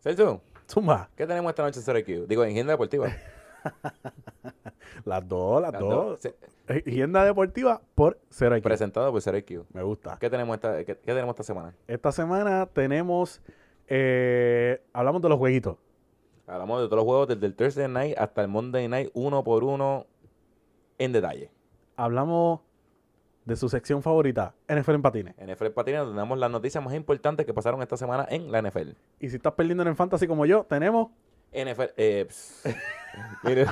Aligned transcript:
Celso, 0.00 0.40
Zumba. 0.68 1.08
¿qué 1.16 1.26
tenemos 1.26 1.50
esta 1.50 1.62
noche 1.62 1.80
en 1.80 1.84
CRQ? 1.86 2.28
Digo, 2.28 2.44
en 2.44 2.50
Agenda 2.50 2.72
Deportiva. 2.72 3.08
Las 5.04 5.26
dos, 5.28 5.60
las, 5.60 5.72
Las 5.72 5.80
dos. 5.80 6.20
Agenda 6.66 7.24
deportiva 7.24 7.80
por 7.94 8.18
Cero 8.30 8.56
IQ. 8.56 8.62
Presentado 8.64 9.10
por 9.12 9.22
CRQ. 9.22 9.64
Me 9.74 9.82
gusta. 9.82 10.16
¿Qué 10.20 10.30
tenemos 10.30 10.54
esta, 10.54 10.78
qué, 10.78 10.96
qué 10.96 11.12
tenemos 11.12 11.30
esta 11.34 11.42
semana? 11.42 11.74
Esta 11.86 12.12
semana 12.12 12.66
tenemos. 12.66 13.42
eh, 13.88 14.82
hablamos 14.92 15.20
de 15.22 15.28
los 15.28 15.38
jueguitos. 15.38 15.76
Hablamos 16.46 16.80
de 16.80 16.86
todos 16.86 16.96
los 16.98 17.04
juegos 17.04 17.28
desde 17.28 17.46
el 17.46 17.54
Thursday 17.54 17.88
Night 17.88 18.16
hasta 18.18 18.42
el 18.42 18.48
Monday 18.48 18.88
Night, 18.88 19.10
uno 19.14 19.44
por 19.44 19.62
uno, 19.64 20.06
en 20.98 21.12
detalle. 21.12 21.50
Hablamos 21.96 22.60
de 23.50 23.56
su 23.56 23.68
sección 23.68 24.00
favorita, 24.00 24.54
NFL 24.68 24.94
en 24.94 25.02
patines. 25.02 25.34
En 25.36 25.52
NFL 25.52 25.70
Patina 25.70 26.04
tenemos 26.04 26.38
las 26.38 26.50
noticias 26.52 26.82
más 26.82 26.94
importantes 26.94 27.44
que 27.44 27.52
pasaron 27.52 27.82
esta 27.82 27.96
semana 27.96 28.24
en 28.30 28.52
la 28.52 28.62
NFL. 28.62 28.90
Y 29.18 29.28
si 29.28 29.36
estás 29.36 29.54
perdiendo 29.54 29.82
en 29.82 29.88
el 29.88 29.96
fantasy 29.96 30.28
como 30.28 30.46
yo, 30.46 30.64
tenemos. 30.68 31.08
NFL, 31.52 31.82
eh, 31.96 32.28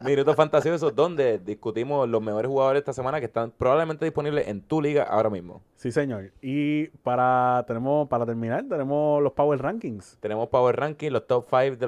Minutos 0.00 0.36
fantasiosos 0.36 0.94
donde 0.94 1.38
discutimos 1.38 2.08
los 2.08 2.22
mejores 2.22 2.48
jugadores 2.48 2.80
esta 2.80 2.92
semana 2.92 3.20
que 3.20 3.26
están 3.26 3.50
probablemente 3.50 4.04
disponibles 4.04 4.46
en 4.48 4.60
tu 4.60 4.80
liga 4.80 5.02
ahora 5.04 5.30
mismo. 5.30 5.62
Sí, 5.76 5.92
señor. 5.92 6.32
Y 6.40 6.88
para, 7.02 7.64
tenemos, 7.66 8.08
para 8.08 8.24
terminar, 8.26 8.64
tenemos 8.68 9.22
los 9.22 9.32
Power 9.32 9.60
Rankings. 9.60 10.18
Tenemos 10.20 10.48
Power 10.48 10.76
Ranking, 10.76 11.10
los 11.10 11.26
top 11.26 11.46
5 11.48 11.76
de 11.76 11.86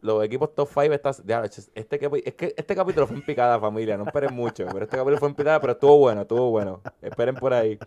los, 0.00 0.24
equipos 0.24 0.54
top 0.54 0.68
5. 0.68 0.94
Este, 1.74 2.00
es 2.24 2.34
que 2.34 2.54
este 2.56 2.74
capítulo 2.74 3.06
fue 3.06 3.16
en 3.16 3.24
picada, 3.24 3.58
familia. 3.58 3.96
No 3.96 4.04
esperen 4.04 4.34
mucho. 4.34 4.66
Pero 4.66 4.84
este 4.84 4.96
capítulo 4.96 5.18
fue 5.18 5.28
en 5.28 5.34
picada, 5.34 5.60
pero 5.60 5.72
estuvo 5.74 5.98
bueno, 5.98 6.22
estuvo 6.22 6.50
bueno. 6.50 6.80
Esperen 7.00 7.34
por 7.34 7.52
ahí. 7.52 7.78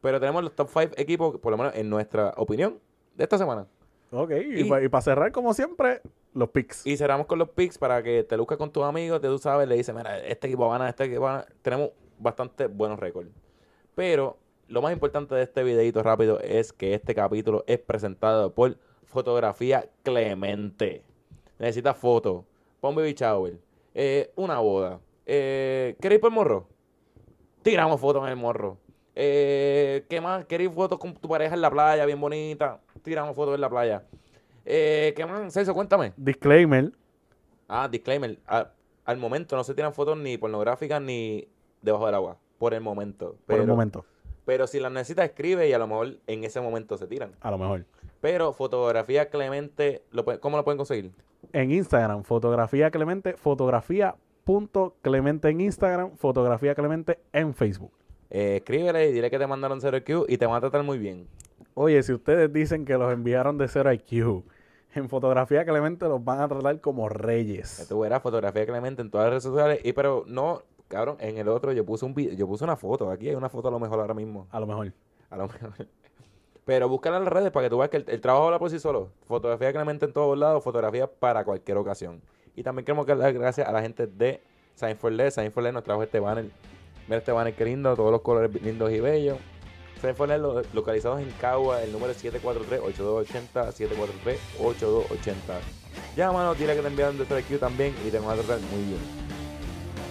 Pero 0.00 0.20
tenemos 0.20 0.42
los 0.42 0.54
top 0.54 0.68
5 0.72 0.94
equipos, 0.96 1.38
por 1.38 1.50
lo 1.50 1.58
menos 1.58 1.74
en 1.74 1.88
nuestra 1.88 2.32
opinión, 2.36 2.78
de 3.16 3.24
esta 3.24 3.38
semana. 3.38 3.66
Ok. 4.14 4.30
Y, 4.30 4.60
Y- 4.60 4.64
pa- 4.64 4.82
y 4.82 4.88
para 4.88 5.02
cerrar, 5.02 5.32
como 5.32 5.52
siempre, 5.54 6.00
los 6.34 6.48
picks. 6.50 6.86
Y 6.86 6.96
cerramos 6.96 7.26
con 7.26 7.38
los 7.38 7.48
picks 7.50 7.78
para 7.78 8.02
que 8.02 8.22
te 8.24 8.36
luzcas 8.36 8.58
con 8.58 8.70
tus 8.72 8.84
amigos, 8.84 9.20
te 9.20 9.26
tú 9.28 9.38
sabes, 9.38 9.66
le 9.68 9.76
dices, 9.76 9.94
mira, 9.94 10.18
este 10.24 10.46
equipo 10.46 10.68
gana, 10.70 10.88
este 10.88 11.04
equipo 11.04 11.22
gana. 11.22 11.44
Tenemos 11.62 11.90
bastante 12.18 12.66
buenos 12.68 12.98
récords. 12.98 13.30
Pero 13.94 14.38
lo 14.68 14.80
más 14.82 14.92
importante 14.92 15.34
de 15.34 15.42
este 15.42 15.62
videito 15.62 16.02
rápido 16.02 16.38
es 16.40 16.72
que 16.72 16.94
este 16.94 17.14
capítulo 17.14 17.64
es 17.66 17.78
presentado 17.78 18.54
por 18.54 18.76
Fotografía 19.04 19.88
Clemente. 20.02 21.02
Necesitas 21.58 21.96
fotos, 21.96 22.44
pon 22.80 22.94
baby 22.94 23.14
shower, 23.14 23.58
eh, 23.94 24.32
una 24.36 24.58
boda. 24.60 25.00
Eh, 25.26 25.96
¿Queréis 26.00 26.20
por 26.20 26.30
el 26.30 26.34
morro? 26.34 26.66
Tiramos 27.62 28.00
fotos 28.00 28.22
en 28.24 28.30
el 28.30 28.36
morro. 28.36 28.78
Eh, 29.14 30.04
¿Qué 30.08 30.20
más? 30.20 30.44
¿Queréis 30.46 30.72
fotos 30.72 30.98
con 30.98 31.14
tu 31.14 31.28
pareja 31.28 31.54
en 31.54 31.60
la 31.60 31.70
playa, 31.70 32.04
bien 32.06 32.20
bonita? 32.20 32.80
Tiramos 33.02 33.36
fotos 33.36 33.54
en 33.54 33.60
la 33.60 33.70
playa. 33.70 34.02
Eh, 34.64 35.12
¿Qué 35.16 35.24
más? 35.26 35.52
Celso, 35.52 35.74
cuéntame. 35.74 36.12
Disclaimer. 36.16 36.90
Ah, 37.68 37.88
disclaimer. 37.90 38.38
A- 38.46 38.70
al 39.04 39.16
momento 39.18 39.54
no 39.56 39.64
se 39.64 39.74
tiran 39.74 39.92
fotos 39.94 40.16
ni 40.18 40.38
pornográficas 40.38 41.00
ni 41.02 41.46
debajo 41.82 42.06
del 42.06 42.14
agua. 42.14 42.38
Por 42.58 42.72
el 42.74 42.80
momento. 42.80 43.36
Por 43.46 43.60
el 43.60 43.66
momento. 43.66 44.04
Pero 44.46 44.66
si 44.66 44.78
las 44.80 44.90
necesitas, 44.92 45.24
escribe 45.26 45.68
y 45.68 45.72
a 45.72 45.78
lo 45.78 45.86
mejor 45.86 46.16
en 46.26 46.44
ese 46.44 46.60
momento 46.60 46.96
se 46.98 47.06
tiran. 47.06 47.32
A 47.40 47.50
lo 47.50 47.56
mejor. 47.58 47.84
Pero 48.20 48.52
fotografía 48.52 49.30
Clemente, 49.30 50.02
¿lo 50.10 50.24
puede- 50.24 50.38
¿cómo 50.40 50.56
lo 50.56 50.64
pueden 50.64 50.78
conseguir? 50.78 51.12
En 51.52 51.70
Instagram, 51.70 52.24
fotografía 52.24 52.90
Clemente, 52.90 53.34
fotografía.clemente 53.36 55.48
en 55.48 55.60
Instagram, 55.60 56.16
fotografía 56.16 56.74
Clemente 56.74 57.18
en 57.32 57.54
Facebook. 57.54 57.92
Eh, 58.30 58.56
escríbele 58.56 59.08
y 59.08 59.12
dile 59.12 59.30
que 59.30 59.38
te 59.38 59.46
mandaron 59.46 59.80
0Q 59.80 60.26
y 60.28 60.38
te 60.38 60.46
van 60.46 60.56
a 60.56 60.60
tratar 60.60 60.82
muy 60.82 60.98
bien. 60.98 61.26
Oye, 61.74 62.02
si 62.02 62.12
ustedes 62.12 62.52
dicen 62.52 62.84
que 62.84 62.96
los 62.98 63.12
enviaron 63.12 63.58
de 63.58 63.68
0 63.68 63.92
IQ, 63.92 64.42
en 64.94 65.08
fotografía 65.08 65.64
Clemente 65.64 66.06
los 66.06 66.24
van 66.24 66.40
a 66.40 66.48
tratar 66.48 66.80
como 66.80 67.08
reyes. 67.08 67.86
Tú 67.88 68.00
verás 68.00 68.22
fotografía 68.22 68.64
Clemente 68.66 69.02
en 69.02 69.10
todas 69.10 69.24
las 69.26 69.30
redes 69.32 69.42
sociales. 69.42 69.80
Y 69.84 69.92
pero 69.92 70.24
no, 70.26 70.62
cabrón, 70.88 71.16
en 71.20 71.36
el 71.38 71.48
otro 71.48 71.72
yo 71.72 71.84
puse 71.84 72.04
un 72.04 72.14
vi- 72.14 72.36
yo 72.36 72.46
puse 72.46 72.64
una 72.64 72.76
foto. 72.76 73.10
Aquí 73.10 73.28
hay 73.28 73.34
una 73.34 73.48
foto 73.48 73.68
a 73.68 73.70
lo 73.72 73.78
mejor 73.80 73.98
ahora 74.00 74.14
mismo. 74.14 74.46
A 74.50 74.60
lo 74.60 74.66
mejor. 74.66 74.92
A 75.30 75.36
lo 75.36 75.48
mejor. 75.48 75.86
Pero 76.64 76.88
búscala 76.88 77.18
en 77.18 77.24
las 77.24 77.32
redes 77.32 77.50
para 77.50 77.66
que 77.66 77.70
tú 77.70 77.78
veas 77.78 77.90
que 77.90 77.98
el, 77.98 78.04
el 78.08 78.20
trabajo 78.20 78.46
habla 78.46 78.58
por 78.58 78.70
sí 78.70 78.78
solo. 78.78 79.10
Fotografía 79.26 79.72
Clemente 79.72 80.06
en 80.06 80.12
todos 80.12 80.38
lados, 80.38 80.62
fotografía 80.64 81.06
para 81.08 81.44
cualquier 81.44 81.76
ocasión. 81.76 82.20
Y 82.56 82.62
también 82.62 82.84
queremos 82.86 83.04
dar 83.06 83.32
gracias 83.32 83.68
a 83.68 83.72
la 83.72 83.82
gente 83.82 84.06
de 84.06 84.40
Sign 84.76 84.96
for 84.96 85.10
Less. 85.12 85.34
Sign 85.34 85.50
for 85.52 85.62
Less 85.62 85.74
nos 85.74 85.82
trajo 85.82 86.02
este 86.04 86.20
banner. 86.20 86.46
Mira 87.06 87.18
este 87.18 87.32
banner 87.32 87.54
que 87.54 87.64
lindo, 87.64 87.94
todos 87.96 88.10
los 88.10 88.20
colores 88.22 88.50
lindos 88.62 88.90
y 88.92 89.00
bellos. 89.00 89.38
Lo- 90.02 90.62
localizados 90.74 91.20
en 91.22 91.30
Cagua, 91.40 91.82
el 91.82 91.90
número 91.90 92.12
es 92.12 92.22
743-8280, 92.22 93.72
743-8280. 93.72 95.60
Llámanos, 96.14 96.58
dile 96.58 96.74
que 96.76 96.82
te 96.82 96.88
enviaron 96.88 97.16
de 97.16 97.24
3Q 97.26 97.58
también 97.58 97.94
y 98.06 98.10
te 98.10 98.18
van 98.18 98.30
a 98.30 98.34
tratar 98.42 98.60
muy 98.70 98.82
bien. 98.84 99.00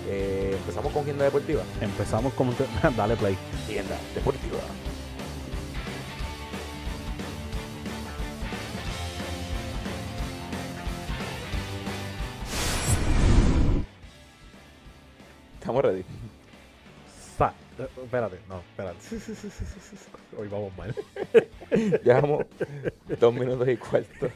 Eh, 0.10 0.56
empezamos 0.58 0.92
con 0.92 1.04
Tienda 1.06 1.26
Deportiva. 1.26 1.62
Empezamos 1.80 2.34
con... 2.34 2.54
Dale 2.98 3.16
play. 3.16 3.38
Tienda 3.68 3.96
Deportiva. 4.16 4.58
Estamos 15.60 15.82
ready. 15.84 16.04
Espérate, 17.78 18.38
no, 18.48 18.60
espérate. 18.60 19.00
Hoy 20.38 20.48
vamos 20.48 20.72
mal. 20.78 20.94
Llevamos 22.04 22.46
dos 23.20 23.34
minutos 23.34 23.68
y 23.68 23.78
cuarto. 23.78 24.28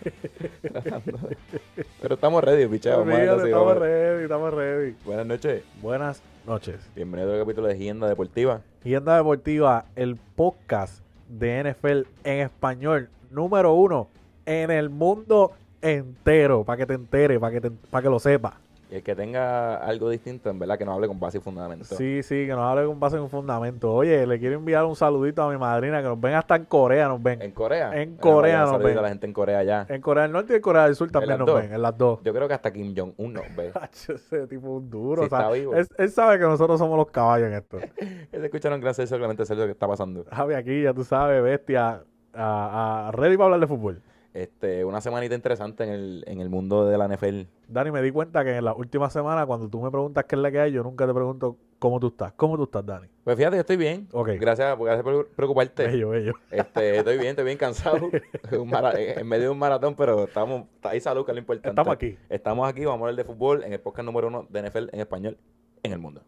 Pero 2.01 2.15
estamos 2.15 2.43
ready, 2.43 2.65
pichado. 2.67 3.01
estamos 3.03 3.51
vamos. 3.51 3.77
ready, 3.77 4.23
estamos 4.23 4.53
ready. 4.53 4.95
Buenas 5.05 5.25
noches. 5.27 5.63
Buenas 5.81 6.21
noches. 6.47 6.89
Bienvenido 6.95 7.33
al 7.33 7.39
capítulo 7.39 7.67
de 7.67 7.75
Tienda 7.75 8.07
Deportiva. 8.07 8.61
Tienda 8.81 9.15
Deportiva, 9.17 9.85
el 9.95 10.15
podcast 10.35 11.03
de 11.29 11.63
NFL 11.75 12.07
en 12.23 12.39
español 12.39 13.09
número 13.29 13.73
uno 13.73 14.07
en 14.47 14.71
el 14.71 14.89
mundo 14.89 15.51
entero. 15.83 16.63
Para 16.63 16.77
que 16.77 16.85
te 16.87 16.93
entere, 16.95 17.39
para 17.39 17.53
que, 17.53 17.61
te- 17.61 17.71
para 17.91 18.01
que 18.01 18.09
lo 18.09 18.17
sepas. 18.19 18.55
Y 18.89 18.95
el 18.95 19.03
que 19.03 19.15
tenga 19.15 19.75
algo 19.75 20.09
distinto, 20.09 20.49
en 20.49 20.59
verdad, 20.59 20.77
que 20.77 20.85
no 20.85 20.93
hable 20.93 21.07
con 21.09 21.19
base 21.19 21.39
y 21.39 21.41
fundamento. 21.41 21.83
Sí, 21.83 22.23
sí, 22.23 22.45
que 22.47 22.53
nos 22.53 22.61
hable 22.61 22.85
con 22.85 22.97
base 23.01 23.19
un 23.19 23.29
fundamento. 23.29 23.93
Oye, 23.93 24.25
le 24.25 24.39
quiero 24.39 24.55
enviar 24.55 24.85
un 24.85 24.95
saludito 24.95 25.43
a 25.43 25.51
mi 25.51 25.57
madrina, 25.57 26.01
que 26.01 26.07
nos 26.07 26.19
ven 26.21 26.35
hasta 26.35 26.55
en 26.55 26.63
Corea, 26.63 27.09
nos 27.09 27.21
ven. 27.21 27.41
En 27.41 27.51
Corea. 27.51 27.91
En 28.01 28.15
Corea 28.15 28.61
nos 28.61 28.81
ven. 28.81 28.97
a 28.97 29.01
la 29.01 29.09
gente 29.09 29.25
en 29.27 29.33
Corea 29.33 29.61
ya. 29.63 29.85
En 29.89 29.99
Corea 29.99 30.23
del 30.23 30.31
Norte 30.31 30.53
y 30.53 30.55
en 30.55 30.61
Corea 30.61 30.85
del 30.85 30.95
Sur 30.95 31.11
también 31.11 31.37
nos 31.37 31.47
dos? 31.47 31.61
ven, 31.61 31.73
en 31.73 31.81
las 31.81 31.97
dos. 31.97 32.19
Yo 32.23 32.33
creo 32.33 32.47
que 32.47 32.53
hasta 32.53 32.71
Kim 32.71 32.93
Jong-un 32.95 33.33
nos 33.33 33.43
ve. 33.57 33.73
Ese 33.91 34.47
tipo 34.47 34.69
un 34.69 34.89
duro. 34.89 35.23
Sí, 35.23 35.25
o 35.25 35.29
sea, 35.29 35.39
está 35.39 35.51
vivo. 35.51 35.75
Él, 35.75 35.85
él 35.97 36.09
sabe 36.09 36.37
que 36.39 36.45
nosotros 36.45 36.79
somos 36.79 36.97
los 36.97 37.07
caballos 37.11 37.47
en 37.47 37.53
esto. 37.55 37.79
Ese 38.31 38.45
escucharon 38.45 38.79
gran 38.79 38.93
Celso 38.93 39.17
Clemente 39.17 39.45
Celso 39.45 39.65
que 39.65 39.71
está 39.71 39.85
pasando. 39.87 40.23
Javi 40.31 40.53
aquí, 40.53 40.83
ya 40.83 40.93
tú 40.93 41.03
sabes, 41.03 41.43
bestia. 41.43 42.03
A, 42.33 43.07
a- 43.09 43.11
ready 43.11 43.35
para 43.35 43.45
hablar 43.45 43.59
de 43.59 43.67
fútbol. 43.67 44.01
Este, 44.37 44.85
una 44.85 45.01
semanita 45.01 45.33
interesante 45.33 45.83
en 45.83 45.89
el, 45.89 46.23
en 46.27 46.41
el 46.41 46.49
mundo 46.51 46.85
de 46.85 46.95
la 46.95 47.07
NFL. 47.07 47.47
Dani, 47.67 47.89
me 47.89 48.03
di 48.03 48.11
cuenta 48.11 48.43
que 48.43 48.55
en 48.55 48.65
la 48.65 48.75
última 48.75 49.09
semana, 49.09 49.47
cuando 49.47 49.67
tú 49.67 49.81
me 49.81 49.89
preguntas 49.89 50.25
qué 50.25 50.35
es 50.35 50.41
la 50.43 50.51
que 50.51 50.59
hay, 50.59 50.71
yo 50.71 50.83
nunca 50.83 51.07
te 51.07 51.13
pregunto 51.15 51.57
cómo 51.79 51.99
tú 51.99 52.09
estás. 52.09 52.33
¿Cómo 52.33 52.55
tú 52.55 52.65
estás, 52.65 52.85
Dani? 52.85 53.07
Pues 53.23 53.35
fíjate, 53.35 53.55
yo 53.55 53.61
estoy 53.61 53.77
bien. 53.77 54.07
Ok. 54.11 54.29
Gracias, 54.39 54.77
gracias 54.77 55.01
por 55.01 55.27
preocuparte. 55.29 55.87
Bello, 55.87 56.09
bello. 56.09 56.33
Este, 56.51 56.97
estoy 56.97 57.17
bien, 57.17 57.29
estoy 57.31 57.45
bien 57.45 57.57
cansado. 57.57 58.11
Un 58.51 58.71
en 58.75 59.27
medio 59.27 59.45
de 59.45 59.49
un 59.49 59.57
maratón, 59.57 59.95
pero 59.95 60.25
estamos, 60.25 60.65
está 60.75 60.89
ahí 60.89 60.99
salud, 60.99 61.25
que 61.25 61.31
es 61.31 61.35
lo 61.35 61.39
importante. 61.39 61.69
Estamos 61.69 61.95
aquí, 61.95 62.15
Estamos 62.29 62.69
aquí, 62.69 62.85
vamos 62.85 62.99
a 62.99 63.09
hablar 63.09 63.15
de 63.15 63.23
fútbol 63.23 63.63
en 63.63 63.73
el 63.73 63.79
podcast 63.79 64.05
número 64.05 64.27
uno 64.27 64.45
de 64.51 64.69
NFL 64.69 64.89
en 64.91 64.99
español 64.99 65.37
en 65.81 65.93
el 65.93 65.97
mundo. 65.97 66.21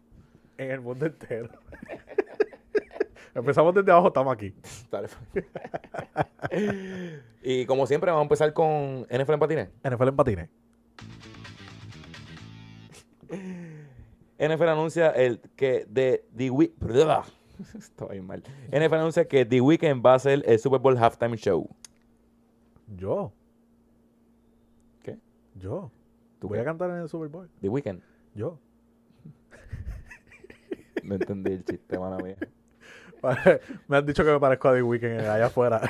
en 0.58 0.72
el 0.72 0.80
mundo 0.80 1.06
entero. 1.06 1.48
Empezamos 3.34 3.74
desde 3.74 3.92
abajo, 3.92 4.08
estamos 4.08 4.32
aquí. 4.32 4.54
Dale. 4.90 5.08
y 7.42 7.64
como 7.66 7.86
siempre, 7.86 8.10
vamos 8.10 8.22
a 8.22 8.24
empezar 8.24 8.52
con 8.52 9.02
NFL 9.02 9.32
en 9.32 9.38
patines. 9.38 9.68
NFL 9.84 10.08
en 10.08 10.16
patines. 10.16 10.50
NFL 14.38 14.68
anuncia 14.68 15.10
el 15.10 15.40
que 15.54 15.86
de 15.88 16.24
The 16.36 16.50
Week. 16.50 16.72
Estoy 17.78 18.20
mal. 18.20 18.42
NFL 18.72 18.94
anuncia 18.94 19.28
que 19.28 19.44
The 19.44 19.60
Weeknd 19.60 20.04
va 20.04 20.14
a 20.14 20.18
ser 20.18 20.42
el 20.46 20.58
Super 20.58 20.80
Bowl 20.80 20.96
halftime 20.96 21.36
show. 21.36 21.68
Yo. 22.96 23.32
¿Qué? 25.02 25.18
Yo. 25.54 25.92
¿Tú 26.40 26.48
Voy 26.48 26.56
qué? 26.56 26.62
a 26.62 26.64
cantar 26.64 26.90
en 26.90 26.96
el 26.96 27.08
Super 27.08 27.28
Bowl. 27.28 27.48
The 27.60 27.68
Weeknd. 27.68 28.02
Yo. 28.34 28.58
No 31.02 31.14
entendí 31.14 31.52
el 31.52 31.64
chiste, 31.64 31.98
mala 31.98 32.18
mía. 32.18 32.36
me 33.88 33.96
han 33.96 34.06
dicho 34.06 34.24
que 34.24 34.30
me 34.30 34.40
parezco 34.40 34.68
a 34.68 34.74
The 34.74 34.82
Weeknd 34.82 35.20
allá 35.20 35.46
afuera. 35.46 35.80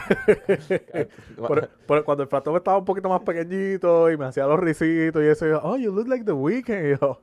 Cuando 2.04 2.22
el 2.22 2.28
platón 2.28 2.56
estaba 2.56 2.78
un 2.78 2.84
poquito 2.84 3.08
más 3.08 3.20
pequeñito 3.20 4.10
y 4.10 4.16
me 4.16 4.26
hacía 4.26 4.46
los 4.46 4.58
risitos 4.58 5.22
y 5.22 5.26
eso, 5.26 5.46
yo, 5.46 5.60
oh, 5.62 5.76
you 5.76 5.92
look 5.92 6.08
like 6.08 6.24
The 6.24 6.32
Weeknd. 6.32 6.86
Y 6.86 6.98
yo, 7.00 7.20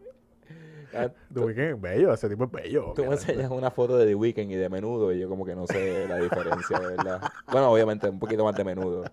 Ah, 0.93 1.09
The 1.33 1.39
Weeknd 1.39 1.59
es 1.59 1.81
bello, 1.81 2.13
ese 2.13 2.29
tipo 2.29 2.45
es 2.45 2.51
bello. 2.51 2.93
Tú 2.95 3.03
me 3.03 3.11
enseñas 3.11 3.51
una 3.51 3.69
foto 3.71 3.97
de 3.97 4.05
The 4.05 4.15
Weeknd 4.15 4.51
y 4.51 4.55
de 4.55 4.69
menudo 4.69 5.11
y 5.11 5.19
yo 5.19 5.29
como 5.29 5.45
que 5.45 5.55
no 5.55 5.67
sé 5.67 6.07
la 6.07 6.17
diferencia, 6.17 6.79
verdad. 6.79 7.21
Bueno, 7.51 7.71
obviamente 7.71 8.09
un 8.09 8.19
poquito 8.19 8.43
más 8.43 8.55
de 8.55 8.63
menudo. 8.63 9.03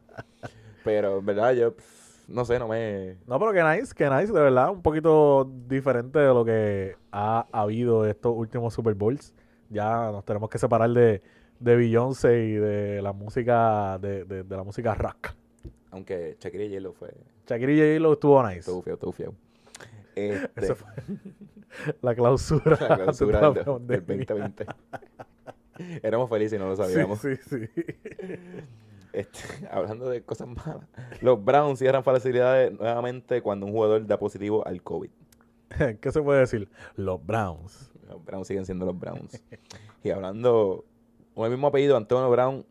Pero 0.85 1.20
verdad 1.20 1.52
yo 1.52 1.75
pff, 1.75 2.29
no 2.29 2.44
sé, 2.44 2.58
no 2.58 2.69
me... 2.69 3.17
No, 3.26 3.38
pero 3.38 3.52
que 3.52 3.62
nice, 3.62 3.94
que 3.94 4.08
nice, 4.08 4.32
de 4.32 4.41
verdad, 4.41 4.70
un 4.70 4.82
poquito 4.82 5.50
diferente 5.67 6.19
de 6.19 6.29
lo 6.29 6.44
que 6.44 6.96
ha 7.12 7.46
habido 7.52 8.06
estos 8.06 8.32
últimos 8.35 8.73
Super 8.73 8.94
Bowls. 8.94 9.35
Ya 9.70 10.11
nos 10.12 10.25
tenemos 10.25 10.49
que 10.50 10.58
separar 10.58 10.90
de, 10.90 11.22
de 11.61 11.76
Beyoncé 11.76 12.44
y 12.46 12.52
de 12.55 13.02
la 13.02 13.12
música, 13.12 13.99
de, 13.99 14.25
de, 14.25 14.43
de 14.44 14.56
la 14.56 14.62
música 14.64 14.94
rock. 14.94 15.31
Aunque 15.90 16.37
Shakira 16.40 16.64
y 16.64 16.69
J-Lo 16.70 16.93
fue... 16.93 17.14
Shakira 17.46 17.72
y 17.72 17.78
J-Lo 17.78 18.12
estuvo 18.14 18.43
nice. 18.43 18.58
Estuvo 18.61 18.82
feo, 18.82 18.94
estuvo 18.94 19.12
feo. 19.12 19.34
Este, 20.16 20.49
Esa 20.64 20.75
fue 20.76 20.88
la 22.02 22.14
clausura, 22.14 22.76
la 22.88 22.96
clausura 22.99 23.50
de 23.50 23.64
la 23.64 23.78
del, 23.78 23.87
del 23.87 24.02
pandemia. 24.02 24.26
2020. 24.28 24.66
Éramos 26.05 26.31
felices 26.31 26.56
y 26.56 26.62
no 26.62 26.69
lo 26.69 26.76
Sí, 26.76 26.82
sabíamos. 26.82 27.19
sí, 27.19 27.34
sí. 27.37 27.69
Este, 29.12 29.67
hablando 29.70 30.08
de 30.08 30.22
cosas 30.22 30.46
malas. 30.49 30.87
Los 31.20 31.44
Browns 31.44 31.78
cierran 31.81 32.05
facilidades 32.05 32.72
nuevamente 32.72 33.43
cuando 33.43 33.67
un 33.67 33.72
jugador 33.72 34.06
da 34.06 34.19
positivo 34.19 34.64
al 34.67 34.82
COVID. 34.82 35.10
¿Qué 36.00 36.12
se 36.12 36.22
puede 36.22 36.40
decir? 36.40 36.69
Los 36.96 37.25
Browns. 37.25 37.90
Los 38.08 38.24
Browns 38.24 38.46
siguen 38.48 38.64
siendo 38.66 38.86
los 38.86 38.98
Browns. 38.98 39.42
Y 40.02 40.10
hablando 40.10 40.84
con 41.34 41.44
el 41.46 41.50
mismo 41.50 41.66
apellido, 41.68 41.96
Antonio 41.96 42.30
Brown 42.30 42.64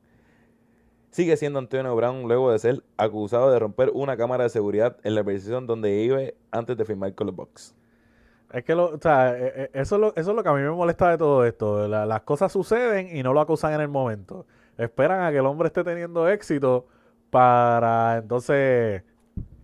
sigue 1.11 1.37
siendo 1.37 1.59
Antonio 1.59 1.95
Brown 1.95 2.23
luego 2.27 2.51
de 2.51 2.59
ser 2.59 2.83
acusado 2.97 3.51
de 3.51 3.59
romper 3.59 3.91
una 3.93 4.17
cámara 4.17 4.43
de 4.45 4.49
seguridad 4.49 4.97
en 5.03 5.15
la 5.15 5.23
posición 5.23 5.67
donde 5.67 5.95
vive 5.95 6.35
antes 6.51 6.75
de 6.77 6.85
firmar 6.85 7.13
con 7.13 7.27
los 7.27 7.35
Bucks. 7.35 7.75
Es 8.51 8.63
que 8.63 8.75
lo, 8.75 8.85
o 8.93 8.99
sea, 8.99 9.35
eh, 9.37 9.53
eh, 9.55 9.69
eso, 9.73 9.95
es 9.95 10.01
lo, 10.27 10.37
es 10.37 10.43
que 10.43 10.49
a 10.49 10.53
mí 10.53 10.61
me 10.61 10.69
molesta 10.69 11.09
de 11.09 11.17
todo 11.17 11.43
esto. 11.45 11.87
La- 11.87 12.05
las 12.05 12.21
cosas 12.21 12.51
suceden 12.51 13.15
y 13.15 13.23
no 13.23 13.33
lo 13.33 13.39
acusan 13.41 13.73
en 13.73 13.81
el 13.81 13.87
momento. 13.89 14.45
Esperan 14.77 15.21
a 15.23 15.31
que 15.31 15.37
el 15.37 15.45
hombre 15.45 15.67
esté 15.67 15.83
teniendo 15.83 16.27
éxito 16.29 16.85
para 17.31 18.17
entonces 18.17 19.03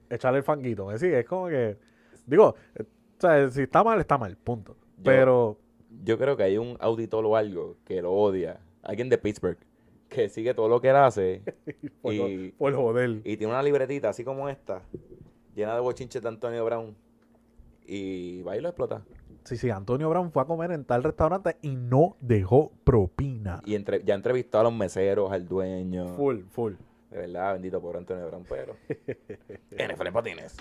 echarle 0.09 0.39
el 0.39 0.43
fanguito. 0.43 0.87
¿Me 0.87 0.97
sigue? 0.97 1.19
Es 1.19 1.25
como 1.27 1.47
que, 1.47 1.77
digo, 2.25 2.55
eh, 2.75 2.83
o 2.83 3.21
sea, 3.21 3.49
si 3.51 3.61
está 3.63 3.83
mal, 3.83 3.99
está 3.99 4.17
mal, 4.17 4.35
punto. 4.37 4.75
Yo- 4.99 5.03
Pero, 5.03 5.57
Yo 6.03 6.17
creo 6.17 6.37
que 6.37 6.43
hay 6.43 6.57
un 6.57 6.77
auditor 6.79 7.25
o 7.25 7.35
algo 7.35 7.77
que 7.85 8.01
lo 8.01 8.13
odia. 8.13 8.59
Alguien 8.83 9.09
de 9.09 9.17
Pittsburgh 9.17 9.57
que 10.07 10.29
sigue 10.29 10.53
todo 10.53 10.67
lo 10.69 10.79
que 10.81 10.89
él 10.89 10.95
hace 10.95 11.41
por, 12.01 12.13
y, 12.13 12.51
por 12.57 12.73
joder. 12.75 13.21
y 13.23 13.37
tiene 13.37 13.53
una 13.53 13.61
libretita 13.63 14.09
así 14.09 14.23
como 14.23 14.49
esta, 14.49 14.81
llena 15.55 15.73
de 15.75 15.81
bochinches 15.81 16.21
de 16.21 16.27
Antonio 16.29 16.63
Brown. 16.65 16.95
Y 17.85 18.41
va 18.43 18.55
y 18.55 18.61
lo 18.61 18.69
explota. 18.69 19.03
Sí, 19.45 19.57
sí, 19.57 19.69
Antonio 19.71 20.09
Brown 20.09 20.31
fue 20.31 20.43
a 20.43 20.45
comer 20.45 20.71
en 20.71 20.85
tal 20.85 21.03
restaurante 21.03 21.57
y 21.63 21.75
no 21.75 22.17
dejó 22.19 22.71
propina. 22.83 23.61
Y 23.65 23.73
entre, 23.73 24.03
ya 24.03 24.13
entrevistó 24.13 24.59
a 24.59 24.63
los 24.63 24.73
meseros, 24.73 25.31
al 25.31 25.47
dueño. 25.47 26.15
Full, 26.15 26.41
full. 26.51 26.73
De 27.09 27.17
verdad, 27.17 27.53
bendito 27.53 27.81
por 27.81 27.97
Antonio 27.97 28.27
Brown, 28.27 28.45
pero. 28.47 28.75
NFL 29.71 30.07
en 30.07 30.13
patines. 30.13 30.55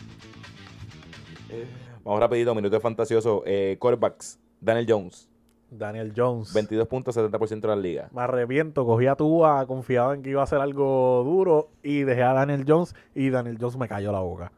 Vamos 2.08 2.20
rapidito, 2.22 2.54
minuto 2.54 2.80
fantasioso. 2.80 3.42
Eh, 3.44 3.76
quarterbacks. 3.78 4.40
Daniel 4.62 4.86
Jones, 4.88 5.28
Daniel 5.70 6.14
Jones. 6.16 6.54
22.70% 6.54 7.60
de 7.60 7.68
la 7.68 7.76
liga. 7.76 8.08
Me 8.14 8.22
arrepiento, 8.22 8.86
cogí 8.86 9.06
a 9.06 9.14
Tua, 9.14 9.66
confiado 9.66 10.14
en 10.14 10.22
que 10.22 10.30
iba 10.30 10.42
a 10.42 10.46
ser 10.46 10.60
algo 10.62 11.22
duro 11.22 11.68
y 11.82 12.04
dejé 12.04 12.22
a 12.22 12.32
Daniel 12.32 12.64
Jones 12.66 12.94
y 13.14 13.28
Daniel 13.28 13.58
Jones 13.60 13.76
me 13.76 13.88
cayó 13.88 14.10
la 14.10 14.20
boca. 14.20 14.50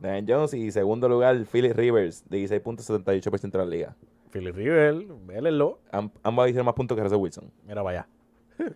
Daniel 0.00 0.24
Jones 0.28 0.54
y 0.54 0.72
segundo 0.72 1.08
lugar, 1.08 1.36
Philip 1.50 1.76
Rivers, 1.76 2.28
de 2.28 2.38
16.78% 2.38 3.50
de 3.52 3.58
la 3.58 3.64
liga. 3.64 3.96
Philip 4.32 4.56
River, 4.56 4.94
vélenlo. 5.24 5.78
Am- 5.92 6.10
ambos 6.24 6.48
hicieron 6.48 6.66
más 6.66 6.74
puntos 6.74 6.96
que 6.96 7.02
Russell 7.04 7.18
Wilson. 7.20 7.44
Mira, 7.64 7.80
vaya. 7.82 8.08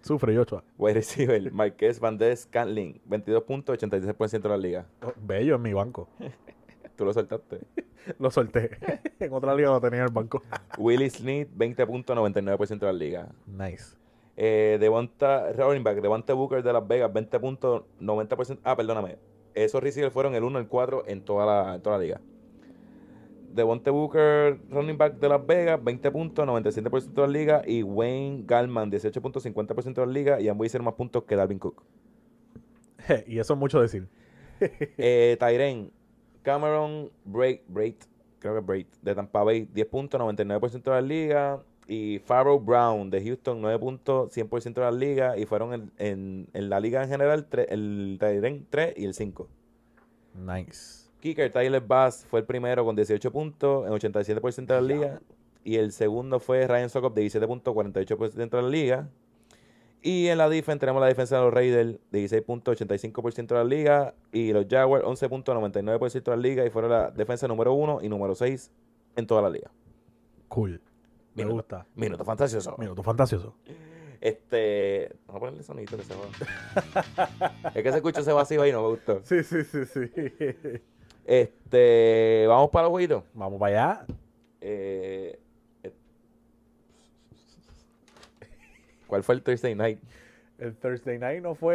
Sufre 0.03 0.37
Joshua. 0.37 0.63
Wide 0.79 0.95
receiver, 0.95 1.53
Marquez 1.53 1.99
Van 1.99 2.17
Der 2.17 2.37
Scantling, 2.37 3.01
22.86% 3.11 4.41
de 4.43 4.49
la 4.49 4.57
liga. 4.57 4.87
Oh, 5.05 5.13
Bello 5.21 5.57
en 5.57 5.63
mi 5.63 5.73
banco. 5.73 6.09
Tú 7.03 7.07
lo 7.07 7.13
soltaste. 7.13 7.59
Lo 8.21 8.31
solté. 8.31 8.71
en 9.19 9.33
otra 9.33 9.57
liga 9.57 9.71
lo 9.71 9.81
tenía 9.81 10.01
en 10.01 10.05
el 10.07 10.13
banco. 10.13 10.41
Willie 10.79 11.11
Snead, 11.11 11.49
20.99% 11.49 12.79
de 12.79 12.87
la 12.87 12.93
liga. 12.93 13.29
nice. 13.45 13.97
Eh, 14.37 14.77
Devonta, 14.81 15.53
running 15.53 15.83
back, 15.83 16.01
Devonta 16.01 16.33
Booker 16.33 16.63
de 16.63 16.73
Las 16.73 16.87
Vegas, 16.87 17.11
20.90%. 17.13 18.61
Ah, 18.63 18.77
perdóname. 18.77 19.19
Esos 19.55 19.83
receivers 19.83 20.13
fueron 20.13 20.37
el 20.37 20.45
1 20.45 20.61
y 20.61 20.63
el 20.63 20.69
4 20.69 21.05
en 21.09 21.25
toda 21.25 21.45
la, 21.45 21.75
en 21.75 21.83
toda 21.83 21.99
la 21.99 22.05
liga. 22.05 22.21
Devonta 23.53 23.91
Booker, 23.91 24.61
running 24.71 24.97
back 24.97 25.15
de 25.15 25.29
Las 25.29 25.45
Vegas, 25.45 25.81
20.97% 25.81 27.15
de 27.15 27.21
la 27.21 27.27
liga. 27.27 27.63
Y 27.67 27.83
Wayne 27.83 28.45
Gallman, 28.47 28.93
18.50% 28.93 29.95
de 29.95 30.07
la 30.07 30.13
liga. 30.13 30.41
Y 30.41 30.49
ambos 30.49 30.67
hicieron 30.67 30.85
más 30.85 30.95
puntos 30.95 31.25
que 31.25 31.35
Dalvin 31.35 31.59
Cook. 31.59 31.83
y 33.27 33.41
eso 33.41 33.55
es 33.55 33.59
mucho 33.59 33.81
decir. 33.81 34.07
Eh, 34.61 35.37
Tyren, 35.41 35.91
Cameron 36.43 37.11
Braid, 37.25 37.61
Braid, 37.69 37.95
creo 38.39 38.55
que 38.55 38.61
Braid, 38.61 38.87
de 39.03 39.15
Tampa 39.15 39.43
Bay, 39.45 39.67
10.99% 39.75 40.83
de 40.83 40.91
la 40.91 41.01
liga. 41.01 41.63
Y 41.89 42.21
Farrow 42.21 42.59
Brown 42.61 43.11
de 43.11 43.23
Houston, 43.25 43.61
9.100% 43.61 44.75
de 44.75 44.81
la 44.81 44.91
liga. 44.93 45.37
Y 45.37 45.47
fueron 45.47 45.75
en, 45.75 45.91
en- 45.99 46.49
en 46.53 46.71
la 46.71 46.79
liga 46.81 47.03
en 47.03 47.09
general 47.09 47.49
tre- 47.51 47.67
el 47.69 48.17
Tyren 48.21 48.67
3 48.71 48.95
y 48.97 49.05
el 49.05 49.15
5. 49.15 49.49
Nice. 50.35 51.11
Kicker 51.21 51.51
Tyler 51.53 51.81
Bass 51.83 52.25
fue 52.29 52.41
el 52.41 52.47
primero 52.47 52.85
con 52.85 52.97
18 52.97 53.31
puntos 53.31 53.87
en 53.87 53.93
87% 53.93 54.67
de 54.67 54.75
la 54.75 54.81
liga. 54.81 55.21
Y 55.65 55.77
el 55.77 55.93
segundo 55.93 56.41
fue 56.41 56.67
Ryan 56.67 56.89
Sokop 56.91 57.15
de 57.15 57.23
17.48% 57.25 58.51
de 58.57 58.63
la 58.63 58.69
liga. 58.69 59.09
Y 60.03 60.27
en 60.29 60.39
la 60.39 60.49
defensa 60.49 60.81
tenemos 60.81 61.01
la 61.01 61.07
defensa 61.07 61.37
de 61.37 61.43
los 61.43 61.55
Raiders 61.55 61.99
de 62.11 62.25
16.85% 62.25 63.47
de 63.47 63.55
la 63.55 63.65
liga. 63.65 64.15
Y 64.33 64.53
los 64.53 64.67
Jaguars 64.69 65.05
11.99% 65.05 66.23
de 66.25 66.31
la 66.31 66.37
liga. 66.37 66.67
Y 66.67 66.71
fueron 66.71 66.91
la 66.91 67.11
defensa 67.11 67.47
número 67.47 67.73
1 67.73 68.01
y 68.03 68.09
número 68.09 68.35
6 68.35 68.71
en 69.17 69.27
toda 69.27 69.43
la 69.43 69.51
liga. 69.51 69.71
Cool. 70.49 70.81
Me 71.35 71.45
Minuto. 71.45 71.55
gusta. 71.55 71.87
Minuto 71.95 72.25
fantasioso. 72.25 72.77
Minuto 72.79 73.03
fantasioso. 73.03 73.55
Este. 74.21 75.15
Vamos 75.27 75.37
a 75.37 75.41
ponerle 75.41 75.63
sonito 75.63 75.97
que 75.97 76.03
se 76.03 76.15
joda. 76.15 77.53
es 77.75 77.83
que 77.83 77.91
se 77.91 77.97
escucha 77.97 78.21
ese 78.21 78.33
vacío 78.33 78.63
ahí, 78.63 78.73
no 78.73 78.83
me 78.83 78.89
gustó. 78.89 79.21
Sí, 79.25 79.43
sí, 79.43 79.65
sí, 79.65 79.85
sí. 79.87 80.11
Este. 81.25 82.45
Vamos 82.49 82.71
para 82.71 82.85
los 82.85 82.91
jueguitos. 82.91 83.23
Vamos 83.35 83.59
para 83.59 83.93
allá. 83.95 84.07
Eh, 84.61 85.41
¿Cuál 89.13 89.25
fue 89.25 89.35
el 89.35 89.43
Thursday 89.43 89.75
night? 89.75 89.99
El 90.57 90.75
Thursday 90.75 91.19
night 91.19 91.43
no 91.43 91.55
fue 91.55 91.75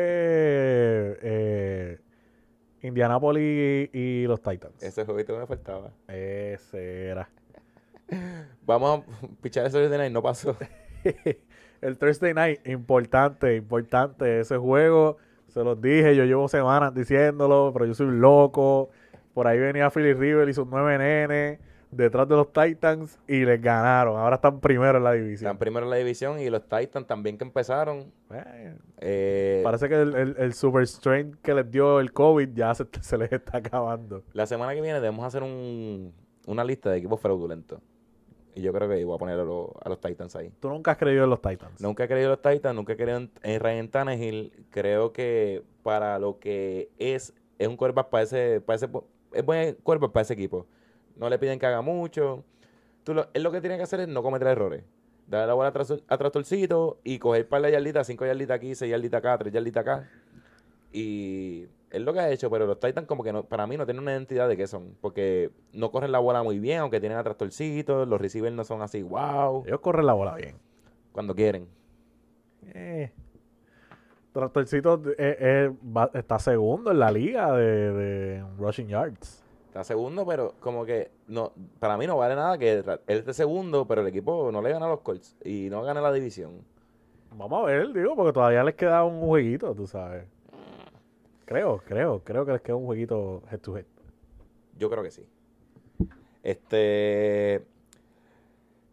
eh, 1.21 1.99
Indianapolis 2.81 3.91
y, 3.93 3.99
y 3.99 4.25
los 4.25 4.41
Titans. 4.41 4.81
Ese 4.81 5.05
jueguito 5.05 5.35
que 5.35 5.41
me 5.41 5.45
faltaba. 5.45 5.91
Ese 6.07 7.09
era. 7.09 7.29
Vamos 8.65 9.03
a 9.03 9.27
pichar 9.39 9.67
el 9.67 9.71
Thursday 9.71 9.99
night, 9.99 10.11
no 10.11 10.23
pasó. 10.23 10.57
el 11.81 11.97
Thursday 11.99 12.33
night, 12.33 12.67
importante, 12.67 13.55
importante. 13.55 14.39
Ese 14.39 14.57
juego, 14.57 15.17
se 15.45 15.63
los 15.63 15.79
dije, 15.79 16.15
yo 16.15 16.25
llevo 16.25 16.47
semanas 16.47 16.95
diciéndolo, 16.95 17.69
pero 17.71 17.85
yo 17.85 17.93
soy 17.93 18.07
un 18.07 18.19
loco. 18.19 18.89
Por 19.35 19.45
ahí 19.45 19.59
venía 19.59 19.91
Philly 19.91 20.13
River 20.13 20.49
y 20.49 20.53
sus 20.55 20.65
nueve 20.65 20.97
nenes 20.97 21.59
detrás 21.91 22.27
de 22.27 22.35
los 22.35 22.51
Titans 22.51 23.19
y 23.27 23.45
les 23.45 23.61
ganaron. 23.61 24.17
Ahora 24.19 24.35
están 24.35 24.59
primero 24.59 24.97
en 24.97 25.03
la 25.03 25.13
división. 25.13 25.47
Están 25.47 25.57
primero 25.57 25.85
en 25.85 25.89
la 25.89 25.95
división 25.97 26.39
y 26.39 26.49
los 26.49 26.63
Titans 26.67 27.07
también 27.07 27.37
que 27.37 27.43
empezaron. 27.45 28.11
Eh, 28.31 28.75
eh, 28.99 29.61
parece 29.63 29.87
que 29.89 29.95
el, 30.01 30.15
el- 30.15 30.35
el 30.37 30.53
super 30.53 30.85
strain 30.87 31.37
que 31.41 31.53
les 31.53 31.69
dio 31.71 31.99
el 31.99 32.11
COVID 32.13 32.49
ya 32.53 32.73
se, 32.75 32.85
se 33.01 33.17
les 33.17 33.31
está 33.31 33.57
acabando. 33.59 34.23
la 34.33 34.45
semana 34.45 34.73
que 34.75 34.81
viene 34.81 34.99
debemos 34.99 35.25
hacer 35.25 35.43
un, 35.43 36.13
una 36.45 36.63
lista 36.63 36.89
de 36.91 36.97
equipos 36.97 37.19
fraudulentos. 37.19 37.79
Y 38.55 38.61
yo 38.61 38.73
creo 38.73 38.89
que 38.89 39.05
voy 39.05 39.15
a 39.15 39.19
poner 39.19 39.39
a, 39.39 39.43
los- 39.43 39.69
a 39.83 39.87
los 39.89 40.01
Titans 40.01 40.35
ahí. 40.35 40.51
Tú 40.59 40.69
nunca 40.69 40.91
has 40.91 40.97
creído 40.97 41.23
en 41.25 41.29
los 41.29 41.41
Titans. 41.41 41.79
Nunca 41.79 42.03
he 42.05 42.07
creído 42.07 42.33
en 42.33 42.39
los 42.41 42.41
Titans, 42.41 42.75
nunca 42.75 42.93
he 42.93 42.97
creído 42.97 43.17
en, 43.19 43.31
en 43.43 43.59
Ryan 43.59 43.87
Tannehill. 43.89 44.51
Creo 44.71 45.13
que 45.13 45.63
para 45.83 46.17
lo 46.17 46.39
que 46.39 46.89
es, 46.97 47.33
es 47.59 47.67
un 47.67 47.77
quarterback 47.77 48.09
para 48.09 48.23
ese, 48.23 48.59
para 48.61 48.75
ese, 48.77 48.89
es 49.31 49.45
buen 49.45 49.75
quarterback 49.83 50.11
para 50.11 50.21
ese 50.23 50.33
equipo. 50.33 50.65
No 51.17 51.29
le 51.29 51.39
piden 51.39 51.59
que 51.59 51.65
haga 51.65 51.81
mucho. 51.81 52.43
Tú 53.03 53.13
lo, 53.13 53.27
él 53.33 53.43
lo 53.43 53.51
que 53.51 53.61
tiene 53.61 53.77
que 53.77 53.83
hacer 53.83 54.01
es 54.01 54.07
no 54.07 54.21
cometer 54.23 54.47
errores. 54.47 54.83
Darle 55.27 55.47
la 55.47 55.53
bola 55.53 55.69
a, 55.69 55.73
tras- 55.73 56.03
a 56.07 56.17
trastorcito 56.17 56.99
y 57.03 57.19
coger 57.19 57.47
par 57.47 57.61
de 57.61 57.71
yarditas, 57.71 58.07
cinco 58.07 58.25
yarditas 58.25 58.55
aquí, 58.55 58.75
seis 58.75 58.91
yarditas 58.91 59.19
acá, 59.19 59.37
tres 59.37 59.51
yarditas 59.53 59.81
acá. 59.81 60.09
Y 60.93 61.67
es 61.89 62.01
lo 62.01 62.13
que 62.13 62.19
ha 62.19 62.29
hecho, 62.31 62.49
pero 62.49 62.65
los 62.65 62.79
Titans 62.79 63.07
como 63.07 63.23
que 63.23 63.33
no, 63.33 63.43
para 63.43 63.67
mí 63.67 63.75
no 63.77 63.85
tienen 63.85 64.03
una 64.03 64.13
identidad 64.13 64.47
de 64.47 64.55
qué 64.55 64.67
son. 64.67 64.95
Porque 65.01 65.51
no 65.73 65.91
corren 65.91 66.11
la 66.11 66.19
bola 66.19 66.43
muy 66.43 66.59
bien, 66.59 66.79
aunque 66.79 66.99
tienen 66.99 67.17
a 67.17 67.23
trastorcito, 67.23 68.05
los 68.05 68.21
receivers 68.21 68.55
no 68.55 68.63
son 68.63 68.81
así, 68.81 69.01
wow, 69.03 69.63
Ellos 69.65 69.79
corren 69.81 70.05
la 70.05 70.13
bola 70.13 70.35
bien. 70.35 70.55
cuando 71.11 71.35
quieren. 71.35 71.67
Eh. 72.73 73.11
Tractorcito 74.33 75.01
eh, 75.17 75.37
eh, 75.39 75.71
va- 75.95 76.11
está 76.13 76.37
segundo 76.39 76.91
en 76.91 76.99
la 76.99 77.09
liga 77.11 77.51
de, 77.53 77.91
de 77.93 78.43
rushing 78.57 78.87
yards. 78.87 79.43
Está 79.77 79.93
segundo, 79.93 80.25
pero 80.25 80.55
como 80.59 80.85
que 80.85 81.11
no 81.27 81.51
para 81.77 81.97
mí 81.97 82.07
no 82.07 82.17
vale 82.17 82.35
nada 82.35 82.57
que 82.57 82.79
él 82.79 82.99
esté 83.05 83.31
segundo, 83.31 83.85
pero 83.85 84.01
el 84.01 84.07
equipo 84.07 84.51
no 84.51 84.59
le 84.59 84.71
gana 84.71 84.87
a 84.87 84.89
los 84.89 85.01
Colts 85.01 85.37
y 85.45 85.67
no 85.69 85.83
gana 85.83 86.01
la 86.01 86.11
división. 86.11 86.63
Vamos 87.35 87.61
a 87.61 87.65
ver, 87.67 87.93
digo, 87.93 88.15
porque 88.15 88.33
todavía 88.33 88.63
les 88.63 88.73
queda 88.73 89.03
un 89.03 89.21
jueguito, 89.21 89.75
tú 89.75 89.85
sabes. 89.85 90.25
Creo, 91.45 91.77
creo, 91.85 92.23
creo 92.23 92.43
que 92.43 92.53
les 92.53 92.61
queda 92.61 92.75
un 92.75 92.87
jueguito 92.87 93.43
head 93.51 93.59
to 93.59 93.77
head. 93.77 93.85
Yo 94.79 94.89
creo 94.89 95.03
que 95.03 95.11
sí. 95.11 95.27
Este. 96.41 97.63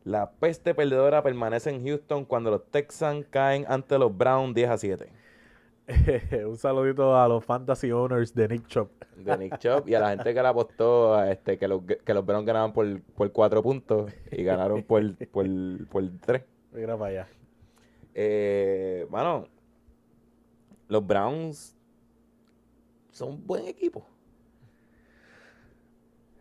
La 0.05 0.33
peste 0.33 0.75
perdedora 0.75 1.23
permanece 1.23 1.71
en 1.71 1.83
Houston 1.83 2.27
cuando 2.27 2.51
los 2.51 2.71
Texans 2.71 3.25
caen 3.31 3.65
ante 3.69 3.99
los 3.99 4.15
Browns 4.15 4.55
10 4.55 4.69
a 4.69 4.77
7. 4.77 5.09
un 6.47 6.57
saludito 6.57 7.17
a 7.17 7.29
los 7.29 7.45
fantasy 7.45 7.93
owners 7.93 8.35
de 8.35 8.49
Nick 8.49 8.67
Chop. 8.69 8.91
De 9.17 9.37
Nick 9.37 9.59
Chop 9.59 9.87
y 9.87 9.95
a 9.95 10.01
la 10.01 10.11
gente 10.11 10.33
que 10.33 10.43
le 10.43 10.49
apostó 10.49 11.15
a 11.15 11.31
este, 11.31 11.59
que, 11.59 11.69
los, 11.69 11.83
que 11.83 12.15
los 12.15 12.25
Browns 12.25 12.47
ganaban 12.47 12.73
por, 12.73 13.03
por 13.03 13.31
4 13.31 13.63
puntos 13.63 14.13
y 14.31 14.43
ganaron 14.45 14.83
por, 14.83 15.15
por, 15.29 15.47
por 15.89 16.05
3. 16.21 16.43
Mira 16.73 16.97
para 16.97 17.11
allá. 17.11 17.29
Eh, 18.15 19.07
bueno, 19.11 19.47
los 20.89 21.07
Browns 21.07 21.77
son 23.11 23.31
un 23.31 23.47
buen 23.47 23.67
equipo. 23.67 24.07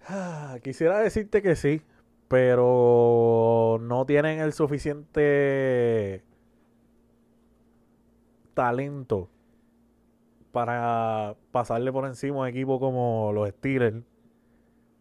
Ah, 0.07 0.57
Quisiera 0.63 0.99
decirte 0.99 1.41
que 1.41 1.55
sí, 1.55 1.81
pero 2.29 3.77
no 3.81 4.05
tienen 4.05 4.39
el 4.39 4.53
suficiente 4.53 6.23
talento 8.53 9.29
para 10.53 11.35
pasarle 11.51 11.91
por 11.91 12.05
encima 12.05 12.45
a 12.45 12.49
equipos 12.49 12.79
como 12.79 13.31
los 13.33 13.49
Steelers, 13.49 13.97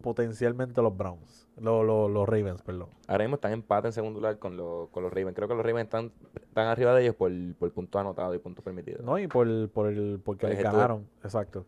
potencialmente 0.01 0.81
los 0.81 0.97
Browns, 0.97 1.47
los, 1.59 1.85
los, 1.85 2.11
los 2.11 2.27
Ravens, 2.27 2.63
perdón. 2.63 2.89
Ahora 3.07 3.25
mismo 3.25 3.35
están 3.37 3.53
en 3.53 3.59
empate 3.59 3.89
en 3.89 3.93
segundo 3.93 4.19
lugar 4.19 4.39
con, 4.39 4.57
los 4.57 4.89
con 4.89 5.03
los 5.03 5.13
Ravens. 5.13 5.37
Creo 5.37 5.49
que 5.49 5.55
los 5.55 5.65
Ravens 5.65 5.85
están, 5.89 6.11
están 6.43 6.69
arriba 6.69 6.95
de 6.95 7.03
ellos 7.03 7.15
por, 7.17 7.31
por 7.59 7.71
puntos 7.71 8.01
anotados 8.01 8.35
y 8.35 8.39
puntos 8.39 8.65
permitidos. 8.65 9.05
No, 9.05 9.19
y 9.19 9.29
por, 9.29 9.69
por 9.69 9.89
el 9.89 10.19
porque 10.25 10.47
Por 10.47 10.51
el 10.51 10.57
les 10.57 10.65
ganaron, 10.65 11.07
exacto. 11.23 11.67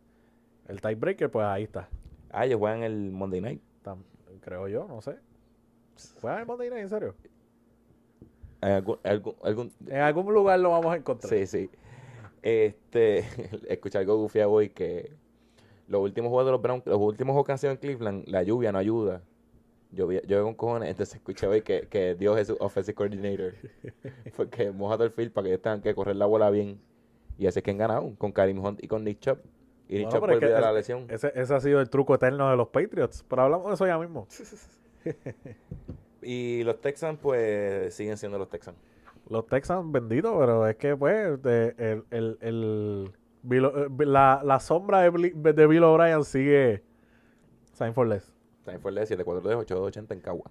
El 0.66 0.80
tiebreaker, 0.80 1.30
pues 1.30 1.46
ahí 1.46 1.64
está. 1.64 1.88
Ah, 2.30 2.46
ellos 2.46 2.58
juegan 2.58 2.82
el 2.82 3.12
Monday 3.12 3.42
Night. 3.42 3.60
Tam- 3.84 4.02
creo 4.40 4.66
yo, 4.66 4.86
no 4.88 5.02
sé. 5.02 5.16
¿Fue 6.18 6.34
el 6.40 6.46
Monday 6.46 6.70
Night, 6.70 6.82
en 6.84 6.88
serio? 6.88 7.14
En 8.62 8.70
algún, 8.72 8.98
algún, 9.04 9.34
algún- 9.44 9.72
En 9.86 10.00
algún 10.00 10.32
lugar 10.32 10.58
lo 10.58 10.70
vamos 10.70 10.92
a 10.92 10.96
encontrar. 10.96 11.30
Sí, 11.30 11.46
sí. 11.46 11.70
Este, 12.44 13.20
escuché 13.68 13.96
algo 13.96 14.18
gufiado 14.18 14.50
hoy 14.50 14.68
que 14.68 15.10
los 15.88 16.02
últimos 16.02 16.28
juegos 16.28 16.44
de 16.44 16.52
los 16.52 16.60
Browns, 16.60 16.84
los 16.84 16.98
últimos 17.00 17.32
juegos 17.32 17.46
que 17.46 17.52
han 17.52 17.58
sido 17.58 17.72
en 17.72 17.78
Cleveland, 17.78 18.28
la 18.28 18.42
lluvia 18.42 18.70
no 18.70 18.78
ayuda. 18.78 19.22
Llovía, 19.92 20.20
llueve 20.22 20.42
con 20.42 20.54
cojones, 20.54 20.90
entonces 20.90 21.14
escuché 21.14 21.46
hoy 21.46 21.62
que, 21.62 21.86
que 21.88 22.14
Dios 22.16 22.38
es 22.38 22.48
su 22.48 22.56
offensive 22.60 22.94
coordinator. 22.94 23.54
Porque 24.36 24.70
moja 24.72 24.96
todo 24.96 25.04
el 25.06 25.10
field 25.12 25.32
para 25.32 25.44
que 25.44 25.50
ellos 25.52 25.62
tengan 25.62 25.80
que 25.80 25.94
correr 25.94 26.16
la 26.16 26.26
bola 26.26 26.50
bien. 26.50 26.78
Y 27.38 27.46
así 27.46 27.60
es 27.60 27.62
que 27.62 27.70
han 27.70 27.78
ganado, 27.78 28.12
con 28.18 28.30
Karim 28.32 28.62
Hunt 28.62 28.82
y 28.84 28.88
con 28.88 29.04
Nick 29.04 29.20
Chubb. 29.20 29.38
Y 29.88 29.94
Nick 29.98 30.10
Bueno, 30.10 30.10
Chubb 30.10 30.20
volvió 30.20 30.54
de 30.54 30.60
la 30.60 30.68
es- 30.70 30.74
lesión. 30.74 31.06
Ese, 31.08 31.32
ese 31.34 31.54
ha 31.54 31.60
sido 31.60 31.80
el 31.80 31.88
truco 31.88 32.14
eterno 32.14 32.50
de 32.50 32.56
los 32.56 32.68
Patriots. 32.68 33.24
Pero 33.26 33.42
hablamos 33.42 33.68
de 33.68 33.74
eso 33.74 33.86
ya 33.86 33.98
mismo. 33.98 34.26
Y 36.22 36.62
los 36.64 36.80
Texans, 36.80 37.18
pues, 37.20 37.92
siguen 37.94 38.16
siendo 38.16 38.38
los 38.38 38.48
Texans. 38.48 38.78
Los 39.28 39.46
Texans 39.46 39.90
benditos, 39.90 40.34
pero 40.38 40.66
es 40.66 40.76
que 40.76 40.96
pues 40.96 41.40
de- 41.42 41.74
el, 41.78 42.04
el, 42.10 42.38
el- 42.40 43.12
Bill 43.42 43.64
eh, 43.66 43.88
la, 44.06 44.40
la 44.44 44.58
sombra 44.60 45.00
de, 45.02 45.10
Bill 45.66 45.84
O'Brien 45.84 46.24
sigue 46.24 46.82
sign 47.72 47.92
for 47.92 48.06
less. 48.06 48.32
También 48.64 48.80
fue 48.80 48.90
el 48.90 48.94
de 48.96 49.06
7 49.06 49.22
4 49.24 49.42
2 49.42 49.54
8 49.60 49.74
2 49.74 49.86
80 49.88 50.14
en 50.14 50.20
Cagua. 50.20 50.50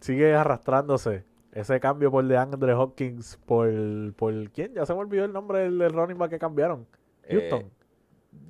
Sigue 0.00 0.34
arrastrándose. 0.34 1.24
Ese 1.52 1.78
cambio 1.80 2.10
por 2.10 2.24
de 2.26 2.36
Andre 2.36 2.74
Hopkins 2.74 3.38
por, 3.46 3.68
por 4.14 4.50
¿quién? 4.50 4.74
Ya 4.74 4.84
se 4.84 4.92
me 4.94 5.00
olvidó 5.00 5.24
el 5.24 5.32
nombre 5.32 5.60
del, 5.60 5.78
del 5.78 5.92
running 5.92 6.18
back 6.18 6.30
que 6.30 6.38
cambiaron. 6.38 6.86
Houston. 7.30 7.60
Eh, 7.60 7.70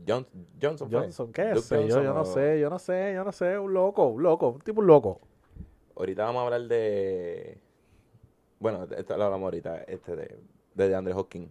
John- 0.06 0.26
Johnson. 0.60 0.88
Johnson, 0.90 1.32
¿qué 1.32 1.54
sé 1.56 1.86
yo? 1.88 2.02
Yo 2.02 2.14
no 2.14 2.22
o- 2.22 2.24
sé, 2.24 2.58
yo 2.60 2.70
no 2.70 2.78
sé, 2.78 3.12
yo 3.14 3.24
no 3.24 3.32
sé. 3.32 3.58
Un 3.58 3.72
loco, 3.74 4.06
un 4.08 4.22
loco, 4.22 4.48
un 4.48 4.60
tipo 4.60 4.80
un 4.80 4.86
loco. 4.86 5.20
Ahorita 5.96 6.24
vamos 6.24 6.40
a 6.40 6.44
hablar 6.46 6.62
de. 6.62 7.60
Bueno, 8.60 8.86
de 8.86 9.00
esto 9.00 9.16
lo 9.16 9.24
hablamos 9.24 9.46
ahorita, 9.46 9.82
este 9.84 10.16
de, 10.16 10.36
de 10.74 10.94
Andre 10.94 11.14
Hopkins. 11.14 11.50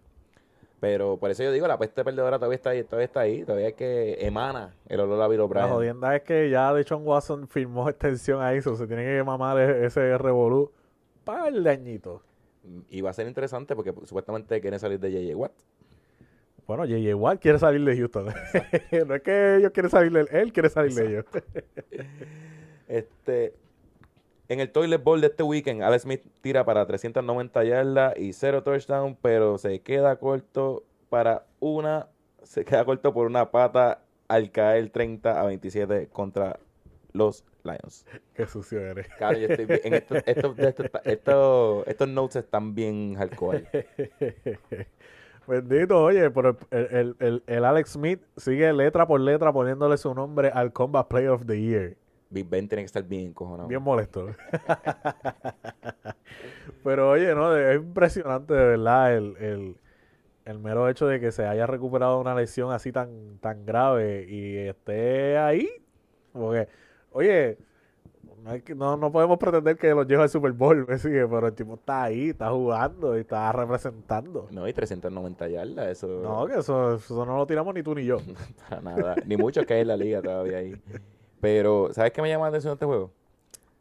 Pero 0.80 1.16
por 1.16 1.30
eso 1.30 1.42
yo 1.42 1.50
digo, 1.50 1.66
la 1.66 1.76
peste 1.78 2.04
perdedora 2.04 2.36
todavía 2.38 2.54
está 2.56 2.70
ahí, 2.70 2.84
todavía 2.84 3.06
está 3.06 3.20
ahí, 3.20 3.42
todavía 3.44 3.68
es 3.68 3.74
que 3.74 4.16
emana 4.24 4.74
el 4.86 5.00
olor 5.00 5.20
a 5.22 5.26
Bill 5.26 5.38
La 5.38 5.44
O'Brien. 5.44 5.68
jodienda 5.68 6.14
es 6.14 6.22
que 6.22 6.50
ya 6.50 6.72
Deshaun 6.72 7.04
Watson 7.04 7.48
firmó 7.48 7.88
extensión 7.88 8.40
a 8.40 8.52
eso. 8.54 8.76
Se 8.76 8.86
tiene 8.86 9.04
que 9.04 9.24
mamar 9.24 9.58
e- 9.58 9.86
ese 9.86 10.16
revolú. 10.18 10.70
Par 11.24 11.52
de 11.52 11.68
añitos. 11.70 12.22
Y 12.90 13.00
va 13.00 13.10
a 13.10 13.12
ser 13.12 13.26
interesante 13.26 13.74
porque 13.74 13.92
supuestamente 14.04 14.60
quieren 14.60 14.78
salir 14.78 15.00
de 15.00 15.10
J.J. 15.10 15.36
Watt. 15.36 15.52
Bueno, 16.66 16.84
J.J. 16.84 17.16
Watt 17.16 17.40
quiere 17.40 17.58
salir 17.58 17.84
de 17.84 17.96
Houston. 17.96 18.26
no 19.06 19.14
es 19.16 19.22
que 19.22 19.56
ellos 19.56 19.72
quieren 19.72 19.90
salir 19.90 20.12
de 20.12 20.20
él, 20.20 20.28
él 20.30 20.52
quiere 20.52 20.68
salir 20.68 20.92
de 20.94 21.06
ellos. 21.08 21.24
Este, 22.88 23.54
en 24.48 24.60
el 24.60 24.70
Toilet 24.70 25.02
Bowl 25.02 25.20
de 25.20 25.26
este 25.28 25.42
weekend, 25.42 25.82
Alex 25.82 26.02
Smith 26.02 26.22
tira 26.40 26.64
para 26.64 26.86
390 26.86 27.64
yardas 27.64 28.14
y 28.18 28.32
cero 28.32 28.62
touchdown, 28.62 29.16
pero 29.20 29.58
se 29.58 29.80
queda 29.80 30.16
corto 30.16 30.84
para 31.10 31.44
una, 31.60 32.08
se 32.42 32.64
queda 32.64 32.84
corto 32.84 33.12
por 33.12 33.26
una 33.26 33.50
pata 33.50 34.00
al 34.28 34.50
caer 34.50 34.90
30 34.90 35.40
a 35.40 35.44
27 35.46 36.08
contra 36.08 36.58
los 37.12 37.44
Lions. 37.64 38.06
Qué 38.34 38.46
sucio 38.46 38.80
eres. 38.80 39.08
Claro, 39.16 39.38
yo 39.38 39.48
estoy 39.48 39.64
bien- 39.66 39.80
en 39.84 39.94
estos, 39.94 40.18
estos, 40.26 40.58
estos, 40.58 40.86
estos, 41.04 41.86
estos 41.86 42.08
notes 42.08 42.36
están 42.36 42.74
bien 42.74 43.14
hardcore. 43.16 43.66
Bendito, 45.46 46.02
oye, 46.04 46.30
pero 46.30 46.58
el, 46.70 46.86
el, 46.90 47.16
el, 47.20 47.42
el 47.46 47.64
Alex 47.64 47.92
Smith 47.92 48.20
sigue 48.36 48.70
letra 48.74 49.06
por 49.06 49.18
letra 49.20 49.50
poniéndole 49.50 49.96
su 49.96 50.14
nombre 50.14 50.50
al 50.52 50.72
Combat 50.74 51.08
Player 51.08 51.30
of 51.30 51.46
the 51.46 51.58
Year. 51.60 51.96
Big 52.30 52.48
Ben 52.48 52.68
tiene 52.68 52.82
que 52.82 52.86
estar 52.86 53.02
bien 53.02 53.32
cojonado. 53.32 53.68
Bien 53.68 53.82
molesto. 53.82 54.28
Pero 56.84 57.10
oye, 57.10 57.34
no, 57.34 57.56
es 57.56 57.76
impresionante 57.76 58.54
de 58.54 58.64
verdad 58.64 59.16
el, 59.16 59.36
el, 59.38 59.76
el 60.44 60.58
mero 60.58 60.88
hecho 60.88 61.06
de 61.06 61.20
que 61.20 61.32
se 61.32 61.46
haya 61.46 61.66
recuperado 61.66 62.20
una 62.20 62.34
lesión 62.34 62.72
así 62.72 62.92
tan, 62.92 63.38
tan 63.40 63.64
grave 63.64 64.26
y 64.28 64.56
esté 64.56 65.38
ahí. 65.38 65.68
Porque, 66.32 66.68
oye, 67.12 67.58
no, 68.42 68.52
no, 68.76 68.96
no 68.96 69.12
podemos 69.12 69.38
pretender 69.38 69.76
que 69.76 69.90
lo 69.90 70.04
lleve 70.04 70.22
al 70.22 70.28
Super 70.28 70.52
Bowl, 70.52 70.84
¿me 70.88 70.98
sigue? 70.98 71.26
Pero 71.26 71.46
el 71.46 71.54
tipo 71.54 71.74
está 71.74 72.04
ahí, 72.04 72.30
está 72.30 72.50
jugando 72.50 73.16
y 73.16 73.20
está 73.20 73.50
representando. 73.52 74.48
No, 74.50 74.68
y 74.68 74.72
390 74.72 75.48
yardas, 75.48 75.88
eso 75.88 76.20
No, 76.22 76.46
que 76.46 76.58
eso, 76.58 76.94
eso 76.94 77.26
no 77.26 77.36
lo 77.36 77.46
tiramos 77.46 77.74
ni 77.74 77.82
tú 77.82 77.94
ni 77.94 78.04
yo. 78.04 78.18
para 78.68 78.80
nada. 78.80 79.16
Ni 79.26 79.36
mucho 79.36 79.64
que 79.64 79.74
hay 79.74 79.80
en 79.82 79.88
la 79.88 79.96
liga 79.96 80.22
todavía 80.22 80.58
ahí. 80.58 80.74
Pero, 81.40 81.92
¿sabes 81.92 82.12
qué 82.12 82.22
me 82.22 82.28
llama 82.28 82.44
la 82.44 82.48
atención 82.48 82.72
de 82.72 82.74
este 82.74 82.86
juego? 82.86 83.10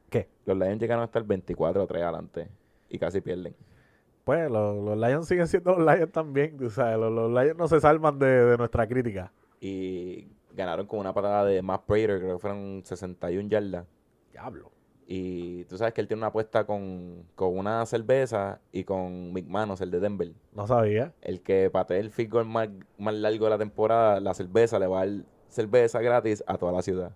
¿Qué? 0.09 0.27
Los 0.45 0.57
Lions 0.57 0.79
llegaron 0.79 1.01
a 1.01 1.05
estar 1.05 1.23
24 1.23 1.83
o 1.83 1.87
3 1.87 2.03
adelante 2.03 2.47
y 2.89 2.97
casi 2.97 3.21
pierden. 3.21 3.55
Pues 4.23 4.51
los, 4.51 4.83
los 4.83 4.97
Lions 4.97 5.27
siguen 5.27 5.47
siendo 5.47 5.75
los 5.77 5.79
Lions 5.79 6.11
también, 6.11 6.57
tú 6.57 6.69
sabes, 6.69 6.97
los, 6.97 7.11
los 7.11 7.31
Lions 7.31 7.57
no 7.57 7.67
se 7.67 7.79
salvan 7.79 8.19
de, 8.19 8.27
de 8.27 8.57
nuestra 8.57 8.87
crítica. 8.87 9.31
Y 9.59 10.27
ganaron 10.53 10.85
con 10.85 10.99
una 10.99 11.13
patada 11.13 11.45
de 11.45 11.61
Matt 11.61 11.85
Prater, 11.85 12.19
creo 12.19 12.35
que 12.35 12.41
fueron 12.41 12.81
61 12.83 13.49
yardas. 13.49 13.85
Diablo. 14.31 14.71
Y 15.09 15.63
tú 15.65 15.77
sabes 15.77 15.93
que 15.93 16.01
él 16.01 16.07
tiene 16.07 16.19
una 16.19 16.27
apuesta 16.27 16.65
con, 16.65 17.23
con 17.35 17.57
una 17.57 17.85
cerveza 17.85 18.59
y 18.73 18.83
con 18.83 19.31
McManus, 19.31 19.79
el 19.79 19.89
de 19.89 20.01
Denver. 20.01 20.33
No 20.53 20.67
sabía. 20.67 21.13
El 21.21 21.41
que 21.41 21.69
patee 21.69 21.99
el 21.99 22.11
field 22.11 22.29
goal 22.29 22.45
más, 22.45 22.67
más 22.97 23.13
largo 23.13 23.45
de 23.45 23.51
la 23.51 23.57
temporada, 23.57 24.19
la 24.19 24.33
cerveza 24.33 24.77
le 24.77 24.87
va 24.87 25.01
a 25.01 25.05
dar 25.05 25.23
cerveza 25.47 26.01
gratis 26.01 26.43
a 26.45 26.57
toda 26.57 26.73
la 26.73 26.81
ciudad. 26.81 27.13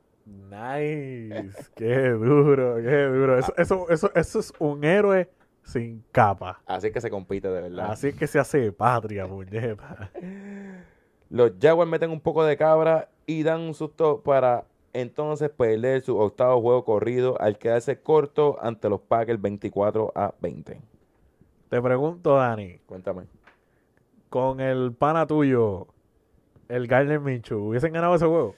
Nice. 0.50 1.70
qué 1.76 2.10
duro, 2.10 2.76
qué 2.78 3.04
duro. 3.06 3.38
Eso, 3.38 3.54
eso, 3.58 3.90
eso, 3.90 4.12
eso 4.16 4.40
es 4.40 4.54
un 4.60 4.84
héroe 4.84 5.30
sin 5.64 6.04
capa. 6.12 6.62
Así 6.66 6.92
que 6.92 7.02
se 7.02 7.10
compite 7.10 7.48
de 7.50 7.62
verdad. 7.62 7.92
Así 7.92 8.10
es 8.10 8.16
que 8.16 8.28
se 8.28 8.40
hace 8.40 8.72
patria, 8.72 9.28
muñeca. 9.28 10.12
Los 11.30 11.54
Jaguars 11.62 11.90
meten 11.90 12.12
un 12.12 12.20
poco 12.20 12.44
de 12.44 12.58
cabra 12.58 13.10
y 13.26 13.44
dan 13.44 13.62
un 13.62 13.74
susto 13.74 14.22
para 14.22 14.66
entonces 14.94 15.50
perder 15.50 16.02
su 16.02 16.18
octavo 16.18 16.60
juego 16.62 16.84
corrido 16.84 17.40
al 17.40 17.58
quedarse 17.58 18.02
corto 18.02 18.58
ante 18.62 18.90
los 18.90 19.00
Packers 19.00 19.42
24 19.42 20.12
a 20.14 20.34
20. 20.42 20.82
Te 21.70 21.82
pregunto, 21.82 22.36
Dani, 22.36 22.80
Cuéntame. 22.86 23.24
con 24.30 24.60
el 24.60 24.92
pana 24.92 25.26
tuyo, 25.26 25.88
el 26.68 26.88
Gardner 26.88 27.22
Minshew, 27.22 27.70
¿hubiesen 27.70 27.94
ganado 27.94 28.16
ese 28.16 28.26
juego? 28.26 28.56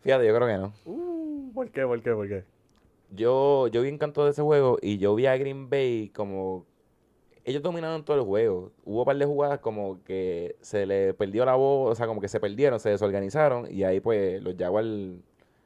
Fíjate, 0.00 0.26
yo 0.26 0.34
creo 0.34 0.46
que 0.48 0.56
no. 0.58 0.72
Uh, 0.84 1.52
¿Por 1.52 1.70
qué? 1.70 1.84
¿Por 1.86 2.00
qué? 2.02 2.12
¿Por 2.12 2.28
qué? 2.28 2.44
Yo, 3.10 3.68
yo 3.68 3.82
vi 3.82 3.88
encanto 3.88 4.24
de 4.24 4.30
ese 4.32 4.42
juego 4.42 4.78
y 4.82 4.98
yo 4.98 5.14
vi 5.14 5.26
a 5.26 5.36
Green 5.36 5.68
Bay 5.70 6.10
como... 6.14 6.64
Ellos 7.44 7.62
dominaron 7.62 8.04
todo 8.04 8.16
el 8.18 8.22
juego. 8.24 8.72
Hubo 8.84 8.98
un 9.00 9.04
par 9.06 9.16
de 9.16 9.24
jugadas 9.24 9.58
como 9.60 10.02
que 10.04 10.56
se 10.60 10.84
le 10.84 11.14
perdió 11.14 11.46
la 11.46 11.54
voz, 11.54 11.92
o 11.92 11.94
sea, 11.94 12.06
como 12.06 12.20
que 12.20 12.28
se 12.28 12.38
perdieron, 12.40 12.78
se 12.78 12.90
desorganizaron 12.90 13.66
y 13.72 13.84
ahí 13.84 14.00
pues 14.00 14.42
los 14.42 14.54
Jaguars 14.58 14.86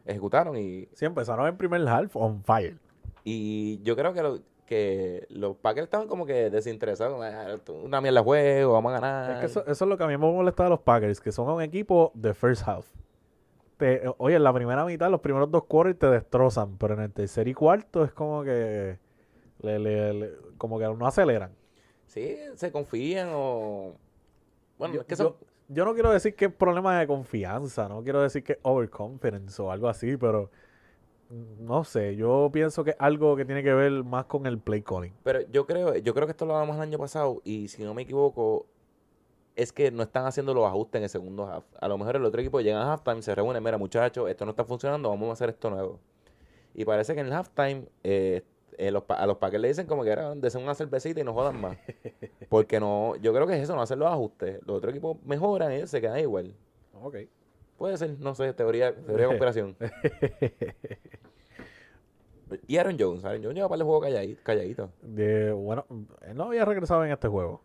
ejecutaron 0.06 0.56
y 0.56 0.86
Sí, 0.94 1.04
empezaron 1.04 1.46
en 1.48 1.56
primer 1.56 1.86
half 1.88 2.14
on 2.14 2.42
fire. 2.44 2.76
Y 3.24 3.80
yo 3.82 3.96
creo 3.96 4.12
que, 4.12 4.22
lo- 4.22 4.38
que 4.64 5.26
los 5.28 5.56
Packers 5.56 5.84
estaban 5.86 6.06
como 6.06 6.24
que 6.24 6.50
desinteresados. 6.50 7.20
"Ah, 7.20 7.56
Una 7.82 8.00
mierda 8.00 8.22
juego, 8.22 8.74
vamos 8.74 8.92
a 8.92 9.00
ganar. 9.00 9.30
Es 9.32 9.38
que 9.40 9.46
eso, 9.46 9.60
eso 9.66 9.84
es 9.84 9.88
lo 9.88 9.98
que 9.98 10.04
a 10.04 10.06
mí 10.06 10.12
me 10.16 10.18
molesta 10.18 10.62
de 10.64 10.70
los 10.70 10.80
Packers, 10.80 11.20
que 11.20 11.32
son 11.32 11.48
un 11.50 11.62
equipo 11.62 12.12
de 12.14 12.32
first 12.32 12.62
half. 12.66 12.86
Te- 13.76 14.02
oye, 14.18 14.36
en 14.36 14.44
la 14.44 14.52
primera 14.52 14.84
mitad, 14.84 15.10
los 15.10 15.20
primeros 15.20 15.50
dos 15.50 15.64
quarters 15.64 15.98
te 15.98 16.06
destrozan, 16.06 16.76
pero 16.78 16.94
en 16.94 17.00
el 17.00 17.12
tercer 17.12 17.48
y 17.48 17.54
cuarto 17.54 18.04
es 18.04 18.12
como 18.12 18.42
que 18.44 18.98
le, 19.60 19.78
le- 19.78 20.12
le- 20.14 20.30
como 20.58 20.78
que 20.78 20.84
no 20.84 21.06
aceleran. 21.06 21.50
Sí, 22.06 22.36
se 22.54 22.70
confían 22.70 23.30
o... 23.32 23.94
Bueno, 24.78 24.94
yo, 24.94 25.00
es 25.00 25.06
que 25.06 25.16
son... 25.16 25.28
yo- 25.28 25.36
yo 25.68 25.84
no 25.86 25.94
quiero 25.94 26.10
decir 26.10 26.34
que 26.34 26.46
es 26.46 26.52
problema 26.52 26.98
de 27.00 27.06
confianza, 27.06 27.88
no 27.88 28.02
quiero 28.02 28.20
decir 28.20 28.44
que 28.44 28.52
es 28.54 28.58
overconfidence 28.62 29.60
o 29.62 29.70
algo 29.70 29.88
así, 29.88 30.16
pero 30.18 30.50
no 31.30 31.82
sé, 31.84 32.14
yo 32.14 32.50
pienso 32.52 32.84
que 32.84 32.90
es 32.90 32.96
algo 32.98 33.36
que 33.36 33.46
tiene 33.46 33.62
que 33.62 33.72
ver 33.72 34.04
más 34.04 34.26
con 34.26 34.44
el 34.46 34.58
play 34.58 34.82
calling. 34.82 35.14
Pero 35.22 35.40
yo 35.50 35.66
creo, 35.66 35.96
yo 35.96 36.12
creo 36.12 36.26
que 36.26 36.32
esto 36.32 36.44
lo 36.44 36.54
hablamos 36.54 36.76
el 36.76 36.82
año 36.82 36.98
pasado 36.98 37.40
y 37.42 37.68
si 37.68 37.82
no 37.84 37.94
me 37.94 38.02
equivoco, 38.02 38.66
es 39.56 39.72
que 39.72 39.90
no 39.90 40.02
están 40.02 40.26
haciendo 40.26 40.54
los 40.54 40.66
ajustes 40.66 40.98
en 40.98 41.04
el 41.04 41.08
segundo 41.08 41.46
half. 41.46 41.64
A 41.80 41.88
lo 41.88 41.98
mejor 41.98 42.16
el 42.16 42.24
otro 42.24 42.40
equipo 42.40 42.60
llega 42.60 42.82
a 42.82 42.92
halftime, 42.92 43.22
se 43.22 43.34
reúne, 43.34 43.60
mira 43.60 43.78
muchachos, 43.78 44.28
esto 44.28 44.44
no 44.44 44.50
está 44.50 44.64
funcionando, 44.64 45.08
vamos 45.08 45.30
a 45.30 45.32
hacer 45.32 45.50
esto 45.50 45.70
nuevo. 45.70 46.00
Y 46.74 46.84
parece 46.84 47.14
que 47.14 47.20
en 47.20 47.26
el 47.26 47.32
halftime 47.32 47.84
eh, 48.02 48.42
eh, 48.78 48.90
los, 48.90 49.04
a 49.08 49.26
los 49.26 49.36
Packers 49.36 49.60
le 49.60 49.68
dicen 49.68 49.86
como 49.86 50.04
que 50.04 50.10
era 50.10 50.34
de 50.34 50.58
una 50.58 50.74
cervecita 50.74 51.20
y 51.20 51.24
no 51.24 51.34
jodan 51.34 51.60
más. 51.60 51.76
Porque 52.48 52.80
no, 52.80 53.16
yo 53.16 53.32
creo 53.32 53.46
que 53.46 53.54
es 53.54 53.62
eso, 53.62 53.76
no 53.76 53.82
hacer 53.82 53.98
los 53.98 54.08
ajustes. 54.08 54.60
Los 54.66 54.78
otros 54.78 54.92
equipos 54.92 55.18
mejoran 55.24 55.72
y 55.72 55.76
ellos 55.76 55.90
se 55.90 56.00
quedan 56.00 56.18
igual. 56.18 56.54
Ok. 57.02 57.16
Puede 57.76 57.96
ser, 57.98 58.18
no 58.20 58.34
sé, 58.34 58.52
teoría, 58.52 58.94
teoría 58.94 59.26
de 59.26 59.26
conspiración. 59.26 59.76
Y 62.66 62.76
Aaron 62.76 62.96
Jones, 62.98 63.24
Aaron 63.24 63.42
Jones 63.42 63.56
lleva 63.56 63.68
para 63.68 63.78
el 63.78 63.84
juego 63.84 64.00
calladito. 64.00 64.40
calladito. 64.42 64.90
De, 65.00 65.52
bueno, 65.52 65.86
él 66.22 66.36
no 66.36 66.44
había 66.44 66.64
regresado 66.64 67.04
en 67.04 67.12
este 67.12 67.28
juego. 67.28 67.62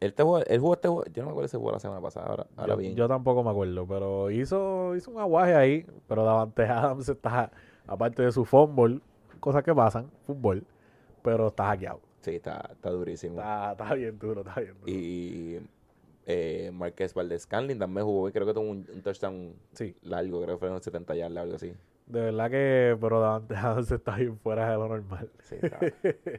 Él, 0.00 0.14
te 0.14 0.22
jugó, 0.22 0.38
él 0.38 0.60
jugó 0.60 0.74
este 0.74 0.88
juego, 0.88 1.04
yo 1.12 1.22
no 1.22 1.26
me 1.26 1.30
acuerdo 1.32 1.48
si 1.48 1.56
jugó 1.58 1.72
la 1.72 1.78
semana 1.78 2.00
pasada, 2.00 2.26
ahora, 2.26 2.46
ahora 2.56 2.72
yo, 2.74 2.78
bien. 2.78 2.94
yo 2.96 3.06
tampoco 3.06 3.44
me 3.44 3.50
acuerdo, 3.50 3.86
pero 3.86 4.30
hizo, 4.30 4.96
hizo 4.96 5.10
un 5.10 5.18
aguaje 5.20 5.54
ahí. 5.54 5.86
Pero 6.08 6.24
Davante 6.24 6.62
Adams 6.64 7.08
está, 7.08 7.50
aparte 7.86 8.22
de 8.22 8.32
su 8.32 8.44
fumble, 8.46 9.00
cosas 9.40 9.62
que 9.62 9.74
pasan, 9.74 10.10
fútbol, 10.26 10.64
pero 11.22 11.48
está 11.48 11.66
hackeado. 11.66 12.00
Sí, 12.22 12.36
está, 12.36 12.70
está 12.72 12.90
durísimo. 12.90 13.34
Está, 13.40 13.72
está 13.72 13.94
bien 13.94 14.18
duro, 14.18 14.40
está 14.40 14.58
bien 14.60 14.74
duro. 14.80 14.90
Y 14.90 15.58
eh, 16.26 16.70
Marqués 16.72 17.12
Valdez 17.12 17.42
Scanlin 17.42 17.78
también 17.78 18.06
jugó 18.06 18.28
y 18.28 18.32
creo 18.32 18.46
que 18.46 18.54
tuvo 18.54 18.64
un, 18.70 18.86
un 18.92 19.02
touchdown 19.02 19.54
Sí, 19.74 19.94
largo, 20.02 20.40
creo 20.42 20.54
que 20.56 20.60
fueron 20.60 20.80
70 20.82 21.14
yardas, 21.14 21.42
algo 21.42 21.56
así. 21.56 21.74
de 22.06 22.20
verdad 22.20 22.50
que, 22.50 22.96
pero 22.98 23.20
Davante 23.20 23.54
Adams 23.54 23.90
está 23.92 24.16
bien 24.16 24.38
fuera 24.38 24.70
de 24.70 24.76
lo 24.76 24.88
normal. 24.88 25.30
Sí, 25.42 25.56
está. 25.60 25.78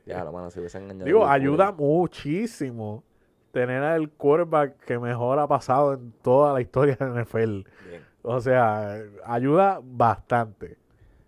ya, 0.07 0.23
mano, 0.31 0.47
hubiesen 0.55 0.85
añadido 0.85 1.05
Digo, 1.05 1.27
ayuda 1.27 1.71
muchísimo 1.71 3.03
tener 3.51 3.83
al 3.83 4.09
quarterback 4.09 4.77
que 4.85 4.99
mejor 4.99 5.39
ha 5.39 5.47
pasado 5.47 5.93
en 5.93 6.11
toda 6.21 6.53
la 6.53 6.61
historia 6.61 6.95
de 6.95 7.23
NFL. 7.23 7.61
Bien. 7.87 8.05
O 8.23 8.39
sea, 8.39 9.01
ayuda 9.25 9.79
bastante. 9.83 10.77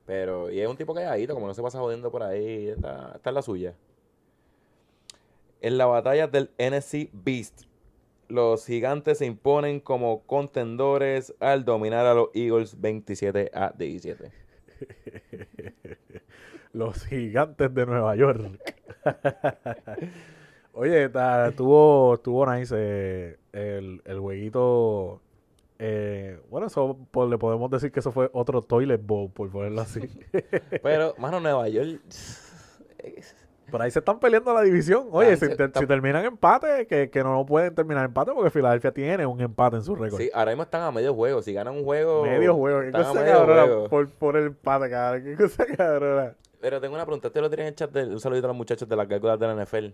Pero, 0.06 0.52
y 0.52 0.60
es 0.60 0.68
un 0.68 0.78
tipo 0.78 0.94
calladito, 0.94 1.34
como 1.34 1.48
no 1.48 1.54
se 1.54 1.62
pasa 1.62 1.80
jodiendo 1.80 2.12
por 2.12 2.24
ahí, 2.24 2.68
está, 2.68 3.14
está 3.16 3.30
en 3.30 3.36
la 3.36 3.42
suya. 3.42 3.74
En 5.62 5.78
la 5.78 5.86
batalla 5.86 6.28
del 6.28 6.52
NFC 6.58 7.10
Beast, 7.14 7.64
los 8.28 8.66
gigantes 8.66 9.20
se 9.20 9.26
imponen 9.26 9.80
como 9.80 10.24
contendores 10.24 11.34
al 11.40 11.64
dominar 11.64 12.06
a 12.06 12.14
los 12.14 12.30
Eagles 12.34 12.82
27 12.82 13.52
a 13.54 13.72
17. 13.78 14.32
Los 16.74 17.06
gigantes 17.06 17.72
de 17.74 17.86
Nueva 17.86 18.16
York. 18.16 18.60
Oye, 20.74 21.08
ta- 21.10 21.52
tuvo, 21.56 22.18
tuvo 22.18 22.52
nice 22.52 22.76
eh, 22.78 23.38
el, 23.52 24.02
el 24.06 24.20
jueguito. 24.20 25.22
eh, 25.80 26.40
bueno, 26.50 26.68
eso 26.68 26.98
pues, 27.12 27.30
le 27.30 27.38
podemos 27.38 27.70
decir 27.70 27.92
que 27.92 28.00
eso 28.00 28.12
fue 28.12 28.30
otro 28.34 28.62
toilet 28.64 29.02
bowl, 29.06 29.30
por 29.32 29.50
ponerlo 29.52 29.82
así. 29.82 30.02
Pero, 30.84 31.14
mano, 31.18 31.40
Nueva 31.40 31.68
York. 31.70 32.02
Pero 33.72 33.84
ahí 33.84 33.92
se 33.92 34.00
están 34.00 34.20
peleando 34.20 34.54
la 34.54 34.62
división. 34.62 35.08
Oye, 35.12 35.36
si, 35.38 35.48
te- 35.56 35.68
terminan 35.70 36.26
empate, 36.26 36.86
que, 36.86 37.10
que 37.10 37.24
no 37.24 37.44
pueden 37.46 37.74
terminar 37.74 38.06
empate 38.06 38.32
porque 38.34 38.52
Filadelfia 38.52 38.92
tiene 38.92 39.26
un 39.26 39.42
empate 39.42 39.78
en 39.78 39.84
su 39.84 39.96
récord. 39.96 40.20
Sí, 40.22 40.30
ahora 40.34 40.52
mismo 40.52 40.64
están 40.64 40.82
a 40.84 40.92
medio 40.92 41.14
juego. 41.14 41.42
Si 41.42 41.54
ganan 41.54 41.76
un 41.78 41.84
juego. 41.84 42.24
Medio 42.24 42.54
juego. 42.56 42.82
Qué 42.82 42.92
cosa 42.92 43.14
medio 43.14 43.34
cabrona 43.34 43.64
juego. 43.64 43.90
por, 43.90 44.10
por 44.10 44.38
el 44.38 44.48
empate, 44.48 44.90
cabrón. 44.90 45.24
Qué 45.24 45.36
cosa 45.38 45.66
cabrona. 45.66 46.36
Pero 46.62 46.80
tengo 46.82 46.94
una 46.96 47.06
pregunta. 47.06 47.28
Este 47.28 47.42
lo 47.42 47.50
tienen 47.50 47.68
en 47.68 47.70
el 47.70 47.76
chat. 47.76 47.90
De, 47.92 48.06
un 48.06 48.20
saludito 48.20 48.46
a 48.48 48.50
los 48.50 48.58
muchachos 48.58 48.88
de 48.88 48.96
las 48.96 49.08
gárgolas 49.08 49.40
de 49.40 49.48
la 49.48 49.64
NFL. 49.66 49.86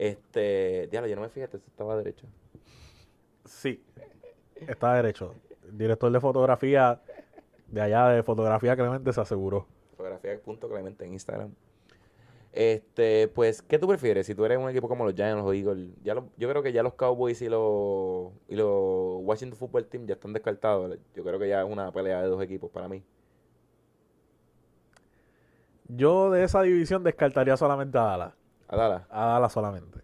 Este. 0.00 0.88
Diablo, 0.90 1.08
yo 1.10 1.16
no 1.16 1.20
me 1.22 1.28
fijé. 1.28 1.44
Este 1.44 1.58
estaba 1.58 1.94
derecho. 1.94 2.26
Sí, 3.44 3.84
está 4.66 4.94
derecho. 4.94 5.34
Director 5.70 6.10
de 6.10 6.20
fotografía 6.20 7.02
de 7.68 7.80
allá 7.82 8.08
de 8.08 8.22
fotografía 8.22 8.74
Clemente 8.76 9.12
se 9.12 9.20
aseguró. 9.20 9.66
Fotografía.clemente 9.98 11.04
en 11.04 11.12
Instagram. 11.12 11.50
Este, 12.52 13.28
pues, 13.28 13.60
¿qué 13.60 13.78
tú 13.78 13.86
prefieres? 13.88 14.26
Si 14.26 14.34
tú 14.34 14.44
eres 14.46 14.56
un 14.58 14.70
equipo 14.70 14.88
como 14.88 15.04
los 15.04 15.14
Giants, 15.14 15.44
los 15.44 15.54
Eagles, 15.54 15.90
ya 16.02 16.14
lo- 16.14 16.30
yo 16.38 16.48
creo 16.48 16.62
que 16.62 16.72
ya 16.72 16.82
los 16.82 16.94
Cowboys 16.94 17.42
y 17.42 17.48
los, 17.50 18.32
y 18.48 18.56
los 18.56 19.20
Washington 19.22 19.58
Football 19.58 19.84
Team 19.84 20.06
ya 20.06 20.14
están 20.14 20.32
descartados. 20.32 20.98
Yo 21.14 21.22
creo 21.22 21.38
que 21.38 21.48
ya 21.48 21.60
es 21.62 21.70
una 21.70 21.92
pelea 21.92 22.22
de 22.22 22.28
dos 22.28 22.42
equipos 22.42 22.70
para 22.70 22.88
mí. 22.88 23.04
Yo 25.88 26.30
de 26.30 26.42
esa 26.44 26.62
división 26.62 27.04
descartaría 27.04 27.56
solamente 27.58 27.98
a 27.98 28.02
Dallas. 28.02 28.32
A 28.70 28.76
Dallas. 28.76 29.02
A 29.10 29.26
Dallas 29.26 29.52
solamente. 29.52 29.98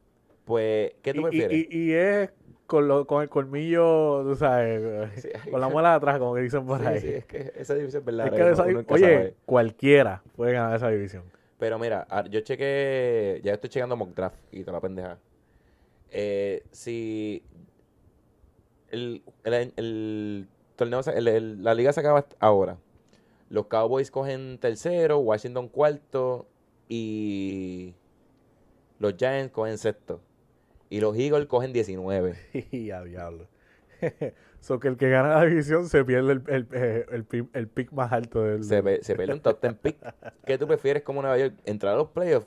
Pues, 0.45 0.93
¿qué 1.03 1.13
tú 1.15 1.21
Y- 1.21 1.23
prefieres? 1.23 1.59
y- 1.59 1.69
y 1.71 1.93
es 1.93 2.31
con, 2.67 2.87
lo, 2.89 3.07
con 3.07 3.23
el 3.23 3.29
colmillo, 3.29 4.23
tú 4.25 4.35
sabes, 4.37 5.13
Sí, 5.23 5.29
con 5.51 5.61
la 5.61 5.69
muela 5.69 5.91
de 5.91 5.95
atrás, 5.97 6.19
como 6.19 6.35
que 6.35 6.41
dicen 6.43 6.67
por 6.67 6.81
sí, 6.81 6.87
ahí. 6.87 7.01
sí, 7.01 7.09
es 7.15 7.25
que 7.25 7.53
esa 7.57 7.75
división 7.75 8.01
es 8.01 8.05
verdad. 8.07 8.27
Es 8.27 8.33
que 8.33 8.51
esa 8.51 8.63
oye, 8.93 9.35
cualquiera 9.45 10.23
puede 10.35 10.53
ganar 10.53 10.75
esa 10.77 10.89
división. 10.91 11.25
Pero 11.59 11.79
mira, 11.79 12.07
yo 12.31 12.41
chequé, 12.41 13.41
ya 13.43 13.55
estoy 13.55 13.71
checando 13.71 13.97
mock 13.97 14.15
draft 14.15 14.37
y 14.53 14.61
toda 14.61 14.75
la 14.75 14.81
pendeja. 14.81 15.19
Eh, 16.11 16.65
si 16.71 17.43
el, 18.91 19.23
el, 19.45 19.73
el 19.77 20.49
torneo, 20.77 21.01
el- 21.15 21.63
la 21.63 21.75
liga 21.75 21.93
se 21.93 22.01
acaba 22.01 22.27
ahora, 22.41 22.77
los 23.49 23.67
Cowboys 23.67 24.11
cogen 24.11 24.59
tercero, 24.59 25.19
Washington 25.19 25.69
cuarto 25.69 26.47
y 26.89 27.95
los 28.99 29.15
Giants 29.17 29.53
cogen 29.53 29.79
sexto. 29.79 30.21
Y 30.89 31.01
los 31.01 31.17
Eagles 31.17 31.47
cogen 31.47 31.73
19. 31.73 32.35
Y 32.71 32.91
a 32.91 33.03
diablo. 33.03 33.49
so 34.61 34.79
que 34.79 34.89
el 34.89 34.97
que 34.97 35.09
gana 35.09 35.37
la 35.37 35.45
división 35.47 35.89
se 35.89 36.05
pierde 36.05 36.33
el, 36.33 36.43
el, 36.49 36.69
eh, 36.73 37.07
el, 37.13 37.25
pi- 37.25 37.49
el 37.55 37.67
pick 37.69 37.93
más 37.93 38.13
alto 38.13 38.43
del. 38.43 38.63
Se, 38.65 39.03
se 39.03 39.15
pierde 39.17 39.33
un 39.35 39.41
top 39.41 39.61
10 39.61 39.75
pick. 39.75 39.97
¿Qué 40.45 40.59
tú 40.59 40.67
prefieres 40.67 41.03
como 41.03 41.23
Nueva 41.23 41.39
York? 41.39 41.55
¿Entrar 41.65 41.95
a 41.95 41.97
los 41.97 42.09
playoffs 42.11 42.47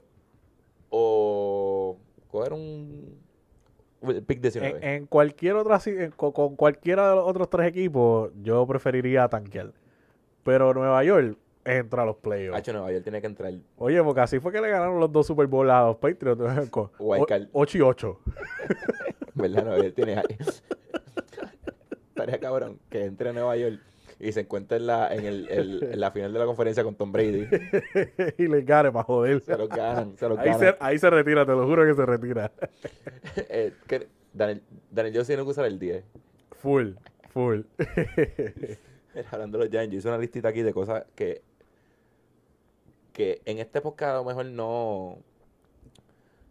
o 0.90 1.98
coger 2.30 2.54
un 2.54 3.18
pick 4.28 4.42
19? 4.42 4.78
En, 4.78 4.84
en 4.84 5.06
cualquier 5.08 5.56
otra 5.56 5.80
si- 5.80 5.90
en- 5.92 6.12
con, 6.12 6.32
con 6.32 6.56
cualquiera 6.56 7.10
de 7.10 7.16
los 7.16 7.28
otros 7.28 7.50
tres 7.50 7.68
equipos, 7.68 8.32
yo 8.42 8.66
preferiría 8.68 9.28
tanquear. 9.28 9.74
Pero 10.44 10.74
Nueva 10.74 11.04
York 11.04 11.38
entra 11.78 12.04
a 12.04 12.06
los 12.06 12.18
playoffs. 12.18 12.58
Hacho, 12.58 12.74
Nueva 12.74 12.92
York 12.92 13.04
tiene 13.04 13.22
que 13.22 13.28
entrar. 13.28 13.54
Oye, 13.78 14.04
porque 14.04 14.22
así 14.22 14.40
fue 14.40 14.52
que 14.52 14.62
le 14.62 14.70
ganaron 14.70 15.00
los 15.00 15.12
dos 15.12 15.28
Super 15.28 15.48
Bowl 15.48 15.70
a 15.70 15.88
los 15.88 15.98
Patriots. 15.98 16.70
con 16.70 16.90
Wildcard. 17.00 17.48
8 17.52 17.78
y 17.78 17.82
8. 17.82 18.20
¿Verdad? 19.36 19.64
Nueva 19.64 19.78
York 19.84 19.94
tiene. 19.96 20.22
Estaría 22.10 22.40
cabrón 22.40 22.80
que 22.90 23.06
entre 23.06 23.30
a 23.30 23.34
Nueva 23.34 23.56
York 23.56 23.80
y 24.20 24.34
se 24.34 24.42
encuentre 24.42 24.78
en 24.78 24.88
la, 24.88 25.14
en, 25.14 25.26
el, 25.26 25.48
el- 25.50 25.84
en 25.94 26.00
la 26.00 26.12
final 26.12 26.34
de 26.34 26.40
la 26.40 26.46
conferencia 26.46 26.84
con 26.84 26.96
Tom 26.96 27.12
Brady. 27.14 27.48
y 28.38 28.48
le 28.48 28.62
gane 28.64 28.92
para 28.92 29.04
joder. 29.06 29.40
Se 29.42 29.58
los 29.58 29.70
ganan, 29.70 30.18
se 30.18 30.28
los 30.28 30.38
Ahí 30.38 30.46
ganan. 30.48 30.60
se, 30.60 30.76
ahí 30.82 31.00
se 31.00 31.10
retira, 31.10 31.46
te 31.46 31.54
lo 31.54 31.66
juro 31.66 31.86
que 31.86 31.94
se 31.94 32.06
retira. 32.06 32.52
Eh, 33.50 33.72
que 33.88 34.08
Daniel, 34.34 34.62
Daniel 34.92 35.14
Jones 35.16 35.28
tiene 35.28 35.44
que 35.44 35.50
usar 35.50 35.66
el 35.66 35.80
10. 35.80 36.04
Full, 36.62 36.90
full. 37.30 37.62
Hablando 39.32 39.58
de 39.58 39.64
los 39.66 39.72
Giants, 39.72 39.92
yo 39.94 40.00
hice 40.00 40.08
una 40.10 40.18
listita 40.18 40.50
aquí 40.50 40.62
de 40.62 40.74
cosas 40.74 41.06
que 41.16 41.42
que 43.14 43.42
en 43.46 43.60
esta 43.60 43.80
época 43.80 44.12
a 44.12 44.16
lo 44.16 44.24
mejor 44.24 44.46
no 44.46 45.18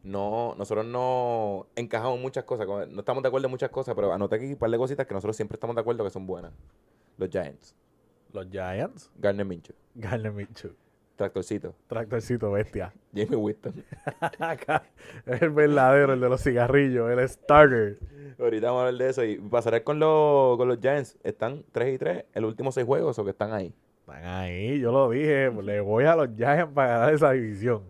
no 0.03 0.55
nosotros 0.57 0.87
no 0.87 1.67
encajamos 1.77 2.21
muchas 2.21 2.45
cosas, 2.45 2.67
no 2.67 3.01
estamos 3.01 3.23
de 3.23 3.29
acuerdo 3.29 3.47
en 3.47 3.51
muchas 3.51 3.71
cosas, 3.71 3.95
pero 3.95 4.13
anoté 4.13 4.37
aquí 4.37 4.47
un 4.47 4.57
par 4.57 4.71
de 4.71 4.79
cositas 4.79 5.07
que 5.07 5.15
nosotros 5.15 5.37
siempre 5.37 5.57
estamos 5.57 5.77
de 5.77 5.81
acuerdo 5.81 6.05
que 6.05 6.11
son 6.11 6.27
buenas. 6.27 6.53
Los 7.17 7.31
Giants, 7.31 7.75
los 8.33 8.47
Giants, 8.51 9.11
Garner 9.17 9.45
Minshew, 9.45 9.75
Garner 9.95 10.33
Minshew. 10.33 10.75
Tractorcito, 11.19 11.75
Tractorcito 11.89 12.53
bestia. 12.53 12.93
Jamie 13.13 13.35
Winston. 13.35 13.85
El 15.27 15.51
verdadero, 15.51 16.13
el 16.13 16.21
de 16.21 16.29
los 16.29 16.41
cigarrillos, 16.41 17.11
el 17.11 17.29
starter. 17.29 17.99
Ahorita 18.39 18.69
vamos 18.69 18.83
a 18.83 18.87
hablar 18.87 19.03
de 19.03 19.11
eso 19.11 19.25
y 19.25 19.37
pasaré 19.37 19.83
con 19.83 19.99
los, 19.99 20.57
con 20.57 20.69
los 20.69 20.79
Giants. 20.79 21.19
Están 21.25 21.65
3 21.73 21.95
y 21.97 21.99
3 21.99 22.25
en 22.33 22.43
los 22.43 22.51
últimos 22.51 22.77
6 22.77 22.87
juegos 22.87 23.19
o 23.19 23.25
que 23.25 23.31
están 23.31 23.53
ahí. 23.53 23.75
Están 24.09 24.25
ahí, 24.25 24.81
yo 24.81 24.91
lo 24.91 25.11
dije, 25.11 25.51
le 25.51 25.81
voy 25.83 26.05
a 26.05 26.17
los 26.17 26.29
Giants 26.35 26.73
para 26.73 26.89
ganar 26.89 27.15
esa 27.15 27.33
división. 27.33 27.83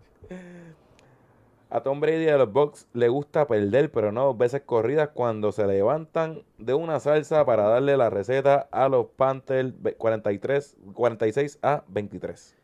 A 1.70 1.81
Tom 1.81 2.00
Brady 2.00 2.24
de 2.24 2.37
los 2.37 2.52
Bucks 2.52 2.88
le 2.92 3.09
gusta 3.09 3.46
perder, 3.46 3.92
pero 3.92 4.11
no 4.11 4.24
dos 4.24 4.37
veces 4.37 4.62
corridas 4.62 5.11
cuando 5.14 5.52
se 5.52 5.64
levantan 5.64 6.42
de 6.57 6.74
una 6.74 6.98
salsa 6.98 7.44
para 7.44 7.68
darle 7.68 7.96
la 7.96 8.11
receta 8.11 8.68
a 8.72 8.88
los 8.88 9.07
Panthers 9.16 9.74
43, 9.96 10.76
46 10.92 11.59
a 11.62 11.85
23. 11.87 12.57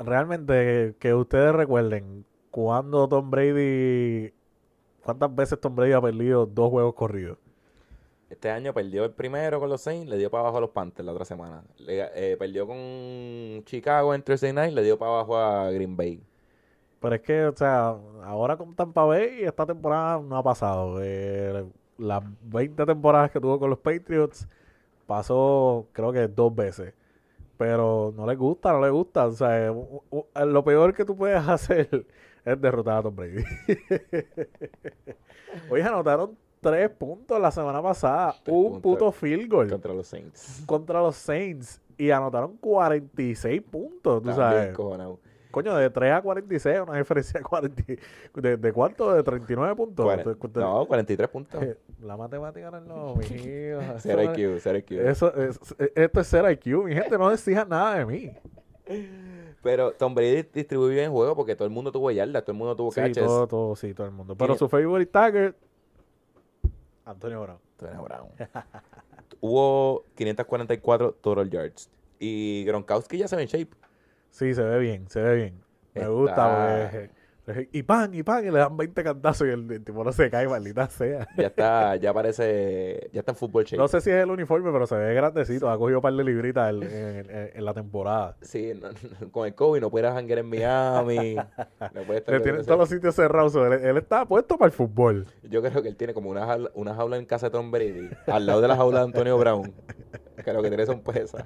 Realmente, 0.00 0.96
que 0.98 1.14
ustedes 1.14 1.54
recuerden 1.54 2.24
cuando 2.50 3.06
Tom 3.06 3.30
Brady. 3.30 4.32
¿Cuántas 5.04 5.32
veces 5.36 5.60
Tom 5.60 5.76
Brady 5.76 5.92
ha 5.92 6.00
perdido 6.00 6.46
dos 6.46 6.70
juegos 6.70 6.94
corridos? 6.94 7.38
Este 8.34 8.50
año 8.50 8.74
perdió 8.74 9.04
el 9.04 9.12
primero 9.12 9.60
con 9.60 9.68
los 9.70 9.80
Saints, 9.82 10.08
le 10.10 10.18
dio 10.18 10.30
para 10.30 10.42
abajo 10.42 10.58
a 10.58 10.60
los 10.62 10.70
Panthers 10.70 11.06
la 11.06 11.12
otra 11.12 11.24
semana. 11.24 11.62
Le- 11.78 12.32
eh, 12.32 12.36
perdió 12.36 12.66
con 12.66 13.62
Chicago 13.64 14.14
en 14.14 14.22
Thursday 14.22 14.52
Night, 14.52 14.74
le 14.74 14.82
dio 14.82 14.98
para 14.98 15.12
abajo 15.12 15.36
a 15.38 15.70
Green 15.70 15.96
Bay. 15.96 16.22
Pero 17.00 17.14
es 17.16 17.20
que, 17.22 17.44
o 17.46 17.56
sea, 17.56 17.96
ahora 18.24 18.56
con 18.56 18.74
Tampa 18.74 19.04
Bay, 19.04 19.44
esta 19.44 19.66
temporada 19.66 20.20
no 20.20 20.36
ha 20.36 20.42
pasado. 20.42 20.98
Eh, 21.02 21.64
las 21.98 22.22
20 22.42 22.84
temporadas 22.86 23.30
que 23.30 23.40
tuvo 23.40 23.58
con 23.58 23.70
los 23.70 23.78
Patriots, 23.78 24.48
pasó 25.06 25.86
creo 25.92 26.12
que 26.12 26.28
dos 26.28 26.54
veces. 26.54 26.94
Pero 27.58 28.12
no 28.16 28.26
le 28.26 28.34
gusta, 28.36 28.72
no 28.72 28.80
le 28.82 28.90
gusta. 28.90 29.26
O 29.26 29.32
sea, 29.32 29.70
u- 29.72 30.02
u- 30.10 30.26
lo 30.46 30.64
peor 30.64 30.94
que 30.94 31.04
tú 31.04 31.16
puedes 31.16 31.38
hacer 31.48 32.06
es 32.44 32.60
derrotar 32.60 32.98
a 32.98 33.02
Tom 33.04 33.14
Brady. 33.16 33.44
Oye, 35.68 35.82
anotaron 35.82 36.36
tres 36.70 36.90
puntos 36.90 37.40
la 37.40 37.50
semana 37.50 37.82
pasada. 37.82 38.34
Tres 38.42 38.54
un 38.56 38.80
puntos 38.80 38.82
puto 38.82 39.12
field 39.12 39.48
goal 39.50 39.68
Contra 39.70 39.92
los 39.94 40.06
Saints. 40.06 40.62
contra 40.66 41.00
los 41.00 41.16
Saints. 41.16 41.80
Y 41.96 42.10
anotaron 42.10 42.56
46 42.56 43.62
puntos, 43.62 44.22
tú 44.22 44.30
Estaba 44.30 44.50
bien 44.50 44.62
sabes. 44.62 44.76
cojonado. 44.76 45.20
Coño, 45.52 45.76
de 45.76 45.88
3 45.88 46.12
a 46.14 46.20
46, 46.22 46.80
una 46.88 46.98
diferencia 46.98 47.38
de 47.38 47.44
40. 47.44 47.82
¿De, 48.34 48.56
de 48.56 48.72
cuánto? 48.72 49.14
¿De 49.14 49.22
39 49.22 49.76
puntos? 49.76 50.04
No, 50.56 50.84
43 50.86 51.28
puntos. 51.30 51.62
eh, 51.62 51.76
La 52.02 52.16
matemática 52.16 52.72
no 52.72 52.78
es 52.78 52.84
lo 52.84 53.14
mío. 53.14 53.78
Cero 53.98 54.22
IQ, 54.24 54.58
cero 54.60 54.78
IQ. 54.78 54.90
Eso 55.06 55.32
es, 55.36 55.60
esto 55.94 56.20
es 56.20 56.26
ser 56.26 56.50
IQ. 56.50 56.66
Mi 56.86 56.94
gente, 56.94 57.16
no 57.16 57.30
exijan 57.30 57.68
nada 57.68 57.98
de 57.98 58.04
mí. 58.06 58.32
Pero 59.62 59.92
Tom 59.92 60.14
Brady 60.14 60.42
distribuye 60.52 60.94
bien 60.94 61.04
el 61.06 61.10
juego 61.10 61.34
porque 61.36 61.54
todo 61.54 61.66
el 61.66 61.72
mundo 61.72 61.90
tuvo 61.92 62.10
yardas, 62.10 62.42
todo 62.42 62.52
el 62.52 62.58
mundo 62.58 62.76
tuvo 62.76 62.90
Sí, 62.90 63.00
catches. 63.00 63.24
todo, 63.24 63.46
todo, 63.46 63.76
sí, 63.76 63.94
todo 63.94 64.06
el 64.08 64.12
mundo. 64.12 64.36
Pero 64.36 64.56
su 64.56 64.68
favorite 64.68 65.10
target, 65.10 65.54
Antonio 67.04 67.42
Brown. 67.42 67.58
Tony 67.76 68.02
Brown. 68.02 68.28
Hubo 69.40 70.04
544 70.14 71.12
total 71.20 71.50
yards. 71.50 71.90
Y 72.18 72.64
Gronkowski 72.64 73.18
ya 73.18 73.28
se 73.28 73.36
ve 73.36 73.42
en 73.42 73.48
shape. 73.48 73.76
Sí, 74.30 74.54
se 74.54 74.62
ve 74.62 74.78
bien, 74.78 75.08
se 75.08 75.20
ve 75.20 75.36
bien. 75.36 75.60
Me 75.94 76.00
Está- 76.02 76.12
gusta, 76.12 76.90
porque, 76.90 77.10
Y 77.72 77.82
pan, 77.82 78.14
y 78.14 78.22
pan, 78.22 78.42
y 78.46 78.50
le 78.50 78.58
dan 78.58 78.74
20 78.76 79.04
cantazos 79.04 79.46
y 79.46 79.50
el, 79.50 79.70
el 79.70 79.84
tipo 79.84 80.02
no 80.02 80.12
se 80.12 80.30
cae, 80.30 80.48
maldita 80.48 80.88
sea. 80.88 81.28
Ya 81.36 81.48
está, 81.48 81.96
ya 81.96 82.12
parece, 82.14 83.10
ya 83.12 83.20
está 83.20 83.32
en 83.32 83.36
fútbol 83.36 83.64
shape. 83.64 83.76
No 83.76 83.86
sé 83.86 84.00
si 84.00 84.10
es 84.10 84.16
el 84.16 84.30
uniforme, 84.30 84.72
pero 84.72 84.86
se 84.86 84.96
ve 84.96 85.12
grandecito. 85.14 85.68
Ha 85.68 85.76
cogido 85.76 85.98
un 85.98 86.02
par 86.02 86.14
de 86.14 86.24
libritas 86.24 86.70
en, 86.70 86.82
en- 86.82 87.30
en- 87.30 87.50
en 87.54 87.64
la 87.64 87.74
temporada. 87.74 88.36
Sí, 88.40 88.72
no- 88.80 88.88
no- 89.20 89.30
con 89.30 89.46
el 89.46 89.54
COVID 89.54 89.80
no 89.80 89.90
puede 89.90 90.08
janguear 90.10 90.38
en 90.38 90.46
Miami. 90.48 91.34
no 91.36 92.02
puede 92.06 92.18
estar 92.20 92.34
Le 92.34 92.40
tienen 92.40 92.64
todos 92.64 92.78
los 92.78 92.88
sitios 92.88 93.14
cerrados. 93.14 93.54
él 93.54 93.96
está 93.98 94.24
puesto 94.26 94.56
para 94.56 94.66
el 94.68 94.72
fútbol. 94.72 95.26
Yo 95.42 95.60
creo 95.62 95.82
que 95.82 95.88
él 95.88 95.96
tiene 95.96 96.14
como 96.14 96.30
una 96.30 96.46
jaula, 96.46 96.70
una 96.74 96.94
jaula 96.94 97.16
en 97.18 97.26
casa 97.26 97.46
de 97.46 97.50
Tom 97.50 97.70
Brady, 97.70 98.08
al 98.26 98.46
lado 98.46 98.60
de 98.62 98.68
la 98.68 98.76
jaula 98.76 99.00
de 99.00 99.04
Antonio 99.04 99.36
Brown. 99.38 99.72
Que 100.44 100.52
lo 100.52 100.62
que 100.62 100.68
tiene 100.68 100.84
son 100.86 101.00
pesas. 101.02 101.44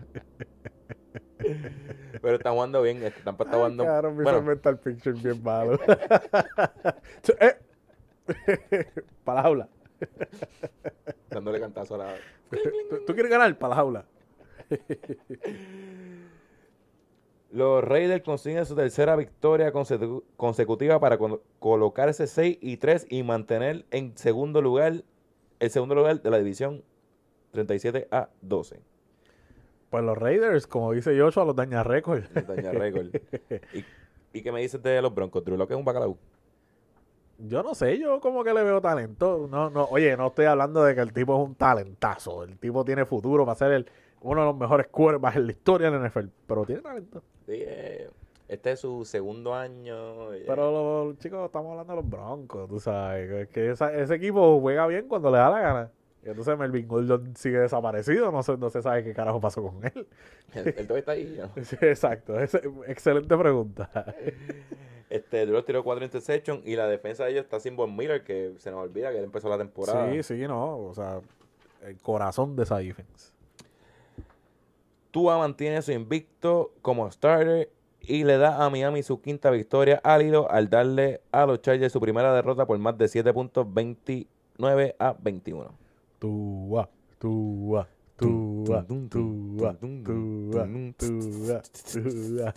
Pero 2.21 2.37
está 2.37 2.51
jugando 2.51 2.83
bien, 2.83 3.03
este 3.03 3.21
Tampa 3.23 3.45
está 3.45 3.57
jugando. 3.57 3.85
Claro, 3.85 4.13
me 4.13 4.23
bueno, 4.23 4.43
mental 4.43 4.79
picture 4.79 5.19
bien 5.21 5.43
malo. 5.43 5.79
eh. 7.41 7.57
para 9.25 9.37
la 9.37 9.43
jaula. 9.43 9.69
dándole 11.31 11.61
cantazo 11.61 11.95
a 11.95 11.99
la. 11.99 12.15
¿Tú, 12.51 13.05
tú 13.07 13.15
quieres 13.15 13.31
ganar? 13.31 13.57
Para 13.59 13.71
la 13.71 13.77
jaula. 13.77 14.05
Los 17.51 17.83
Raiders 17.83 18.23
consiguen 18.23 18.67
su 18.67 18.75
tercera 18.77 19.17
victoria 19.17 19.73
consecu- 19.73 20.23
consecutiva 20.37 21.01
para 21.01 21.19
colocarse 21.59 22.27
6 22.27 22.59
y 22.61 22.77
3 22.77 23.07
y 23.09 23.23
mantener 23.23 23.87
en 23.91 24.17
segundo 24.19 24.61
lugar, 24.61 25.03
el 25.59 25.71
segundo 25.71 25.95
lugar 25.95 26.21
de 26.21 26.31
la 26.31 26.39
división 26.39 26.85
37 27.53 28.09
a 28.11 28.29
12. 28.43 28.81
Pues 29.91 30.05
los 30.05 30.19
Raiders, 30.19 30.67
como 30.67 30.93
dice 30.93 31.19
Joshua, 31.19 31.45
los 31.45 31.57
daña 31.57 31.83
récord. 31.83 32.23
Daña 32.47 32.73
récord. 32.73 33.07
¿Y, 33.73 33.85
¿Y 34.39 34.43
qué 34.43 34.53
me 34.53 34.61
dices 34.61 34.83
de 34.83 35.01
los 35.01 35.15
Broncos? 35.15 35.45
Drew 35.45 35.57
Lock 35.57 35.71
es 35.71 35.77
un 35.77 35.85
bacalao. 35.85 36.17
Yo 37.39 37.63
no 37.63 37.75
sé, 37.75 37.99
yo 37.99 38.21
como 38.21 38.43
que 38.43 38.53
le 38.53 38.65
veo 38.65 38.81
talento. 38.81 39.47
No, 39.51 39.71
no, 39.71 39.85
oye, 39.85 40.17
no 40.17 40.27
estoy 40.27 40.47
hablando 40.47 40.83
de 40.83 40.95
que 40.95 41.01
el 41.01 41.13
tipo 41.13 41.41
es 41.41 41.49
un 41.49 41.55
talentazo. 41.55 42.43
El 42.43 42.59
tipo 42.59 42.85
tiene 42.85 43.05
futuro 43.05 43.47
para 43.47 43.55
ser 43.57 43.73
el, 43.73 43.87
uno 44.23 44.41
de 44.41 44.47
los 44.49 44.57
mejores 44.57 44.89
quarterbacks 44.89 45.37
en 45.37 45.47
la 45.47 45.53
historia 45.53 45.91
del 45.91 46.03
NFL. 46.11 46.27
Pero 46.47 46.65
tiene 46.65 46.83
talento. 46.83 47.23
Sí, 47.47 47.53
eh, 47.55 48.11
este 48.49 48.73
es 48.73 48.81
su 48.81 49.05
segundo 49.05 49.55
año. 49.55 50.33
eh, 50.35 50.45
Pero 50.49 51.05
los 51.07 51.19
chicos, 51.19 51.47
estamos 51.47 51.71
hablando 51.71 51.93
de 51.95 52.03
los 52.03 52.11
Broncos, 52.11 52.69
tú 52.69 52.81
sabes. 52.81 53.31
Es 53.31 53.49
que 53.51 53.71
esa- 53.71 53.95
ese 53.97 54.17
equipo 54.17 54.59
juega 54.61 54.87
bien 54.89 55.07
cuando 55.07 55.31
le 55.31 55.39
da 55.39 55.49
la 55.49 55.61
gana. 55.61 55.91
Y 56.25 56.29
entonces 56.29 56.59
Melvin 56.59 56.89
Gordon 56.89 57.37
sigue 57.37 57.59
desaparecido. 57.59 58.33
No 58.33 58.43
se, 58.43 58.57
no 58.57 58.71
se 58.71 58.83
sabe 58.83 59.05
qué 59.05 59.15
carajo 59.15 59.41
pasó 59.41 59.63
con 59.63 59.85
él. 59.85 60.07
él, 60.55 60.75
él 60.77 60.87
todavía 60.87 60.99
está 60.99 61.13
ahí. 61.13 61.39
¿no? 61.39 61.51
Sí, 61.65 61.77
exacto. 61.81 62.39
Excelente 62.41 63.37
pregunta. 63.37 63.91
Este, 65.11 65.47
Drew 65.47 65.63
tiró 65.63 65.83
cuatro 65.83 66.05
interceptions 66.05 66.67
y 66.67 66.77
la 66.77 66.87
defensa 66.87 67.25
de 67.25 67.31
ellos 67.31 67.45
está 67.45 67.59
sin 67.61 67.77
Von 67.77 67.97
Miller, 67.97 68.25
que 68.25 68.53
se 68.59 68.71
nos 68.71 68.81
olvida 68.81 69.11
que 69.11 69.17
él 69.19 69.25
empezó 69.25 69.49
la 69.49 69.57
temporada. 69.57 70.11
Sí, 70.13 70.23
sí, 70.23 70.47
no. 70.47 70.79
O 70.79 70.95
sea, 70.95 71.21
el 71.83 71.97
corazón 71.97 72.57
de 72.57 72.65
esa 72.65 72.77
defensa. 72.79 73.33
Tua 75.11 75.39
mantiene 75.39 75.81
su 75.81 75.93
invicto 75.93 76.73
como 76.83 77.11
starter 77.11 77.71
y 78.01 78.25
le 78.25 78.37
da 78.37 78.65
a 78.65 78.71
Miami 78.71 79.03
su 79.03 79.21
quinta 79.21 79.51
victoria 79.51 80.01
al 80.05 80.23
hilo 80.23 80.51
al 80.51 80.69
darle 80.69 81.23
a 81.33 81.47
los 81.47 81.63
Chargers 81.63 81.93
su 81.93 82.01
primera 82.01 82.35
derrota 82.35 82.67
por 82.67 82.79
más 82.79 82.97
de 82.99 83.09
7 83.09 83.33
puntos, 83.33 83.67
29 83.73 84.97
a 84.99 85.17
21. 85.19 85.88
Tua, 86.19 86.89
tua, 87.19 87.87
tua, 88.17 88.85
tua, 88.87 88.87
tua, 89.69 89.77
tua, 90.49 90.67
tua. 90.99 92.53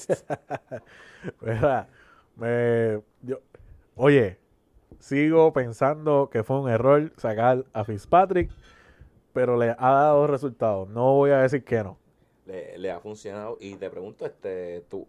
Mira, 1.42 1.88
me- 2.36 3.02
yo- 3.22 3.42
oye, 3.96 4.38
sigo 5.00 5.54
pensando 5.54 6.30
que 6.32 6.44
fue 6.44 6.60
un 6.60 6.70
error 6.70 7.12
sacar 7.18 7.66
a 7.74 7.84
Fitzpatrick, 7.84 8.50
pero 9.34 9.58
le 9.58 9.72
ha 9.78 9.92
dado 9.92 10.28
resultados. 10.28 10.90
No 10.90 11.14
voy 11.16 11.32
a 11.32 11.38
decir 11.42 11.64
que 11.64 11.84
no. 11.84 11.98
Le, 12.46 12.78
le 12.78 12.92
ha 12.92 13.00
funcionado 13.00 13.58
y 13.60 13.76
te 13.76 13.90
pregunto, 13.90 14.26
este, 14.26 14.84
tú, 14.90 15.08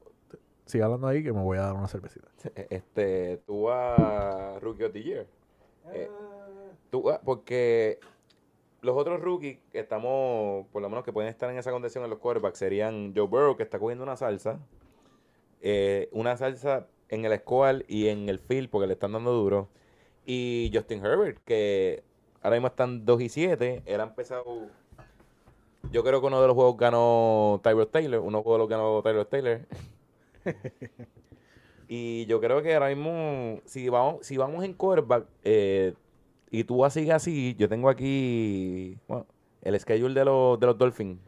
Sigue 0.65 0.85
hablando 0.85 1.09
ahí 1.09 1.25
que 1.25 1.33
me 1.33 1.43
voy 1.43 1.59
a 1.59 1.63
dar 1.63 1.75
una 1.75 1.89
cervecita. 1.89 2.29
este, 2.71 3.39
Tua 3.47 4.59
Rookie 4.61 4.85
of 4.85 4.93
the 4.93 5.03
Year. 5.03 5.27
Eh, 5.93 6.09
Tua, 6.89 7.21
porque 7.21 7.99
los 8.83 8.97
otros 8.97 9.21
rookies 9.21 9.59
que 9.71 9.79
estamos, 9.79 10.67
por 10.73 10.83
lo 10.83 10.89
menos 10.91 11.05
que 11.05 11.13
pueden 11.13 11.31
estar 11.31 11.49
en 11.49 11.57
esa 11.57 11.71
condición 11.71 12.05
en 12.05 12.11
los 12.11 12.19
quarterbacks, 12.19 12.59
serían 12.59 13.15
Joe 13.17 13.27
Burrow, 13.27 13.57
que 13.57 13.63
está 13.63 13.79
cogiendo 13.79 14.03
una 14.03 14.17
salsa, 14.17 14.59
eh, 15.61 16.09
una 16.13 16.37
salsa 16.37 16.89
en 17.09 17.25
el 17.25 17.39
squad 17.39 17.83
y 17.87 18.09
en 18.09 18.29
el 18.29 18.41
field, 18.41 18.69
porque 18.69 18.89
le 18.89 18.95
están 18.95 19.13
dando 19.13 19.33
duro, 19.33 19.69
y 20.27 20.71
Justin 20.75 21.05
Herbert, 21.05 21.39
que 21.45 22.03
ahora 22.43 22.57
mismo 22.57 22.69
están 22.69 23.07
2 23.07 23.21
y 23.21 23.29
7, 23.29 23.83
él 23.87 24.01
ha 24.01 24.05
empezado, 24.05 24.45
yo 25.93 26.03
creo 26.03 26.21
que 26.21 26.27
uno 26.27 26.41
de 26.41 26.49
los 26.49 26.57
juegos 26.57 26.77
ganó 26.77 27.61
Tyrod 27.63 27.89
Taylor, 27.89 28.21
uno 28.21 28.43
juegos 28.43 28.59
los 28.59 28.69
ganó 28.69 29.01
Tyrod 29.03 29.27
Taylor. 29.27 29.61
y 31.89 32.27
yo 32.27 32.41
creo 32.41 32.63
que 32.63 32.75
ahora 32.75 32.89
mismo, 32.89 33.61
si 33.65 33.89
vamos, 33.89 34.27
si 34.27 34.37
vamos 34.37 34.65
en 34.65 34.75
quarterback, 34.75 35.25
eh, 35.45 35.95
y 36.53 36.65
tú 36.65 36.85
sigue 36.91 37.13
así, 37.13 37.57
yo 37.59 37.67
tengo 37.67 37.89
aquí 37.89 38.99
bueno, 39.09 39.27
el 39.63 39.81
schedule 39.81 40.13
de 40.13 40.27
los, 40.27 40.61
de 40.61 40.67
los 40.67 40.77
Dolphins. 40.77 41.19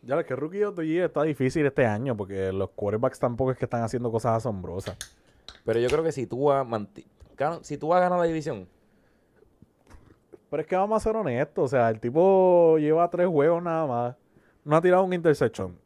Ya 0.00 0.16
lo 0.16 0.24
que 0.24 0.34
Rookie 0.34 0.64
of 0.64 0.74
the 0.74 0.86
Year 0.86 1.04
está 1.04 1.22
difícil 1.22 1.66
este 1.66 1.84
año 1.84 2.16
porque 2.16 2.50
los 2.50 2.70
quarterbacks 2.70 3.18
tampoco 3.18 3.50
es 3.50 3.58
que 3.58 3.66
están 3.66 3.82
haciendo 3.82 4.10
cosas 4.10 4.38
asombrosas. 4.38 4.96
Pero 5.66 5.78
yo 5.80 5.88
creo 5.88 6.02
que 6.02 6.12
si 6.12 6.26
tú 6.26 6.44
vas 6.44 6.66
si 7.60 7.76
tú 7.76 7.88
vas 7.88 7.98
a 7.98 8.04
ganar 8.04 8.18
la 8.18 8.24
división, 8.24 8.66
Pero 10.48 10.62
es 10.62 10.66
que 10.66 10.76
vamos 10.76 10.96
a 10.96 11.04
ser 11.04 11.14
honestos, 11.14 11.64
o 11.64 11.68
sea, 11.68 11.90
el 11.90 12.00
tipo 12.00 12.78
lleva 12.78 13.10
tres 13.10 13.26
juegos 13.26 13.62
nada 13.62 13.86
más. 13.86 14.16
No 14.64 14.76
ha 14.76 14.80
tirado 14.80 15.04
un 15.04 15.12
interception. 15.12 15.78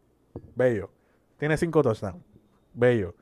Bello. 0.55 0.89
Tiene 1.37 1.57
cinco 1.57 1.83
touchdowns. 1.83 2.23
Bello. 2.75 3.13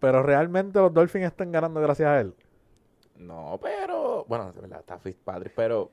Pero 0.00 0.24
realmente 0.24 0.80
los 0.80 0.92
Dolphins 0.92 1.26
están 1.26 1.52
ganando 1.52 1.80
gracias 1.80 2.08
a 2.08 2.20
él. 2.20 2.34
no, 3.16 3.60
pero 3.62 4.03
bueno, 4.26 4.52
de 4.52 4.60
verdad, 4.60 4.80
está 4.80 4.98
Fitzpatrick, 4.98 5.52
pero 5.54 5.90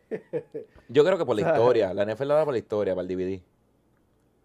yo 0.90 1.04
creo 1.04 1.18
que 1.18 1.26
por 1.26 1.36
la 1.36 1.42
historia, 1.54 1.94
la 1.94 2.04
NFL 2.06 2.28
la 2.28 2.36
da 2.36 2.46
por 2.46 2.54
la 2.54 2.60
historia, 2.60 2.96
para 2.96 3.08
el 3.08 3.08
DVD. 3.16 3.42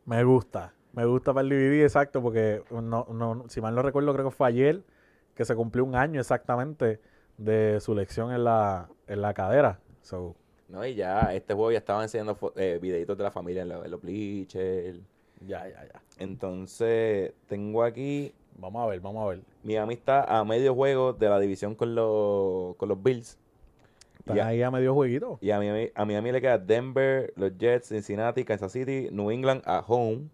Me 0.04 0.22
gusta. 0.24 0.72
Me 0.92 1.04
gusta 1.04 1.34
para 1.34 1.42
el 1.42 1.50
DVD, 1.50 1.82
exacto, 1.84 2.22
porque 2.22 2.62
no, 2.70 3.06
no, 3.10 3.44
si 3.48 3.60
mal 3.60 3.74
no 3.74 3.82
recuerdo, 3.82 4.12
creo 4.14 4.26
que 4.30 4.30
fue 4.34 4.48
ayer 4.48 4.82
que 5.34 5.44
se 5.44 5.54
cumplió 5.54 5.84
un 5.84 5.94
año 5.94 6.20
exactamente 6.20 7.00
de 7.36 7.78
su 7.80 7.94
lección 7.94 8.32
en 8.32 8.44
la, 8.44 8.88
en 9.06 9.20
la 9.20 9.34
cadera. 9.34 9.78
So, 10.00 10.34
No, 10.68 10.86
y 10.86 10.94
ya, 10.94 11.34
este 11.34 11.52
juego 11.52 11.70
ya 11.72 11.78
estaba 11.78 12.02
enseñando 12.02 12.38
eh, 12.56 12.78
videitos 12.80 13.16
de 13.18 13.24
la 13.24 13.30
familia 13.30 13.62
en, 13.62 13.68
lo- 13.68 13.84
en 13.84 13.90
los 13.90 14.00
bleachers. 14.00 15.00
ya, 15.46 15.68
ya, 15.68 15.84
ya. 15.84 16.02
Entonces, 16.18 17.34
tengo 17.46 17.82
aquí. 17.82 18.32
Vamos 18.58 18.82
a 18.82 18.86
ver, 18.86 19.00
vamos 19.00 19.22
a 19.24 19.28
ver. 19.28 19.40
Miami 19.62 19.92
está 19.94 20.24
a 20.24 20.42
medio 20.44 20.74
juego 20.74 21.12
de 21.12 21.28
la 21.28 21.38
división 21.38 21.74
con 21.74 21.94
los, 21.94 22.74
con 22.76 22.88
los 22.88 23.02
Bills. 23.02 23.38
Están 24.26 24.44
ahí 24.44 24.60
a 24.60 24.72
medio 24.72 24.92
jueguito. 24.92 25.38
Y 25.40 25.52
a 25.52 25.58
Miami, 25.58 25.90
a 25.94 26.04
Miami 26.04 26.32
le 26.32 26.40
queda 26.40 26.58
Denver, 26.58 27.32
los 27.36 27.56
Jets, 27.56 27.88
Cincinnati, 27.88 28.44
Kansas 28.44 28.72
City, 28.72 29.08
New 29.12 29.30
England 29.30 29.62
a 29.64 29.84
home, 29.86 30.28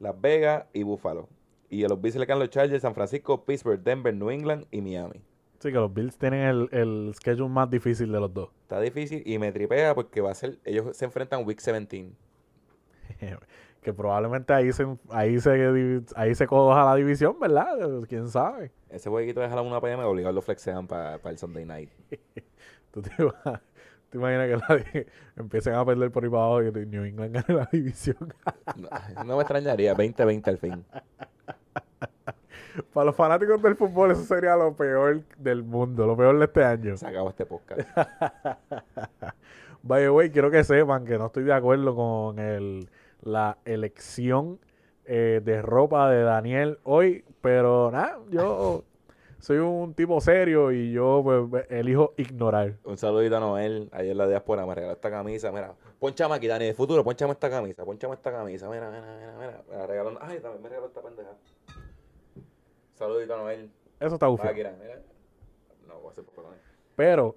Las 0.00 0.20
Vegas 0.20 0.66
y 0.72 0.82
Buffalo. 0.82 1.28
Y 1.70 1.84
a 1.84 1.88
los 1.88 2.00
Bills 2.00 2.16
le 2.16 2.26
quedan 2.26 2.40
los 2.40 2.50
Chargers, 2.50 2.82
San 2.82 2.94
Francisco, 2.94 3.44
Pittsburgh, 3.44 3.80
Denver, 3.80 4.12
New 4.12 4.30
England 4.30 4.66
y 4.72 4.80
Miami. 4.80 5.22
Sí, 5.60 5.68
que 5.70 5.78
los 5.78 5.94
Bills 5.94 6.18
tienen 6.18 6.40
el, 6.40 6.68
el 6.72 7.12
schedule 7.14 7.48
más 7.48 7.70
difícil 7.70 8.10
de 8.10 8.18
los 8.18 8.34
dos. 8.34 8.50
Está 8.62 8.80
difícil 8.80 9.22
y 9.24 9.38
me 9.38 9.52
tripea 9.52 9.94
porque 9.94 10.20
va 10.20 10.32
a 10.32 10.34
ser, 10.34 10.58
ellos 10.64 10.96
se 10.96 11.04
enfrentan 11.04 11.46
Week 11.46 11.60
17. 11.60 12.10
que 13.80 13.92
probablemente 13.92 14.52
ahí 14.52 14.72
se, 14.72 14.86
ahí 15.10 15.38
se, 15.38 16.02
ahí 16.16 16.34
se 16.34 16.46
coja 16.48 16.84
la 16.84 16.96
división, 16.96 17.38
¿verdad? 17.38 17.76
¿Quién 18.08 18.28
sabe? 18.28 18.72
Ese 18.90 19.08
jueguito 19.08 19.42
es 19.42 19.52
a 19.52 19.54
la 19.54 19.62
1 19.62 19.80
pm, 19.80 20.02
obligado 20.04 20.34
lo 20.34 20.42
flexean 20.42 20.86
para 20.88 21.16
el 21.24 21.38
Sunday 21.38 21.64
night. 21.64 21.90
Tú 22.90 23.02
te, 23.02 23.10
vas- 23.22 23.60
te 24.10 24.18
imaginas 24.18 24.46
que 24.48 24.56
la- 24.56 25.04
empiecen 25.36 25.74
a 25.74 25.84
perder 25.84 26.10
por 26.10 26.24
ahí 26.24 26.30
para 26.30 26.42
abajo 26.44 26.62
y 26.62 26.86
New 26.86 27.04
England 27.04 27.34
gane 27.34 27.54
la 27.60 27.68
división. 27.70 28.16
No, 28.76 29.24
no 29.24 29.36
me 29.36 29.42
extrañaría, 29.42 29.94
20-20 29.94 30.48
al 30.48 30.58
fin. 30.58 30.84
para 32.92 33.06
los 33.06 33.16
fanáticos 33.16 33.60
del 33.62 33.76
fútbol 33.76 34.12
eso 34.12 34.22
sería 34.24 34.56
lo 34.56 34.74
peor 34.74 35.22
del 35.36 35.62
mundo, 35.62 36.06
lo 36.06 36.16
peor 36.16 36.38
de 36.38 36.44
este 36.44 36.64
año. 36.64 36.96
Se 36.96 37.06
acabó 37.06 37.30
este 37.30 37.44
podcast. 37.46 37.80
By 39.82 40.02
the 40.02 40.10
way, 40.10 40.30
quiero 40.30 40.50
que 40.50 40.64
sepan 40.64 41.04
que 41.04 41.18
no 41.18 41.26
estoy 41.26 41.44
de 41.44 41.52
acuerdo 41.52 41.94
con 41.94 42.38
el, 42.38 42.88
la 43.22 43.58
elección 43.64 44.58
eh, 45.04 45.40
de 45.44 45.62
ropa 45.62 46.10
de 46.10 46.22
Daniel 46.22 46.78
hoy, 46.84 47.24
pero 47.40 47.90
nada, 47.90 48.18
yo 48.30 48.84
soy 49.40 49.58
un 49.58 49.94
tipo 49.94 50.20
serio 50.20 50.72
y 50.72 50.90
yo 50.92 51.20
pues, 51.22 51.64
elijo 51.70 52.14
ignorar. 52.16 52.74
Un 52.84 52.96
saludito 52.96 53.36
a 53.36 53.40
Noel, 53.40 53.88
ayer 53.92 54.12
en 54.12 54.18
la 54.18 54.26
diáspora 54.28 54.66
me 54.66 54.74
regaló 54.74 54.94
esta 54.94 55.10
camisa, 55.10 55.50
mira, 55.52 55.74
ponchame 55.98 56.34
aquí, 56.34 56.46
Dani, 56.48 56.66
de 56.66 56.74
futuro, 56.74 57.04
ponchame 57.04 57.32
esta 57.32 57.48
camisa, 57.48 57.84
ponchame 57.84 58.14
esta 58.14 58.32
camisa, 58.32 58.68
mira, 58.68 58.90
mira, 58.90 59.02
mira, 59.16 59.34
mira, 59.38 59.62
me 59.70 59.76
la 59.76 59.86
regaló, 59.86 60.18
ay, 60.20 60.40
también 60.40 60.62
me 60.62 60.68
regaló 60.68 60.86
esta 60.88 61.00
pendeja. 61.02 61.30
Saludito 62.94 63.34
a 63.34 63.38
Noel, 63.38 63.70
Eso 64.00 64.14
está 64.14 64.26
bufio. 64.26 64.44
no, 65.86 65.94
voy 66.00 66.08
a 66.08 66.10
hacer 66.10 66.24
por 66.24 66.34
favor. 66.34 66.50
Pero, 66.96 67.34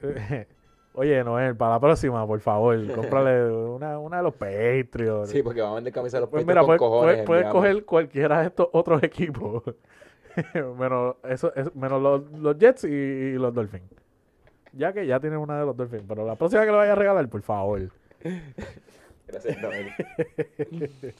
oye, 0.94 1.22
Noel, 1.22 1.54
para 1.56 1.72
la 1.72 1.80
próxima, 1.80 2.26
por 2.26 2.40
favor, 2.40 2.90
cómprale 2.94 3.50
una, 3.50 3.98
una 3.98 4.16
de 4.18 4.22
los 4.22 4.34
Patriots. 4.34 5.28
Sí, 5.30 5.42
porque 5.42 5.60
van 5.60 5.72
a 5.72 5.74
vender 5.74 5.92
camisas 5.92 6.14
de 6.14 6.20
los 6.22 6.30
Pues 6.30 6.46
mira, 6.46 6.62
con 6.64 6.78
cojones. 6.78 7.22
puedes- 7.26 7.46
coger 7.48 7.84
cualquiera 7.84 8.40
de 8.40 8.46
estos 8.46 8.68
otros 8.72 9.02
equipos. 9.02 9.62
menos 10.78 11.16
eso, 11.24 11.54
es- 11.54 11.74
menos 11.74 12.02
los, 12.02 12.30
los 12.32 12.58
Jets 12.58 12.84
y, 12.84 12.88
y 12.88 13.32
los 13.34 13.54
Dolphins. 13.54 13.84
Ya 14.72 14.92
que 14.92 15.06
ya 15.06 15.20
tienes 15.20 15.38
una 15.38 15.58
de 15.60 15.66
los 15.66 15.76
Dolphins. 15.76 16.04
Pero 16.08 16.26
la 16.26 16.36
próxima 16.36 16.62
que 16.64 16.70
lo 16.72 16.78
vaya 16.78 16.92
a 16.92 16.96
regalar, 16.96 17.28
por 17.28 17.42
favor. 17.42 17.90
Gracias. 19.26 19.56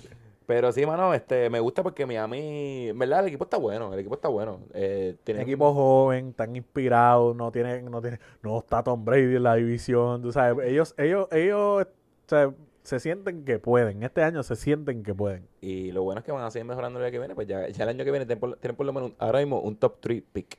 Pero 0.47 0.73
sí, 0.73 0.85
mano, 0.85 1.15
este, 1.15 1.49
me 1.49 1.59
gusta 1.59 1.83
porque 1.83 2.05
Miami, 2.05 2.93
verdad, 2.95 3.21
el 3.21 3.29
equipo 3.29 3.45
está 3.45 3.57
bueno, 3.57 3.95
el 3.95 3.99
equipo 4.01 4.15
está 4.15 4.29
bueno. 4.29 4.61
Eh, 4.75 5.17
tiene 5.25 5.41
Un 5.41 5.47
equipo 5.49 5.73
joven, 5.73 6.35
tan 6.35 6.55
inspirado, 6.55 7.33
no 7.33 7.51
tiene, 7.51 7.81
no 7.83 8.03
tiene, 8.03 8.19
no 8.43 8.59
está 8.59 8.83
Tom 8.83 9.07
Brady 9.07 9.37
en 9.37 9.43
la 9.43 9.55
división, 9.55 10.21
tú 10.21 10.33
sabes, 10.33 10.69
ellos, 10.69 10.95
ellos, 10.99 11.29
ellos, 11.33 11.87
o 11.87 12.29
sea, 12.29 12.53
se 12.85 13.01
sienten 13.01 13.45
que 13.45 13.59
pueden, 13.59 14.03
este 14.05 14.23
año 14.23 14.43
se 14.45 14.55
sienten 14.57 15.03
que 15.03 15.13
pueden. 15.15 15.49
Y 15.61 15.91
lo 15.91 16.03
bueno 16.05 16.21
es 16.21 16.25
que 16.25 16.31
van 16.33 16.45
a 16.45 16.51
seguir 16.51 16.67
mejorando 16.67 17.01
el 17.01 17.05
año 17.07 17.13
que 17.13 17.19
viene, 17.19 17.35
pues 17.35 17.49
ya, 17.49 17.67
ya 17.69 17.83
el 17.83 17.89
año 17.91 18.05
que 18.05 18.11
viene 18.13 18.27
tienen 18.27 18.39
por, 18.41 18.57
tienen 18.59 18.77
por 18.77 18.87
lo 18.87 18.93
menos 18.93 19.11
un- 19.11 19.17
ahora 19.19 19.41
mismo 19.41 19.61
un 19.61 19.75
top 19.77 19.97
3 20.01 20.23
pick. 20.33 20.59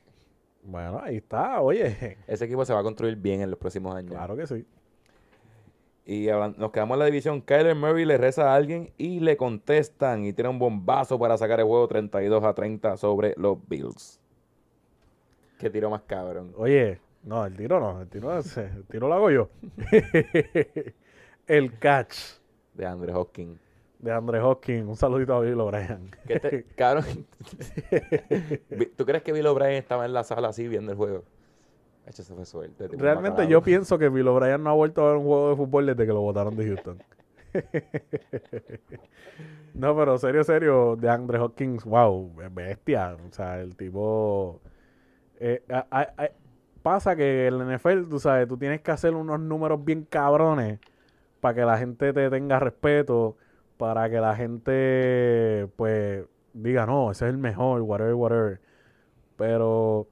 Bueno, 0.64 1.00
ahí 1.02 1.16
está, 1.16 1.60
oye, 1.62 2.18
Ese 2.26 2.44
equipo 2.44 2.64
se 2.64 2.74
va 2.74 2.80
a 2.80 2.82
construir 2.82 3.16
bien 3.16 3.40
en 3.40 3.50
los 3.50 3.58
próximos 3.58 3.94
años. 3.94 4.10
claro 4.10 4.36
que 4.36 4.46
sí. 4.46 4.66
Y 6.04 6.26
nos 6.56 6.70
quedamos 6.70 6.94
en 6.96 6.98
la 7.00 7.04
división. 7.06 7.40
Kyler 7.40 7.74
Murray 7.74 8.04
le 8.04 8.16
reza 8.16 8.52
a 8.52 8.54
alguien 8.54 8.90
y 8.96 9.18
le 9.20 9.36
contestan 9.36 10.24
y 10.24 10.32
tiene 10.32 10.50
un 10.50 10.58
bombazo 10.58 11.18
para 11.18 11.36
sacar 11.36 11.58
el 11.60 11.66
juego 11.66 11.88
32 11.88 12.44
a 12.44 12.54
30 12.54 12.96
sobre 12.96 13.34
los 13.36 13.58
Bills. 13.68 14.20
Qué 15.58 15.68
tiro 15.70 15.90
más 15.90 16.02
cabrón. 16.02 16.52
Oye, 16.56 17.00
no, 17.24 17.44
el 17.46 17.56
tiro 17.56 17.80
no, 17.80 18.00
el 18.02 18.08
tiro, 18.08 18.36
el 18.38 18.84
tiro 18.88 19.08
lo 19.08 19.14
hago 19.14 19.30
yo. 19.30 19.48
el 21.46 21.78
catch 21.78 22.16
De 22.74 22.86
Andre 22.86 23.12
Hopkins. 23.14 23.58
de 23.98 24.12
Andre 24.12 24.40
Hopkins, 24.40 24.86
un 24.86 24.96
saludito 24.96 25.34
a 25.34 25.40
Bill 25.40 25.58
O'Brien. 25.60 26.10
Cabrón. 26.76 27.04
¿Tú 28.96 29.06
crees 29.06 29.22
que 29.22 29.32
Bill 29.32 29.46
O'Brien 29.46 29.72
estaba 29.72 30.04
en 30.04 30.12
la 30.12 30.24
sala 30.24 30.48
así 30.48 30.68
viendo 30.68 30.92
el 30.92 30.98
juego? 30.98 31.24
Hecho, 32.06 32.22
se 32.22 32.34
fue 32.34 32.44
suerte. 32.44 32.86
Realmente 32.88 33.48
yo 33.48 33.62
pienso 33.62 33.98
que 33.98 34.08
Bill 34.08 34.28
O'Brien 34.28 34.62
no 34.62 34.70
ha 34.70 34.74
vuelto 34.74 35.02
a 35.04 35.08
ver 35.08 35.16
un 35.16 35.24
juego 35.24 35.50
de 35.50 35.56
fútbol 35.56 35.86
desde 35.86 36.06
que 36.06 36.12
lo 36.12 36.20
votaron 36.20 36.54
de 36.56 36.66
Houston. 36.66 37.02
no, 39.74 39.96
pero 39.96 40.16
serio, 40.18 40.44
serio, 40.44 40.96
de 40.96 41.08
Andre 41.08 41.38
Hopkins, 41.38 41.84
wow, 41.84 42.32
bestia. 42.52 43.16
O 43.28 43.32
sea, 43.32 43.60
el 43.60 43.74
tipo... 43.76 44.60
eh, 45.40 45.62
a- 45.68 45.86
a- 45.90 46.12
a- 46.24 46.30
pasa 46.82 47.16
que 47.16 47.48
en 47.48 47.58
la 47.58 47.76
NFL, 47.76 48.08
tú 48.08 48.20
sabes, 48.20 48.46
tú 48.46 48.56
tienes 48.56 48.80
que 48.82 48.92
hacer 48.92 49.14
unos 49.14 49.40
números 49.40 49.84
bien 49.84 50.04
cabrones 50.08 50.78
para 51.46 51.54
que 51.54 51.64
la 51.64 51.78
gente 51.78 52.12
te 52.12 52.28
tenga 52.28 52.58
respeto, 52.58 53.36
para 53.76 54.10
que 54.10 54.18
la 54.18 54.34
gente, 54.34 55.68
pues, 55.76 56.24
diga, 56.52 56.86
no, 56.86 57.12
ese 57.12 57.26
es 57.26 57.30
el 57.30 57.38
mejor, 57.38 57.82
whatever, 57.82 58.14
whatever. 58.14 58.60
Pero 59.36 60.08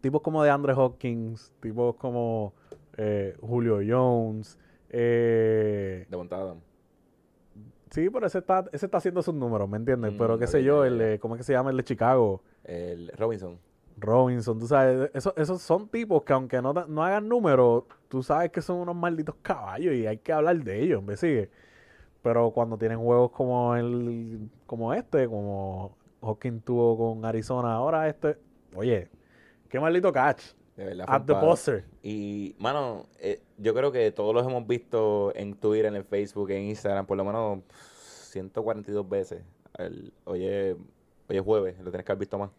tipos 0.00 0.20
como 0.20 0.42
de 0.42 0.50
Andre 0.50 0.72
Hopkins, 0.72 1.52
tipos 1.60 1.94
como 1.94 2.54
eh, 2.96 3.36
Julio 3.40 3.78
Jones, 3.86 4.58
eh, 4.88 6.06
De 6.10 6.16
montada. 6.16 6.56
sí, 7.90 8.10
pero 8.10 8.26
ese 8.26 8.38
está, 8.38 8.64
ese 8.72 8.86
está 8.86 8.98
haciendo 8.98 9.22
sus 9.22 9.34
números, 9.36 9.68
¿me 9.68 9.76
entiendes? 9.76 10.12
Mm, 10.12 10.18
pero 10.18 10.38
qué 10.40 10.48
sé 10.48 10.64
yo, 10.64 10.84
el 10.84 11.20
¿cómo 11.20 11.36
es 11.36 11.38
que 11.38 11.44
se 11.44 11.52
llama 11.52 11.70
el 11.70 11.76
de 11.76 11.84
Chicago? 11.84 12.42
El 12.64 13.12
Robinson. 13.16 13.60
Robinson, 14.00 14.58
tú 14.58 14.66
sabes, 14.66 15.10
esos, 15.14 15.32
esos 15.36 15.60
son 15.62 15.88
tipos 15.88 16.22
que 16.22 16.32
aunque 16.32 16.60
no, 16.62 16.72
no 16.72 17.04
hagan 17.04 17.28
números, 17.28 17.84
tú 18.08 18.22
sabes 18.22 18.50
que 18.50 18.62
son 18.62 18.78
unos 18.78 18.96
malditos 18.96 19.34
caballos 19.42 19.94
y 19.94 20.06
hay 20.06 20.18
que 20.18 20.32
hablar 20.32 20.56
de 20.62 20.82
ellos, 20.82 21.02
¿me 21.02 21.16
sigue? 21.16 21.50
Pero 22.22 22.50
cuando 22.50 22.76
tienen 22.76 22.98
juegos 22.98 23.30
como 23.30 23.74
el, 23.76 24.48
como 24.66 24.92
este, 24.94 25.26
como 25.28 25.96
Hawking 26.22 26.60
tuvo 26.60 26.96
con 26.96 27.24
Arizona 27.24 27.74
ahora, 27.74 28.08
este, 28.08 28.36
oye, 28.74 29.08
qué 29.68 29.80
maldito 29.80 30.12
catch. 30.12 30.42
De 30.76 30.84
verdad. 30.84 31.06
At 31.08 31.24
the 31.26 31.34
buzzer. 31.34 31.84
Y, 32.02 32.54
mano, 32.58 33.06
eh, 33.18 33.40
yo 33.58 33.74
creo 33.74 33.92
que 33.92 34.10
todos 34.12 34.34
los 34.34 34.46
hemos 34.46 34.66
visto 34.66 35.32
en 35.34 35.54
Twitter, 35.54 35.86
en 35.86 35.96
el 35.96 36.04
Facebook, 36.04 36.50
en 36.50 36.62
Instagram, 36.64 37.04
por 37.06 37.16
lo 37.16 37.24
menos 37.24 37.60
pff, 37.64 38.30
142 38.32 39.08
veces. 39.08 39.42
El- 39.76 40.12
hoy 40.24 40.46
es 40.46 40.76
jueves, 41.44 41.78
lo 41.80 41.90
tienes 41.90 42.04
que 42.04 42.12
haber 42.12 42.20
visto 42.20 42.38
más. 42.38 42.50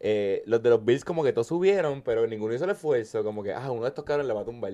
Eh, 0.00 0.42
los 0.46 0.62
de 0.62 0.70
los 0.70 0.84
Bills 0.84 1.04
como 1.04 1.24
que 1.24 1.32
todos 1.32 1.48
subieron, 1.48 2.02
pero 2.02 2.26
ninguno 2.26 2.54
hizo 2.54 2.64
el 2.64 2.70
esfuerzo. 2.70 3.24
Como 3.24 3.42
que, 3.42 3.52
ah, 3.52 3.70
uno 3.70 3.82
de 3.82 3.88
estos 3.88 4.04
cabrones 4.04 4.28
le 4.28 4.34
va 4.34 4.42
a 4.42 4.44
tumbar. 4.44 4.72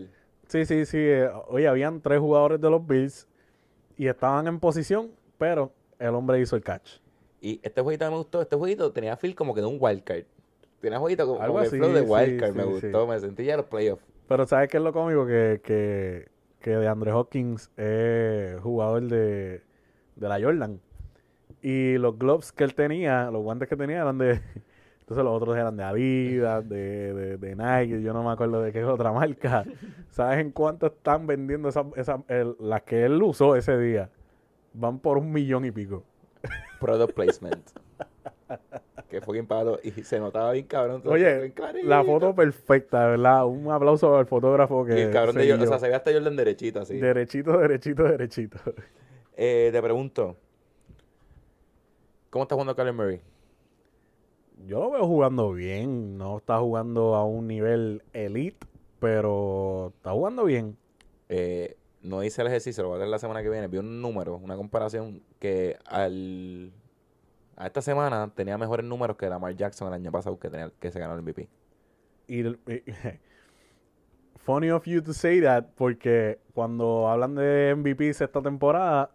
Sí, 0.48 0.64
sí, 0.66 0.84
sí. 0.84 0.98
eh, 0.98 1.28
oye, 1.48 1.66
habían 1.66 2.00
tres 2.00 2.20
jugadores 2.20 2.60
de 2.60 2.70
los 2.70 2.86
Bills 2.86 3.26
y 3.96 4.06
estaban 4.08 4.46
en 4.46 4.60
posición, 4.60 5.10
pero 5.38 5.72
el 5.98 6.14
hombre 6.14 6.40
hizo 6.40 6.56
el 6.56 6.62
catch. 6.62 6.98
Y 7.40 7.60
este 7.62 7.80
jueguito 7.80 8.10
me 8.10 8.16
gustó. 8.16 8.40
Este 8.42 8.56
jueguito 8.56 8.92
tenía 8.92 9.16
feel 9.16 9.34
como 9.34 9.54
que 9.54 9.60
de 9.60 9.66
un 9.66 9.78
wildcard. 9.80 10.24
Tenía 10.80 10.98
jueguito 10.98 11.26
como, 11.26 11.40
Algo 11.40 11.54
como 11.54 11.60
el 11.60 11.66
así, 11.68 11.76
flow 11.78 11.92
de 11.92 12.00
sí, 12.02 12.06
wildcard. 12.06 12.54
me 12.54 12.62
sí, 12.62 12.68
gustó. 12.68 13.04
sí. 13.04 13.10
Me 13.10 13.20
sentí 13.20 13.44
ya 13.44 13.52
en 13.54 13.58
los 13.58 13.66
playoffs. 13.66 14.04
Pero 14.28 14.46
¿sabes 14.46 14.68
qué 14.70 14.76
es 14.78 14.82
lo 14.82 14.92
cómico? 14.92 15.26
Que, 15.26 15.60
que, 15.62 16.28
que 16.60 16.70
de 16.70 16.88
Andre 16.88 17.12
Hopkins 17.12 17.70
es 17.76 18.60
jugador 18.60 19.02
de, 19.08 19.62
de 20.16 20.28
la 20.28 20.40
Jordan. 20.40 20.80
Y 21.62 21.96
los 21.98 22.18
gloves 22.18 22.52
que 22.52 22.64
él 22.64 22.74
tenía, 22.74 23.30
los 23.30 23.42
guantes 23.42 23.68
que 23.68 23.76
tenía 23.76 24.02
eran 24.02 24.18
de... 24.18 24.40
Entonces 25.04 25.22
los 25.22 25.34
otros 25.34 25.54
eran 25.56 25.76
de 25.76 25.84
Adidas, 25.84 26.66
de, 26.66 27.12
de, 27.12 27.36
de 27.36 27.54
Nike, 27.56 28.00
yo 28.02 28.14
no 28.14 28.22
me 28.24 28.30
acuerdo 28.30 28.62
de 28.62 28.72
qué 28.72 28.82
otra 28.84 29.12
marca. 29.12 29.64
¿Sabes 30.08 30.38
en 30.38 30.50
cuánto 30.50 30.86
están 30.86 31.26
vendiendo 31.26 31.68
esas, 31.68 31.84
esas- 31.96 32.20
el- 32.28 32.56
las 32.58 32.82
que 32.82 33.04
él 33.04 33.22
usó 33.22 33.54
ese 33.54 33.76
día? 33.78 34.08
Van 34.72 34.98
por 34.98 35.18
un 35.18 35.30
millón 35.30 35.66
y 35.66 35.70
pico. 35.70 36.04
Product 36.80 37.12
placement. 37.14 37.70
que 39.10 39.20
fue 39.20 39.34
bien 39.34 39.46
palo. 39.46 39.78
Y 39.82 39.90
se 39.90 40.18
notaba 40.18 40.52
bien 40.52 40.66
cabrón. 40.66 41.02
todo 41.02 41.12
Oye, 41.12 41.52
bien. 41.54 41.88
La 41.88 42.02
foto 42.02 42.34
perfecta, 42.34 43.06
verdad. 43.06 43.46
Un 43.46 43.70
aplauso 43.70 44.16
al 44.16 44.24
fotógrafo 44.26 44.84
que 44.86 44.98
Y 44.98 45.02
el 45.02 45.10
cabrón 45.12 45.36
de 45.36 45.48
Jordan, 45.50 45.66
o 45.66 45.70
sea, 45.70 45.78
se 45.80 45.88
ve 45.88 45.94
hasta 45.94 46.12
Jordan 46.12 46.34
derechito 46.34 46.80
así. 46.80 46.96
Derechito, 46.98 47.58
derechito, 47.58 48.04
derechito. 48.04 48.58
Eh, 49.36 49.68
te 49.70 49.82
pregunto, 49.82 50.36
¿cómo 52.30 52.44
está 52.44 52.54
jugando 52.54 52.74
Kyler 52.74 52.92
Murray? 52.94 53.20
Yo 54.66 54.80
lo 54.80 54.90
veo 54.90 55.06
jugando 55.06 55.52
bien. 55.52 56.16
No 56.16 56.38
está 56.38 56.58
jugando 56.58 57.14
a 57.14 57.24
un 57.24 57.46
nivel 57.46 58.02
elite, 58.12 58.66
pero 59.00 59.92
está 59.96 60.12
jugando 60.12 60.44
bien. 60.44 60.76
Eh, 61.28 61.76
no 62.02 62.22
hice 62.22 62.42
el 62.42 62.48
ejercicio, 62.48 62.82
lo 62.82 62.90
voy 62.90 62.96
a 62.96 62.98
hacer 63.00 63.08
la 63.10 63.18
semana 63.18 63.42
que 63.42 63.48
viene. 63.50 63.68
Vi 63.68 63.78
un 63.78 64.00
número, 64.02 64.36
una 64.36 64.56
comparación 64.56 65.22
que 65.38 65.76
al 65.86 66.72
a 67.56 67.66
esta 67.66 67.80
semana 67.82 68.32
tenía 68.34 68.58
mejores 68.58 68.84
números 68.84 69.16
que 69.16 69.28
Lamar 69.28 69.54
Jackson 69.54 69.86
el 69.88 69.94
año 69.94 70.10
pasado 70.10 70.38
que 70.40 70.50
tenía 70.50 70.72
que 70.80 70.90
se 70.90 70.98
ganó 70.98 71.14
el 71.14 71.22
MVP. 71.22 71.48
Y, 72.26 72.40
el- 72.40 72.58
y- 72.66 72.82
funny 74.44 74.70
of 74.70 74.84
you 74.86 75.00
to 75.02 75.12
say 75.12 75.40
that, 75.40 75.66
porque 75.76 76.38
cuando 76.52 77.08
hablan 77.08 77.34
de 77.36 77.74
MVPs 77.76 78.20
esta 78.22 78.42
temporada, 78.42 79.10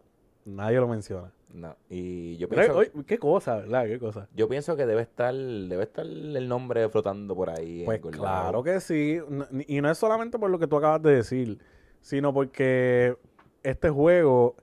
nadie 0.45 0.79
lo 0.79 0.87
menciona. 0.87 1.31
No, 1.53 1.75
y 1.89 2.37
yo 2.37 2.47
pienso, 2.47 2.77
oye, 2.77 2.91
qué 3.07 3.17
cosa, 3.17 3.57
¿verdad? 3.57 3.85
Qué 3.87 3.97
cosa. 3.97 4.27
yo 4.35 4.47
pienso 4.47 4.75
que 4.75 4.85
debe 4.85 5.01
estar, 5.01 5.33
debe 5.33 5.83
estar 5.83 6.05
el 6.05 6.47
nombre 6.47 6.87
flotando 6.89 7.35
por 7.35 7.49
ahí. 7.49 7.79
en 7.79 7.85
Pues 7.85 7.97
algún 7.97 8.11
claro 8.11 8.63
que 8.63 8.79
sí. 8.79 9.19
Y 9.67 9.81
no 9.81 9.89
es 9.89 9.97
solamente 9.97 10.37
por 10.37 10.51
lo 10.51 10.59
que 10.59 10.67
tú 10.67 10.77
acabas 10.77 11.01
de 11.01 11.15
decir, 11.15 11.59
sino 12.01 12.33
porque 12.33 13.17
este 13.63 13.89
juego 13.89 14.55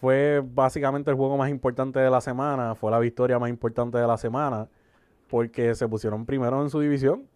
fue 0.00 0.42
básicamente 0.44 1.10
el 1.10 1.16
juego 1.16 1.36
más 1.36 1.48
importante 1.48 2.00
de 2.00 2.10
la 2.10 2.20
semana, 2.20 2.74
fue 2.74 2.90
la 2.90 2.98
victoria 2.98 3.38
más 3.38 3.48
importante 3.48 3.96
de 3.98 4.06
la 4.06 4.16
semana, 4.16 4.68
porque 5.28 5.74
se 5.74 5.86
pusieron 5.88 6.26
primero 6.26 6.60
en 6.60 6.70
su 6.70 6.80
división. 6.80 7.28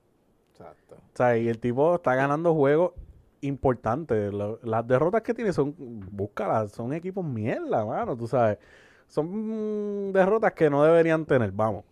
Exacto. 0.51 0.97
O 0.97 1.17
sea, 1.17 1.39
y 1.39 1.49
el 1.49 1.59
tipo 1.59 1.95
está 1.95 2.17
ganando 2.17 2.55
juegos 2.55 2.93
importantes. 3.43 4.33
Lo- 4.33 4.59
las 4.63 4.87
derrotas 4.87 5.23
que 5.23 5.35
tiene 5.35 5.53
son, 5.53 5.75
búscalas, 5.79 6.73
son 6.73 6.93
equipos 6.93 7.25
mierda, 7.25 7.85
mano, 7.85 8.17
tú 8.17 8.27
sabes. 8.27 8.59
Son 9.07 10.09
mm, 10.09 10.13
derrotas 10.13 10.53
que 10.53 10.71
no 10.71 10.83
deberían 10.85 11.25
tener, 11.27 11.51
vamos. 11.53 11.85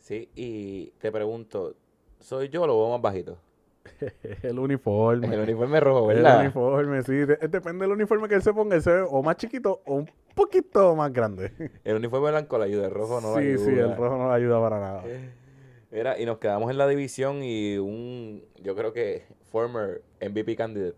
Sí, 0.00 0.28
y 0.34 0.86
te 0.98 1.10
pregunto, 1.10 1.74
¿soy 2.20 2.48
yo 2.48 2.62
o 2.62 2.66
lo 2.66 2.76
veo 2.78 2.90
más 2.90 3.00
bajito? 3.02 3.38
El 4.42 4.58
uniforme. 4.58 5.32
El 5.34 5.40
uniforme 5.40 5.80
rojo, 5.80 6.10
El 6.10 6.16
¿verdad? 6.18 6.40
uniforme, 6.40 7.02
sí. 7.02 7.12
De- 7.14 7.36
depende 7.48 7.84
del 7.84 7.92
uniforme 7.92 8.28
que 8.28 8.34
él 8.36 8.42
se 8.42 8.52
ponga, 8.52 8.76
él 8.76 8.82
se 8.82 8.92
ve 8.92 9.06
o 9.08 9.22
más 9.22 9.36
chiquito 9.36 9.80
o 9.86 9.94
un 9.96 10.10
poquito 10.34 10.94
más 10.96 11.12
grande. 11.12 11.52
El 11.84 11.96
uniforme 11.96 12.30
blanco 12.30 12.58
le 12.58 12.64
ayuda, 12.64 12.86
el 12.86 12.92
rojo 12.92 13.20
no 13.20 13.38
le 13.38 13.56
sí, 13.58 13.64
sí, 13.64 13.70
ayuda. 13.70 13.92
el 13.92 13.96
rojo 13.96 14.16
no 14.16 14.28
le 14.28 14.34
ayuda 14.34 14.60
para 14.60 14.80
nada. 14.80 15.02
Mira, 15.90 16.18
y 16.20 16.26
nos 16.26 16.38
quedamos 16.38 16.70
en 16.70 16.78
la 16.78 16.88
división 16.88 17.42
y 17.42 17.78
un, 17.78 18.42
yo 18.62 18.74
creo 18.74 18.92
que 18.92 19.24
former 19.50 20.02
MVP 20.20 20.56
candidate. 20.56 20.96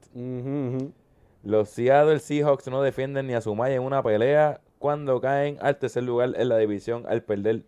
Los 1.44 1.68
Seattle 1.70 2.18
Seahawks 2.18 2.68
no 2.68 2.82
defienden 2.82 3.26
ni 3.26 3.34
a 3.34 3.40
su 3.40 3.54
malla 3.54 3.74
en 3.76 3.82
una 3.82 4.02
pelea 4.02 4.60
cuando 4.78 5.20
caen 5.20 5.58
al 5.60 5.78
tercer 5.78 6.02
lugar 6.04 6.34
en 6.36 6.48
la 6.48 6.58
división 6.58 7.04
al 7.08 7.22
perder 7.22 7.62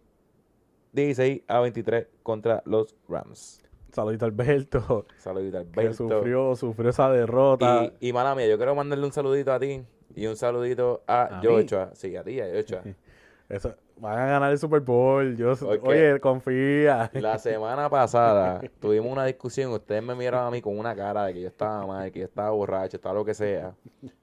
16 0.92 1.42
a 1.46 1.60
23 1.60 2.06
contra 2.22 2.62
los 2.64 2.96
Rams. 3.08 3.62
Saludito 3.92 4.24
Alberto, 4.24 5.06
Saludito 5.18 5.58
que 5.72 5.80
Alberto. 5.80 6.08
sufrió, 6.08 6.56
sufrió 6.56 6.90
esa 6.90 7.10
derrota. 7.10 7.92
Y, 8.00 8.08
y 8.08 8.12
mala 8.12 8.34
mía, 8.34 8.46
yo 8.46 8.56
quiero 8.56 8.74
mandarle 8.74 9.04
un 9.04 9.12
saludito 9.12 9.52
a 9.52 9.58
ti 9.58 9.82
y 10.14 10.26
un 10.26 10.36
saludito 10.36 11.02
a, 11.06 11.38
¿A 11.38 11.40
mí? 11.40 11.46
Joshua. 11.46 11.90
Sí, 11.94 12.14
a 12.16 12.22
ti, 12.22 12.40
a 12.40 12.46
Joshua. 12.54 12.82
Eso, 13.48 13.74
van 14.00 14.18
a 14.18 14.26
ganar 14.26 14.50
el 14.50 14.58
Super 14.58 14.80
Bowl. 14.80 15.36
Yo. 15.36 15.52
Oye, 15.82 16.18
confía. 16.20 17.10
La 17.14 17.38
semana 17.38 17.88
pasada 17.88 18.60
tuvimos 18.80 19.12
una 19.12 19.24
discusión. 19.24 19.72
Ustedes 19.72 20.02
me 20.02 20.14
miraron 20.14 20.46
a 20.46 20.50
mí 20.50 20.60
con 20.60 20.78
una 20.78 20.94
cara 20.96 21.26
de 21.26 21.34
que 21.34 21.40
yo 21.42 21.48
estaba 21.48 21.86
mal, 21.86 22.10
que 22.10 22.20
yo 22.20 22.24
estaba 22.24 22.50
borracho, 22.50 22.96
estaba 22.96 23.14
lo 23.14 23.24
que 23.24 23.34
sea. 23.34 23.74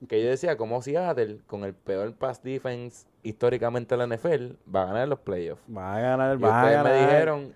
Que 0.08 0.24
yo 0.24 0.30
decía, 0.30 0.58
como 0.58 0.82
Seattle, 0.82 1.40
con 1.48 1.63
el 1.63 1.74
peor 1.74 2.13
pass 2.16 2.42
defense 2.44 3.08
históricamente 3.24 3.96
de 3.96 4.08
la 4.08 4.16
NFL, 4.16 4.54
va 4.74 4.84
a 4.84 4.86
ganar 4.88 5.08
los 5.08 5.20
playoffs. 5.20 5.62
Van 5.68 5.98
a 5.98 6.00
ganar, 6.00 6.38
Y 6.38 6.42
van 6.42 6.52
a 6.52 6.58
ustedes 6.62 6.84
ganar. 6.84 6.94
me 6.94 7.00
dijeron 7.06 7.56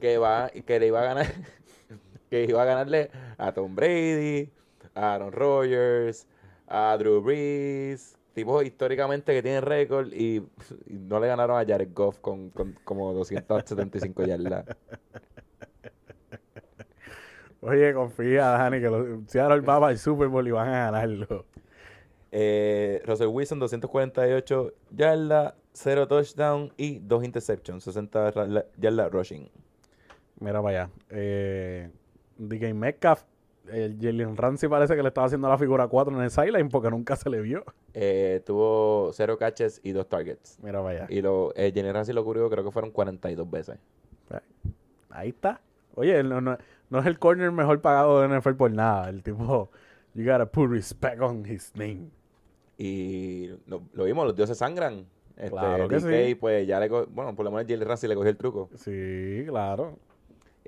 que, 0.00 0.18
va, 0.18 0.48
que 0.50 0.80
le 0.80 0.86
iba 0.88 1.00
a 1.00 1.04
ganar, 1.04 1.26
que 2.30 2.44
iba 2.44 2.62
a 2.62 2.64
ganarle 2.64 3.10
a 3.38 3.52
Tom 3.52 3.74
Brady, 3.74 4.50
a 4.94 5.14
Aaron 5.14 5.32
Rodgers, 5.32 6.26
a 6.66 6.96
Drew 6.98 7.20
Brees, 7.22 8.18
tipos 8.32 8.64
históricamente 8.64 9.32
que 9.32 9.42
tienen 9.42 9.62
récord 9.62 10.12
y, 10.12 10.36
y 10.86 10.94
no 10.94 11.20
le 11.20 11.26
ganaron 11.28 11.58
a 11.60 11.64
Jared 11.66 11.90
Goff 11.94 12.18
con, 12.18 12.50
con 12.50 12.72
como 12.84 13.12
275 13.12 14.24
yardas. 14.24 14.64
Oye, 17.60 17.94
confía, 17.94 18.46
Dani, 18.48 18.80
que 18.80 18.88
los 18.90 19.06
Seattle 19.30 19.60
va 19.60 19.78
para 19.78 19.92
el 19.92 19.98
Super 19.98 20.26
Bowl 20.28 20.46
y 20.46 20.50
van 20.50 20.68
a 20.68 20.90
ganarlo. 20.90 21.46
Eh, 22.32 23.00
Russell 23.06 23.28
Wilson, 23.28 23.60
248 23.60 24.72
yardas, 24.90 25.54
0 25.74 26.08
touchdown 26.08 26.72
y 26.76 26.98
2 26.98 27.24
interceptions, 27.24 27.84
60 27.84 28.30
ra- 28.32 28.64
yardas 28.78 29.12
rushing. 29.12 29.48
Mira 30.40 30.60
para 30.60 30.82
allá. 30.84 30.90
Eh, 31.10 31.90
DK 32.38 32.74
Metcalf, 32.74 33.22
el 33.70 33.96
Jalen 34.00 34.36
Ramsey 34.36 34.68
parece 34.68 34.96
que 34.96 35.02
le 35.02 35.08
estaba 35.08 35.26
haciendo 35.26 35.48
la 35.48 35.58
figura 35.58 35.86
4 35.86 36.14
en 36.16 36.22
el 36.22 36.30
sideline 36.30 36.68
porque 36.68 36.90
nunca 36.90 37.16
se 37.16 37.30
le 37.30 37.40
vio. 37.40 37.64
Eh, 37.94 38.42
tuvo 38.44 39.10
0 39.12 39.38
catches 39.38 39.80
y 39.84 39.92
2 39.92 40.08
targets. 40.08 40.58
Mira 40.62 40.86
allá. 40.86 41.06
Y 41.08 41.22
lo, 41.22 41.52
eh, 41.54 41.72
Jenny 41.74 41.92
Ramsey 41.92 42.14
lo 42.14 42.24
cubrió, 42.24 42.48
creo 42.50 42.64
que 42.64 42.70
fueron 42.70 42.90
42 42.90 43.50
veces. 43.50 43.78
Ahí 45.10 45.28
está. 45.30 45.60
Oye, 45.94 46.22
no, 46.22 46.40
no, 46.40 46.56
no 46.90 46.98
es 46.98 47.06
el 47.06 47.18
corner 47.18 47.52
mejor 47.52 47.80
pagado 47.80 48.20
de 48.22 48.28
NFL 48.38 48.52
por 48.54 48.70
nada. 48.72 49.10
El 49.10 49.22
tipo, 49.22 49.70
you 50.14 50.24
gotta 50.24 50.46
put 50.46 50.70
respect 50.70 51.20
on 51.20 51.44
his 51.46 51.72
name. 51.74 52.08
Y 52.78 53.48
lo, 53.66 53.82
lo 53.92 54.04
vimos, 54.04 54.26
los 54.26 54.34
dioses 54.34 54.58
sangran. 54.58 55.06
Este, 55.36 55.50
Claro 55.50 55.88
que 55.88 55.96
DK, 55.96 56.26
sí. 56.28 56.34
pues 56.34 56.66
ya 56.66 56.78
le 56.80 56.88
bueno, 56.88 57.34
por 57.34 57.44
lo 57.44 57.50
menos 57.50 57.66
Jenny 57.66 57.84
Ramsey 57.84 58.08
le 58.08 58.14
cogió 58.14 58.30
el 58.30 58.36
truco. 58.36 58.70
Sí, 58.76 59.44
claro. 59.46 59.98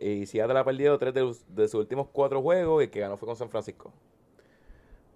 Y 0.01 0.27
Seattle 0.27 0.59
ha 0.59 0.65
perdido 0.65 0.99
3 0.99 1.15
de, 1.15 1.35
de 1.49 1.69
sus 1.69 1.81
últimos 1.81 2.09
4 2.13 2.43
juegos 2.43 2.83
y 2.83 2.85
el 2.87 2.91
que 2.91 3.01
ganó 3.01 3.17
fue 3.17 3.27
con 3.27 3.37
San 3.37 3.49
Francisco. 3.49 3.93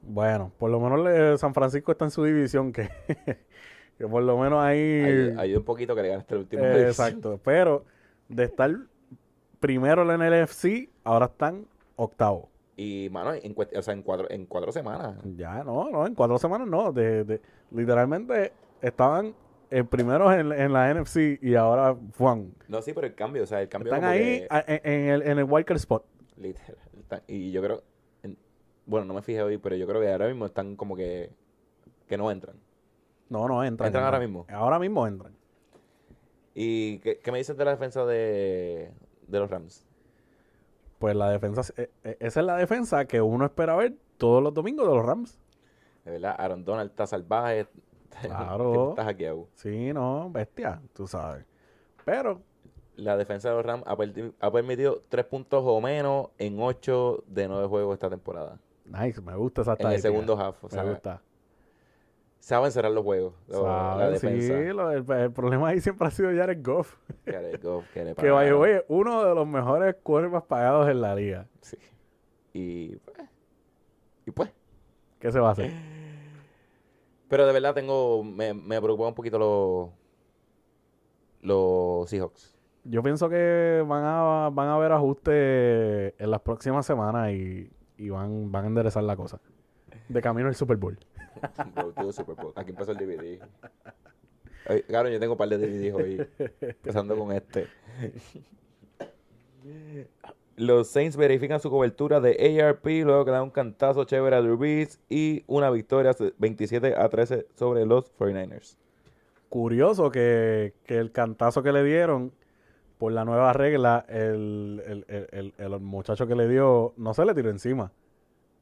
Bueno, 0.02 0.52
por 0.58 0.70
lo 0.70 0.80
menos 0.80 1.00
le- 1.04 1.36
San 1.38 1.52
Francisco 1.54 1.92
está 1.92 2.04
en 2.04 2.10
su 2.10 2.24
división, 2.24 2.72
que, 2.72 2.88
que 3.98 4.06
por 4.06 4.22
lo 4.22 4.38
menos 4.38 4.62
ahí... 4.62 5.34
Ayuda, 5.36 5.58
un 5.58 5.64
poquito 5.64 5.94
que 5.94 6.02
le 6.02 6.08
ganaste 6.08 6.34
el 6.34 6.40
último. 6.40 6.64
Eh, 6.64 6.86
exacto. 6.86 7.38
Pero 7.42 7.84
de 8.28 8.44
estar 8.44 8.74
primero 9.60 10.02
en 10.10 10.22
el 10.22 10.44
NFC, 10.44 10.88
ahora 11.04 11.26
están 11.26 11.66
octavo. 11.96 12.48
Y, 12.76 13.08
mano, 13.10 13.34
en, 13.34 13.54
o 13.76 13.82
sea, 13.82 13.92
en, 13.92 14.02
cuatro, 14.02 14.30
en 14.30 14.46
cuatro 14.46 14.70
semanas. 14.70 15.16
Ya, 15.36 15.64
no, 15.64 15.90
no, 15.90 16.06
en 16.06 16.14
cuatro 16.14 16.38
semanas 16.38 16.68
no. 16.68 16.92
De, 16.92 17.24
de- 17.24 17.40
literalmente 17.72 18.52
estaban 18.80 19.34
eh, 19.70 19.85
primeros 19.85 20.33
en, 20.35 20.52
en 20.52 20.72
la 20.72 20.92
NFC 20.94 21.38
y 21.42 21.54
ahora 21.54 21.96
Juan. 22.16 22.54
No, 22.68 22.81
sí, 22.83 22.92
pero 22.92 23.07
el 23.07 23.14
cambio, 23.14 23.42
o 23.42 23.46
sea, 23.46 23.61
el 23.62 23.68
cambio 23.68 23.92
Están 23.94 24.09
ahí 24.11 24.18
que- 24.18 24.48
en, 24.50 24.81
en 24.92 25.09
el, 25.11 25.22
en 25.22 25.38
el 25.38 25.44
wildcard 25.44 25.76
spot. 25.76 26.04
Literal. 26.37 26.76
Están- 27.00 27.22
y 27.26 27.50
yo 27.52 27.62
creo, 27.62 27.83
en- 28.22 28.38
bueno, 28.87 29.07
no 29.07 29.14
me 29.14 29.22
fijé 29.22 29.42
hoy, 29.42 29.59
pero 29.59 29.76
yo 29.76 29.87
creo 29.87 30.00
que 30.00 30.11
ahora 30.11 30.26
mismo 30.28 30.46
están 30.46 30.76
como 30.76 30.96
que, 30.96 31.31
que 32.07 32.16
no 32.16 32.31
entran. 32.31 32.57
No, 33.28 33.46
no, 33.46 33.62
entran. 33.62 33.88
Entran 33.88 34.04
ahora 34.04 34.20
mismo. 34.20 34.46
Ahora 34.48 34.78
mismo 34.78 35.07
entran. 35.07 35.33
¿Y 36.54 36.98
qué, 37.00 37.18
qué 37.18 37.31
me 37.33 37.38
dices 37.38 37.57
de 37.57 37.64
la 37.64 37.70
defensa 37.72 38.04
de, 38.07 38.90
de 39.26 39.38
los 39.38 39.50
Rams? 39.50 39.85
Pues 40.98 41.14
la 41.14 41.31
defensa, 41.31 41.62
eh, 41.76 41.90
eh, 42.02 42.16
esa 42.18 42.40
es 42.40 42.46
la 42.46 42.57
defensa 42.57 43.04
que 43.04 43.20
uno 43.20 43.44
espera 43.44 43.76
ver 43.76 43.94
todos 44.16 44.42
los 44.42 44.52
domingos 44.52 44.88
de 44.88 44.94
los 44.96 45.04
Rams. 45.07 45.38
De 46.04 46.12
verdad, 46.12 46.35
Aaron 46.38 46.64
Donald 46.64 46.90
está 46.90 47.07
salvaje. 47.07 47.66
Claro. 48.22 48.90
Está 48.90 49.04
hackeado. 49.04 49.48
Sí, 49.54 49.92
no, 49.92 50.31
bestia, 50.31 50.81
tú 50.94 51.07
sabes. 51.07 51.44
Pero 52.04 52.40
La 52.96 53.16
defensa 53.16 53.50
de 53.50 53.54
los 53.57 53.64
Rams 53.64 53.85
ha, 53.87 53.96
ha 54.46 54.50
permitido 54.50 55.02
tres 55.09 55.24
puntos 55.26 55.62
o 55.64 55.81
menos 55.81 56.28
en 56.38 56.61
ocho 56.61 57.22
de 57.28 57.46
nueve 57.48 57.66
juegos 57.68 57.94
esta 57.94 58.11
temporada. 58.11 58.59
Nice, 58.85 59.20
me 59.20 59.37
gusta 59.37 59.62
esa 59.62 59.76
En 59.78 59.87
el 59.92 60.00
segundo 60.00 60.38
half. 60.40 60.64
O 60.64 60.66
me 60.68 60.72
sea, 60.72 60.83
gusta. 60.85 61.22
saben 62.40 62.72
cerrar 62.72 62.90
los 62.92 63.04
juegos. 63.04 63.35
lo- 63.48 63.64
la 63.66 63.96
Sabe, 63.98 64.11
defensa. 64.12 64.46
Sí, 64.59 64.64
lo- 64.72 64.90
el, 64.90 65.11
el 65.11 65.31
problema 65.33 65.68
ahí 65.68 65.81
siempre 65.81 66.09
ha 66.09 66.11
sido 66.11 66.31
Jared 66.35 66.64
Goff. 66.64 66.96
Jared 67.26 67.62
Goff, 67.62 67.85
que 67.92 68.04
le 68.04 68.14
Que 68.16 68.31
vaya, 68.31 68.57
oye, 68.57 68.84
uno 68.88 69.22
de 69.24 69.34
los 69.34 69.47
mejores 69.47 69.95
cuervos 70.03 70.42
pagados 70.45 70.88
en 70.88 71.01
la 71.03 71.14
liga. 71.14 71.47
Sí. 71.61 71.76
Y 72.55 72.97
pues, 72.97 73.18
y 74.26 74.30
pues. 74.30 74.51
¿Qué 75.20 75.30
se 75.30 75.38
va 75.40 75.51
a 75.51 75.53
hacer? 75.53 75.70
Pero 77.29 77.47
de 77.47 77.53
verdad 77.53 77.74
tengo, 77.74 78.24
me, 78.24 78.55
me 78.55 78.81
preocupa 78.81 79.09
un 79.09 79.14
poquito 79.14 79.39
los, 79.39 79.91
los 81.43 82.09
Seahawks. 82.11 82.57
Yo 82.85 83.03
pienso 83.03 83.29
que 83.29 83.85
van 83.87 84.03
a, 84.05 84.51
van 84.51 84.68
a 84.68 84.74
haber 84.74 84.93
ajustes 84.93 86.14
en 86.18 86.31
las 86.31 86.41
próximas 86.41 86.87
semanas 86.87 87.33
y, 87.33 87.70
y 87.99 88.09
van, 88.09 88.51
van 88.51 88.64
a 88.64 88.68
enderezar 88.68 89.03
la 89.03 89.16
cosa. 89.16 89.41
De 90.09 90.22
camino 90.22 90.49
al 90.49 90.55
Super 90.55 90.79
Bowl. 90.79 90.99
Bro, 91.74 91.93
tuvo 91.93 92.12
Super 92.12 92.35
Bowl. 92.35 92.53
Aquí 92.57 92.70
empezó 92.70 92.93
el 92.93 92.99
DVD. 92.99 93.43
Ay, 94.66 94.83
Claro, 94.83 95.09
yo 95.11 95.20
tengo 95.20 95.35
un 95.35 95.39
par 95.39 95.49
de 95.49 95.59
DVDs 95.59 95.95
hoy. 95.95 96.26
Empezando 96.61 97.16
con 97.16 97.33
este. 97.33 97.66
Los 100.59 100.88
Saints 100.88 101.16
verifican 101.16 101.61
su 101.61 101.70
cobertura 101.70 102.20
de 102.20 102.61
ARP, 102.61 102.84
luego 103.04 103.24
que 103.24 103.30
dan 103.30 103.44
un 103.44 103.50
cantazo 103.50 104.04
chévere 104.04 104.36
a 104.36 104.40
Drew 104.40 104.56
Brees 104.56 105.00
y 105.09 105.44
una 105.46 105.70
victoria 105.70 106.14
27 106.38 106.94
a 106.96 107.09
13 107.09 107.46
sobre 107.54 107.86
los 107.86 108.12
49ers. 108.18 108.76
Curioso 109.48 110.11
que, 110.11 110.74
que 110.84 110.98
el 110.98 111.12
cantazo 111.12 111.62
que 111.62 111.72
le 111.72 111.84
dieron 111.84 112.32
por 112.98 113.12
la 113.12 113.24
nueva 113.24 113.52
regla, 113.52 114.04
el, 114.09 114.82
el, 114.84 115.26
el, 115.30 115.54
el, 115.56 115.80
muchacho 115.80 116.26
que 116.26 116.34
le 116.34 116.48
dio 116.48 116.92
no 116.96 117.14
se 117.14 117.24
le 117.24 117.34
tiró 117.34 117.50
encima. 117.50 117.92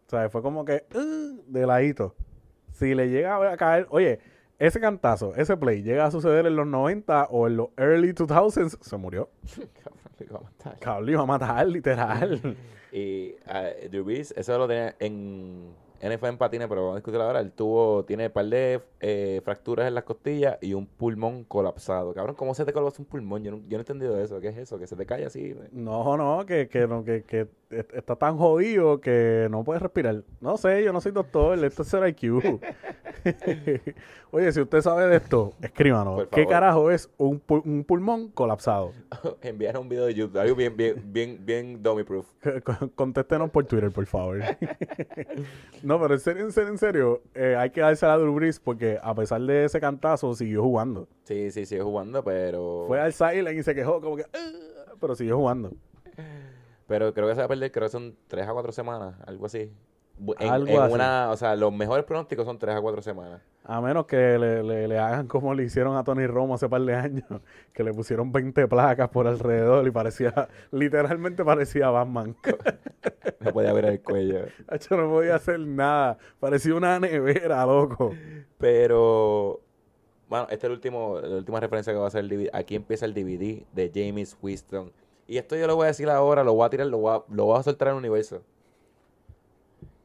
O 0.06 0.10
sea, 0.10 0.28
fue 0.28 0.42
como 0.42 0.64
que 0.64 0.84
uh, 0.94 1.40
de 1.46 1.66
ladito. 1.66 2.14
Si 2.72 2.94
le 2.94 3.08
llega 3.08 3.52
a 3.52 3.56
caer, 3.56 3.86
oye, 3.88 4.20
ese 4.58 4.78
cantazo, 4.80 5.34
ese 5.34 5.56
play, 5.56 5.82
llega 5.82 6.04
a 6.04 6.10
suceder 6.10 6.46
en 6.46 6.56
los 6.56 6.66
90 6.66 7.24
o 7.30 7.46
en 7.46 7.56
los 7.56 7.68
early 7.78 8.12
2000s, 8.12 8.78
se 8.82 8.96
murió. 8.98 9.30
Cabrón, 10.80 11.08
iba 11.08 11.22
a 11.22 11.26
matar, 11.26 11.66
literal. 11.68 12.56
y 12.92 13.34
uh, 13.46 13.88
Drew 13.90 14.04
Brees, 14.04 14.32
eso 14.36 14.58
lo 14.58 14.66
tenía 14.66 14.94
en 14.98 15.74
En 16.00 16.36
patines, 16.36 16.68
pero 16.68 16.82
vamos 16.82 16.94
a 16.94 16.96
discutir 16.96 17.20
ahora. 17.20 17.40
Él 17.40 17.52
tuvo, 17.52 18.04
tiene 18.04 18.26
un 18.26 18.32
par 18.32 18.46
de 18.46 18.82
eh, 19.00 19.40
fracturas 19.44 19.88
en 19.88 19.94
las 19.94 20.04
costillas 20.04 20.58
y 20.60 20.74
un 20.74 20.86
pulmón 20.86 21.44
colapsado. 21.44 22.12
Cabrón, 22.14 22.36
¿cómo 22.36 22.54
se 22.54 22.64
te 22.64 22.72
colapsa 22.72 23.02
un 23.02 23.06
pulmón? 23.06 23.42
Yo 23.42 23.50
no, 23.52 23.58
yo 23.58 23.70
no 23.70 23.76
he 23.76 23.80
entendido 23.80 24.20
eso. 24.20 24.40
¿Qué 24.40 24.48
es 24.48 24.56
eso? 24.56 24.78
¿Que 24.78 24.86
se 24.86 24.96
te 24.96 25.06
cae 25.06 25.24
así? 25.24 25.54
No, 25.72 26.16
no, 26.16 26.44
que, 26.46 26.68
que, 26.68 26.86
no, 26.86 27.04
que, 27.04 27.22
que 27.22 27.48
está 27.70 28.16
tan 28.16 28.36
jodido 28.36 29.00
que 29.00 29.48
no 29.50 29.64
puedes 29.64 29.82
respirar. 29.82 30.22
No 30.40 30.56
sé, 30.56 30.84
yo 30.84 30.92
no 30.92 31.00
soy 31.00 31.12
doctor, 31.12 31.62
esto 31.64 31.82
es 31.82 31.94
IQ. 31.94 32.60
Oye, 34.30 34.52
si 34.52 34.60
usted 34.60 34.80
sabe 34.80 35.06
de 35.06 35.16
esto, 35.16 35.52
escríbanos. 35.60 36.28
¿Qué 36.30 36.46
carajo 36.46 36.90
es 36.90 37.10
un, 37.16 37.42
un 37.48 37.84
pulmón 37.84 38.28
colapsado? 38.28 38.92
Envíanos 39.42 39.82
un 39.82 39.88
video 39.88 40.06
de 40.06 40.14
YouTube, 40.14 40.38
algo 40.38 40.54
bien, 40.54 40.76
bien, 40.76 41.02
bien, 41.06 41.40
bien 41.44 41.82
dummy 41.82 42.04
proof. 42.04 42.26
Contéstenos 42.94 43.50
por 43.50 43.64
Twitter, 43.64 43.90
por 43.90 44.06
favor. 44.06 44.40
No, 45.86 46.00
pero 46.00 46.14
en 46.14 46.20
serio, 46.20 46.44
en 46.44 46.52
serio, 46.52 46.70
en 46.70 46.78
serio 46.78 47.22
eh, 47.34 47.54
hay 47.56 47.70
que 47.70 47.80
darse 47.80 48.04
a 48.06 48.16
Drew 48.16 48.34
Brees 48.34 48.58
porque 48.58 48.98
a 49.00 49.14
pesar 49.14 49.40
de 49.40 49.66
ese 49.66 49.80
cantazo, 49.80 50.34
siguió 50.34 50.62
jugando. 50.62 51.06
Sí, 51.22 51.52
sí, 51.52 51.64
siguió 51.64 51.84
jugando, 51.84 52.24
pero... 52.24 52.86
Fue 52.88 53.00
al 53.00 53.12
silent 53.12 53.56
y 53.56 53.62
se 53.62 53.72
quejó 53.72 54.00
como 54.00 54.16
que... 54.16 54.24
Ah", 54.24 54.94
pero 55.00 55.14
siguió 55.14 55.36
jugando. 55.36 55.70
Pero 56.88 57.14
creo 57.14 57.28
que 57.28 57.34
se 57.34 57.38
va 57.40 57.44
a 57.44 57.48
perder, 57.48 57.70
creo 57.70 57.86
que 57.86 57.92
son 57.92 58.16
tres 58.26 58.48
a 58.48 58.52
cuatro 58.52 58.72
semanas, 58.72 59.14
algo 59.26 59.46
así. 59.46 59.72
En, 60.38 60.62
una, 60.92 61.30
o 61.30 61.36
sea, 61.36 61.54
los 61.56 61.72
mejores 61.72 62.04
pronósticos 62.04 62.46
son 62.46 62.58
tres 62.58 62.74
a 62.74 62.80
cuatro 62.80 63.02
semanas. 63.02 63.42
A 63.64 63.80
menos 63.82 64.06
que 64.06 64.38
le, 64.38 64.88
le, 64.88 64.98
hagan 64.98 65.26
como 65.26 65.52
le 65.52 65.64
hicieron 65.64 65.96
a 65.96 66.04
Tony 66.04 66.26
Romo 66.26 66.54
hace 66.54 66.68
par 66.68 66.80
de 66.82 66.94
años, 66.94 67.24
que 67.74 67.84
le 67.84 67.92
pusieron 67.92 68.32
20 68.32 68.66
placas 68.66 69.10
por 69.10 69.26
alrededor 69.26 69.86
y 69.86 69.90
parecía, 69.90 70.48
literalmente 70.70 71.44
parecía 71.44 71.90
Batman. 71.90 72.34
no 73.40 73.52
podía 73.52 73.72
ver 73.74 73.84
el 73.86 74.00
cuello. 74.00 74.46
Yo 74.88 74.96
no 74.96 75.10
podía 75.10 75.34
hacer 75.34 75.60
nada, 75.60 76.16
parecía 76.40 76.74
una 76.74 76.98
nevera, 76.98 77.66
loco. 77.66 78.14
Pero, 78.58 79.60
bueno, 80.28 80.44
esta 80.44 80.54
es 80.54 80.64
el 80.64 80.72
último, 80.72 81.20
la 81.20 81.36
última 81.36 81.60
referencia 81.60 81.92
que 81.92 81.98
va 81.98 82.06
a 82.06 82.08
hacer 82.08 82.20
el 82.20 82.30
DVD. 82.30 82.48
Aquí 82.54 82.74
empieza 82.74 83.04
el 83.04 83.12
DVD 83.12 83.64
de 83.72 83.92
James 83.94 84.38
Winston 84.40 84.92
y 85.28 85.38
esto 85.38 85.56
yo 85.56 85.66
lo 85.66 85.76
voy 85.76 85.84
a 85.84 85.88
decir 85.88 86.08
ahora, 86.08 86.44
lo 86.44 86.54
voy 86.54 86.66
a 86.66 86.70
tirar, 86.70 86.86
lo 86.86 86.98
voy 86.98 87.16
a, 87.16 87.34
lo 87.34 87.46
voy 87.46 87.58
a 87.58 87.62
soltar 87.62 87.88
el 87.88 87.94
universo. 87.94 88.42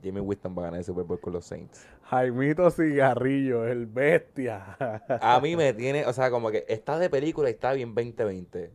Jimmy 0.01 0.19
Winston 0.19 0.55
va 0.57 0.63
a 0.63 0.65
ganar 0.65 0.79
el 0.79 0.83
Super 0.85 1.03
Bowl 1.03 1.19
con 1.19 1.33
los 1.33 1.45
Saints. 1.45 1.87
Jaimito 2.03 2.69
Cigarrillo, 2.71 3.67
el 3.67 3.85
bestia. 3.85 4.77
a 5.21 5.39
mí 5.39 5.55
me 5.55 5.73
tiene, 5.73 6.05
o 6.05 6.13
sea, 6.13 6.31
como 6.31 6.51
que 6.51 6.65
está 6.67 6.99
de 6.99 7.09
película 7.09 7.49
y 7.49 7.53
está 7.53 7.73
bien 7.73 7.93
2020. 7.93 8.71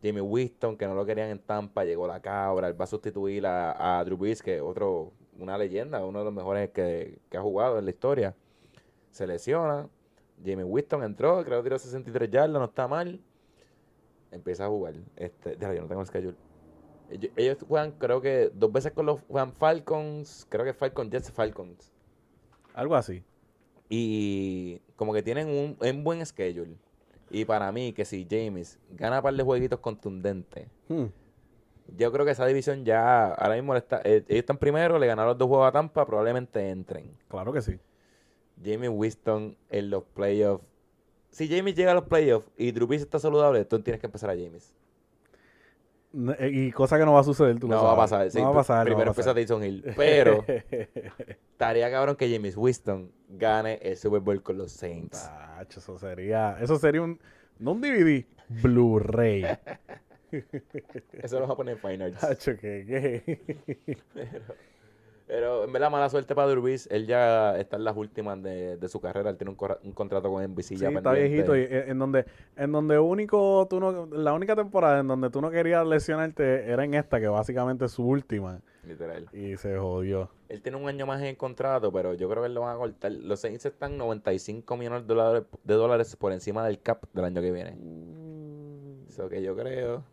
Jimmy 0.00 0.20
Winston, 0.20 0.76
que 0.76 0.86
no 0.86 0.94
lo 0.94 1.06
querían 1.06 1.30
en 1.30 1.38
Tampa, 1.38 1.84
llegó 1.84 2.06
la 2.06 2.20
cabra, 2.20 2.68
él 2.68 2.80
va 2.80 2.84
a 2.84 2.88
sustituir 2.88 3.46
a, 3.46 4.02
Drew 4.04 4.16
Brees, 4.16 4.42
que 4.42 4.56
es 4.56 4.62
otro, 4.62 5.12
una 5.38 5.56
leyenda, 5.56 6.04
uno 6.04 6.18
de 6.18 6.24
los 6.24 6.34
mejores 6.34 6.70
que, 6.70 7.18
que, 7.30 7.36
ha 7.36 7.42
jugado 7.42 7.78
en 7.78 7.84
la 7.84 7.90
historia. 7.90 8.34
Se 9.10 9.26
lesiona. 9.26 9.88
Jimmy 10.42 10.64
Winston 10.64 11.04
entró, 11.04 11.44
creo 11.44 11.58
que 11.58 11.64
tiró 11.64 11.78
63 11.78 12.30
yardas, 12.30 12.58
no 12.58 12.64
está 12.64 12.88
mal 12.88 13.20
empieza 14.32 14.64
a 14.64 14.68
jugar. 14.68 14.94
Este, 15.16 15.56
yo 15.60 15.68
no 15.80 15.86
tengo 15.86 16.00
el 16.00 16.06
schedule. 16.06 16.36
Ellos, 17.36 17.58
juegan, 17.66 17.92
creo 17.92 18.20
que 18.20 18.50
dos 18.54 18.72
veces 18.72 18.92
con 18.92 19.06
los 19.06 19.20
juegan 19.22 19.52
Falcons, 19.52 20.46
creo 20.48 20.64
que 20.64 20.72
Falcons 20.72 21.10
Jets 21.10 21.30
Falcons. 21.30 21.92
Algo 22.74 22.96
así. 22.96 23.22
Y 23.88 24.80
como 24.96 25.12
que 25.12 25.22
tienen 25.22 25.48
un, 25.48 25.76
un 25.78 26.04
buen 26.04 26.24
schedule. 26.24 26.76
Y 27.30 27.44
para 27.44 27.70
mí, 27.72 27.92
que 27.92 28.04
si 28.04 28.26
James 28.28 28.78
gana 28.90 29.18
un 29.18 29.22
par 29.22 29.34
de 29.34 29.42
jueguitos 29.42 29.80
contundentes, 29.80 30.68
hmm. 30.88 31.06
yo 31.96 32.12
creo 32.12 32.24
que 32.24 32.32
esa 32.32 32.46
división 32.46 32.84
ya, 32.84 33.28
ahora 33.28 33.54
mismo 33.54 33.74
está, 33.74 34.00
eh, 34.04 34.24
ellos 34.28 34.40
están 34.40 34.58
primero, 34.58 34.98
le 34.98 35.06
ganaron 35.06 35.30
los 35.30 35.38
dos 35.38 35.48
juegos 35.48 35.68
a 35.68 35.72
Tampa, 35.72 36.06
probablemente 36.06 36.70
entren. 36.70 37.16
Claro 37.28 37.52
que 37.52 37.62
sí. 37.62 37.78
Jamie 38.62 38.88
Winston 38.88 39.56
en 39.70 39.90
los 39.90 40.04
playoffs 40.04 40.64
si 41.32 41.48
James 41.48 41.74
llega 41.74 41.92
a 41.92 41.94
los 41.94 42.04
playoffs 42.04 42.48
y 42.56 42.70
Drew 42.72 42.86
Brees 42.86 43.02
está 43.02 43.18
saludable, 43.18 43.64
tú 43.64 43.80
tienes 43.80 44.00
que 44.00 44.06
empezar 44.06 44.30
a 44.30 44.34
James. 44.34 44.74
Eh, 46.38 46.50
y 46.52 46.72
cosa 46.72 46.98
que 46.98 47.04
no 47.04 47.14
va 47.14 47.20
a 47.20 47.24
suceder, 47.24 47.58
tú 47.58 47.68
no 47.68 47.82
va 47.82 47.92
a 47.92 47.96
pasar. 47.96 48.28
no 48.34 48.44
va 48.44 48.50
a 48.50 48.54
pasar. 48.54 48.84
Primero 48.84 49.10
empieza 49.10 49.34
Tyson 49.34 49.64
Hill. 49.64 49.84
Pero 49.96 50.44
estaría 51.52 51.90
cabrón 51.90 52.16
que 52.16 52.30
James 52.30 52.56
Winston 52.56 53.10
gane 53.28 53.78
el 53.82 53.96
Super 53.96 54.20
Bowl 54.20 54.42
con 54.42 54.58
los 54.58 54.72
Saints. 54.72 55.30
eso 55.68 55.98
sería, 55.98 56.58
eso 56.60 56.78
sería 56.78 57.02
un, 57.02 57.18
no 57.58 57.72
un 57.72 57.80
DVD, 57.80 58.26
Blu-ray. 58.48 59.44
eso 61.22 61.40
lo 61.40 61.46
va 61.46 61.54
a 61.54 61.56
poner 61.56 61.76
en 61.76 61.80
Fine 61.80 62.04
Arts. 62.04 62.50
¿qué, 62.60 63.22
Pero, 64.14 64.54
pero 65.32 65.64
en 65.64 65.72
verdad, 65.72 65.90
mala 65.90 66.10
suerte 66.10 66.34
para 66.34 66.46
Durbis. 66.46 66.86
Él 66.90 67.06
ya 67.06 67.58
está 67.58 67.78
en 67.78 67.84
las 67.84 67.96
últimas 67.96 68.42
de, 68.42 68.86
su 68.86 69.00
carrera. 69.00 69.30
Él 69.30 69.38
tiene 69.38 69.50
un, 69.50 69.92
contrato 69.94 70.30
con 70.30 70.44
NBC 70.44 70.76
sí, 70.76 70.84
está 70.84 71.12
viejito. 71.12 71.56
Y 71.56 71.66
en 71.70 71.98
donde, 71.98 72.26
en 72.54 72.70
donde 72.70 72.98
único, 72.98 73.66
tú 73.70 73.80
no, 73.80 74.04
la 74.04 74.34
única 74.34 74.54
temporada 74.54 75.00
en 75.00 75.08
donde 75.08 75.30
tú 75.30 75.40
no 75.40 75.50
querías 75.50 75.86
lesionarte 75.86 76.70
era 76.70 76.84
en 76.84 76.92
esta, 76.92 77.18
que 77.18 77.28
básicamente 77.28 77.86
es 77.86 77.92
su 77.92 78.06
última. 78.06 78.60
Literal. 78.86 79.26
Y 79.32 79.56
se 79.56 79.78
jodió. 79.78 80.28
Él 80.50 80.60
tiene 80.60 80.76
un 80.76 80.86
año 80.86 81.06
más 81.06 81.22
en 81.22 81.34
contrato, 81.34 81.90
pero 81.90 82.12
yo 82.12 82.28
creo 82.28 82.42
que 82.42 82.48
él 82.48 82.54
lo 82.54 82.60
van 82.60 82.76
a 82.76 82.78
cortar. 82.78 83.12
Los 83.12 83.40
Saints 83.40 83.64
están 83.64 83.96
95 83.96 84.76
millones 84.76 85.06
de 85.06 85.14
dólares, 85.14 85.44
de 85.64 85.74
dólares 85.74 86.14
por 86.14 86.32
encima 86.32 86.66
del 86.66 86.78
cap 86.78 87.04
del 87.14 87.24
año 87.24 87.40
que 87.40 87.52
viene. 87.52 87.70
Mm. 87.70 89.08
Eso 89.08 89.30
que 89.30 89.42
yo 89.42 89.56
creo. 89.56 90.04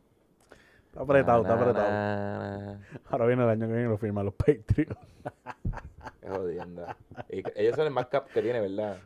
Está 0.89 1.01
apretado, 1.01 1.41
está 1.43 1.53
apretado. 1.53 2.77
Ahora 3.09 3.25
viene 3.27 3.43
el 3.43 3.49
año 3.49 3.67
que 3.67 3.73
viene 3.73 3.87
y 3.87 3.89
lo 3.89 3.97
firman 3.97 4.25
los 4.25 4.33
Patriots. 4.33 4.97
Qué 6.21 6.29
jodiendo. 6.29 6.85
ellos 7.29 7.75
son 7.75 7.87
el 7.87 7.93
más 7.93 8.07
cap 8.07 8.27
que 8.33 8.41
tiene, 8.41 8.59
¿verdad? 8.59 8.97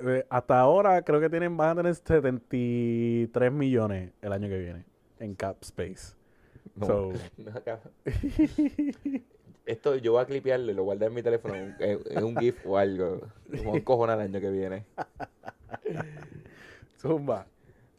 Eh, 0.00 0.24
hasta 0.30 0.58
ahora 0.58 1.02
creo 1.02 1.20
que 1.20 1.28
tienen, 1.28 1.54
van 1.56 1.70
a 1.70 1.76
tener 1.76 1.94
73 1.94 3.52
millones 3.52 4.12
el 4.22 4.32
año 4.32 4.48
que 4.48 4.58
viene 4.58 4.84
en 5.18 5.34
cap 5.34 5.56
space. 5.60 6.14
No, 6.74 7.12
Esto 9.66 9.96
yo 9.96 10.12
voy 10.12 10.22
a 10.22 10.26
clipearlo 10.26 10.72
y 10.72 10.74
lo 10.74 10.84
guardar 10.84 11.08
en 11.08 11.14
mi 11.14 11.22
teléfono 11.22 11.54
en, 11.54 12.24
un 12.24 12.36
GIF 12.36 12.66
o 12.66 12.78
algo. 12.78 13.20
Como 13.56 13.72
un 13.72 13.80
cojón 13.80 14.10
el 14.10 14.20
año 14.20 14.40
que 14.40 14.50
viene. 14.50 14.84
Zumba. 16.98 17.46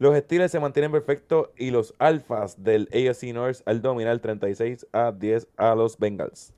Los 0.03 0.17
Steelers 0.17 0.51
se 0.51 0.59
mantienen 0.59 0.91
perfectos 0.91 1.47
y 1.55 1.71
los 1.71 1.93
Alfas 1.97 2.61
del 2.61 2.89
AFC 2.91 3.33
North 3.33 3.61
al 3.65 3.81
dominar 3.81 4.19
36 4.19 4.85
a 4.91 5.13
10 5.13 5.47
a 5.55 5.75
los 5.75 5.97
Bengals. 5.97 6.53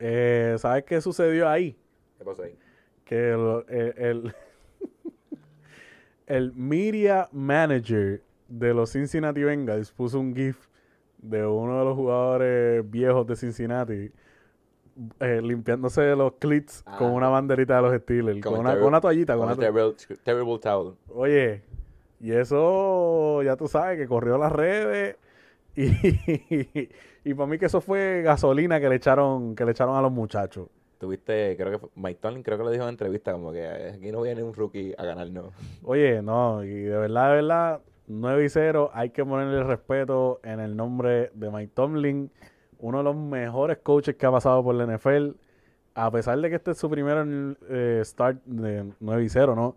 Eh, 0.00 0.56
¿Sabes 0.58 0.82
qué 0.82 1.00
sucedió 1.00 1.48
ahí? 1.48 1.76
¿Qué 2.18 2.24
pasó 2.24 2.42
ahí? 2.42 2.58
Que 3.04 3.30
el, 3.30 4.34
el, 6.26 6.52
media 6.54 7.28
manager 7.30 8.20
de 8.48 8.74
los 8.74 8.90
Cincinnati 8.90 9.44
Bengals 9.44 9.92
puso 9.92 10.18
un 10.18 10.34
GIF 10.34 10.66
de 11.18 11.46
uno 11.46 11.78
de 11.78 11.84
los 11.84 11.94
jugadores 11.94 12.90
viejos 12.90 13.24
de 13.28 13.36
Cincinnati 13.36 14.10
eh, 15.20 15.40
limpiándose 15.40 16.16
los 16.16 16.32
clits 16.40 16.82
con 16.98 17.12
una 17.12 17.28
banderita 17.28 17.76
de 17.76 17.82
los 17.82 18.02
Steelers, 18.02 18.40
con 18.40 18.58
una, 18.58 18.74
con 18.74 18.88
una, 18.88 19.00
toallita. 19.00 19.36
Con, 19.36 19.46
una 19.46 19.54
terrible, 19.54 19.94
terrible 20.24 20.58
towel. 20.58 20.94
Oye, 21.14 21.62
y 22.24 22.32
eso, 22.32 23.42
ya 23.42 23.54
tú 23.54 23.68
sabes, 23.68 23.98
que 23.98 24.06
corrió 24.06 24.38
las 24.38 24.50
redes. 24.50 25.18
Y, 25.76 25.90
y, 27.24 27.34
para 27.34 27.46
mí 27.46 27.58
que 27.58 27.66
eso 27.66 27.82
fue 27.82 28.22
gasolina 28.22 28.80
que 28.80 28.88
le 28.88 28.94
echaron, 28.94 29.54
que 29.54 29.66
le 29.66 29.72
echaron 29.72 29.94
a 29.94 30.00
los 30.00 30.10
muchachos. 30.10 30.68
Tuviste, 30.96 31.54
creo 31.54 31.72
que 31.72 31.78
fue, 31.78 31.90
Mike 31.96 32.20
Tomlin 32.22 32.42
creo 32.42 32.56
que 32.56 32.64
lo 32.64 32.70
dijo 32.70 32.84
en 32.84 32.88
entrevista, 32.88 33.32
como 33.32 33.52
que 33.52 33.66
aquí 33.66 34.10
no 34.10 34.22
viene 34.22 34.42
un 34.42 34.54
rookie 34.54 34.94
a 34.96 35.04
ganar, 35.04 35.28
no. 35.28 35.52
Oye, 35.82 36.22
no, 36.22 36.64
y 36.64 36.70
de 36.70 36.96
verdad, 36.96 37.28
de 37.28 37.34
verdad, 37.34 37.80
9 38.06 38.42
y 38.42 38.48
0, 38.48 38.90
hay 38.94 39.10
que 39.10 39.22
ponerle 39.22 39.62
respeto 39.62 40.40
en 40.44 40.60
el 40.60 40.74
nombre 40.76 41.30
de 41.34 41.50
Mike 41.50 41.72
Tomlin, 41.74 42.30
uno 42.78 42.98
de 42.98 43.04
los 43.04 43.16
mejores 43.16 43.76
coaches 43.82 44.16
que 44.16 44.24
ha 44.24 44.30
pasado 44.30 44.64
por 44.64 44.74
la 44.76 44.86
NFL, 44.86 45.32
a 45.94 46.10
pesar 46.10 46.40
de 46.40 46.48
que 46.48 46.56
este 46.56 46.70
es 46.70 46.78
su 46.78 46.88
primer 46.88 47.54
eh, 47.68 48.00
start 48.02 48.42
de 48.46 48.90
9 48.98 49.24
y 49.24 49.28
0, 49.28 49.54
¿no? 49.54 49.76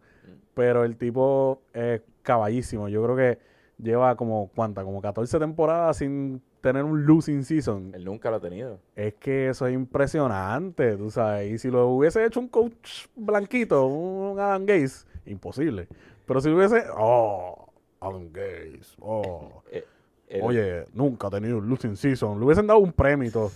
Pero 0.58 0.84
el 0.84 0.97
tipo 0.97 1.62
es 1.72 2.01
caballísimo. 2.24 2.89
Yo 2.89 3.03
creo 3.03 3.16
que 3.16 3.38
lleva 3.78 4.16
como, 4.16 4.49
¿cuánta? 4.55 4.84
Como 4.84 5.03
14 5.03 5.38
temporadas 5.38 5.97
sin 5.97 6.41
tener 6.62 6.84
un 6.84 7.05
losing 7.05 7.43
season. 7.43 7.91
Él 7.93 8.03
nunca 8.03 8.32
lo 8.32 8.38
ha 8.38 8.39
tenido. 8.39 8.80
Es 8.95 9.14
que 9.14 9.49
eso 9.49 9.68
es 9.68 9.76
impresionante, 9.76 10.97
tú 10.97 11.12
sabes. 11.12 11.51
Y 11.51 11.60
si 11.60 11.70
lo 11.70 11.89
hubiese 11.89 12.26
hecho 12.26 12.39
un 12.39 12.47
coach 12.47 13.05
blanquito, 13.16 13.86
un 13.86 14.39
Adam 14.39 14.66
Gaze, 14.66 15.05
imposible. 15.28 15.88
Pero 16.26 16.41
si 16.41 16.49
lo 16.49 16.58
hubiese. 16.58 16.86
Oh, 16.97 17.72
Adam 17.99 18.32
Gaze. 18.34 18.95
Oh. 18.99 19.62
Eh, 19.72 20.41
Oye, 20.41 20.86
nunca 20.91 21.28
ha 21.28 21.30
tenido 21.30 21.60
un 21.60 21.70
losing 21.70 21.95
season. 21.95 22.39
Le 22.39 22.45
hubiesen 22.45 22.66
dado 22.66 22.80
un 22.80 22.93
premio 22.93 23.30
y 23.30 23.32
todo. 23.32 23.51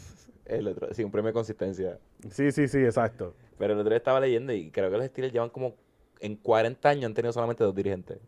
el 0.46 0.68
otro, 0.68 0.94
sí, 0.94 1.04
un 1.04 1.10
premio 1.10 1.30
de 1.30 1.34
consistencia. 1.34 1.98
Sí, 2.30 2.52
sí, 2.52 2.68
sí, 2.68 2.78
exacto. 2.78 3.34
Pero 3.58 3.74
el 3.74 3.80
otro 3.80 3.90
día 3.90 3.98
estaba 3.98 4.20
leyendo 4.20 4.54
y 4.54 4.70
creo 4.70 4.92
que 4.92 4.98
los 4.98 5.08
Steelers 5.08 5.34
llevan 5.34 5.50
como 5.50 5.74
en 6.22 6.36
40 6.38 6.88
años 6.90 7.06
han 7.06 7.14
tenido 7.14 7.34
solamente 7.34 7.64
dos 7.64 7.76
dirigentes. 7.76 8.20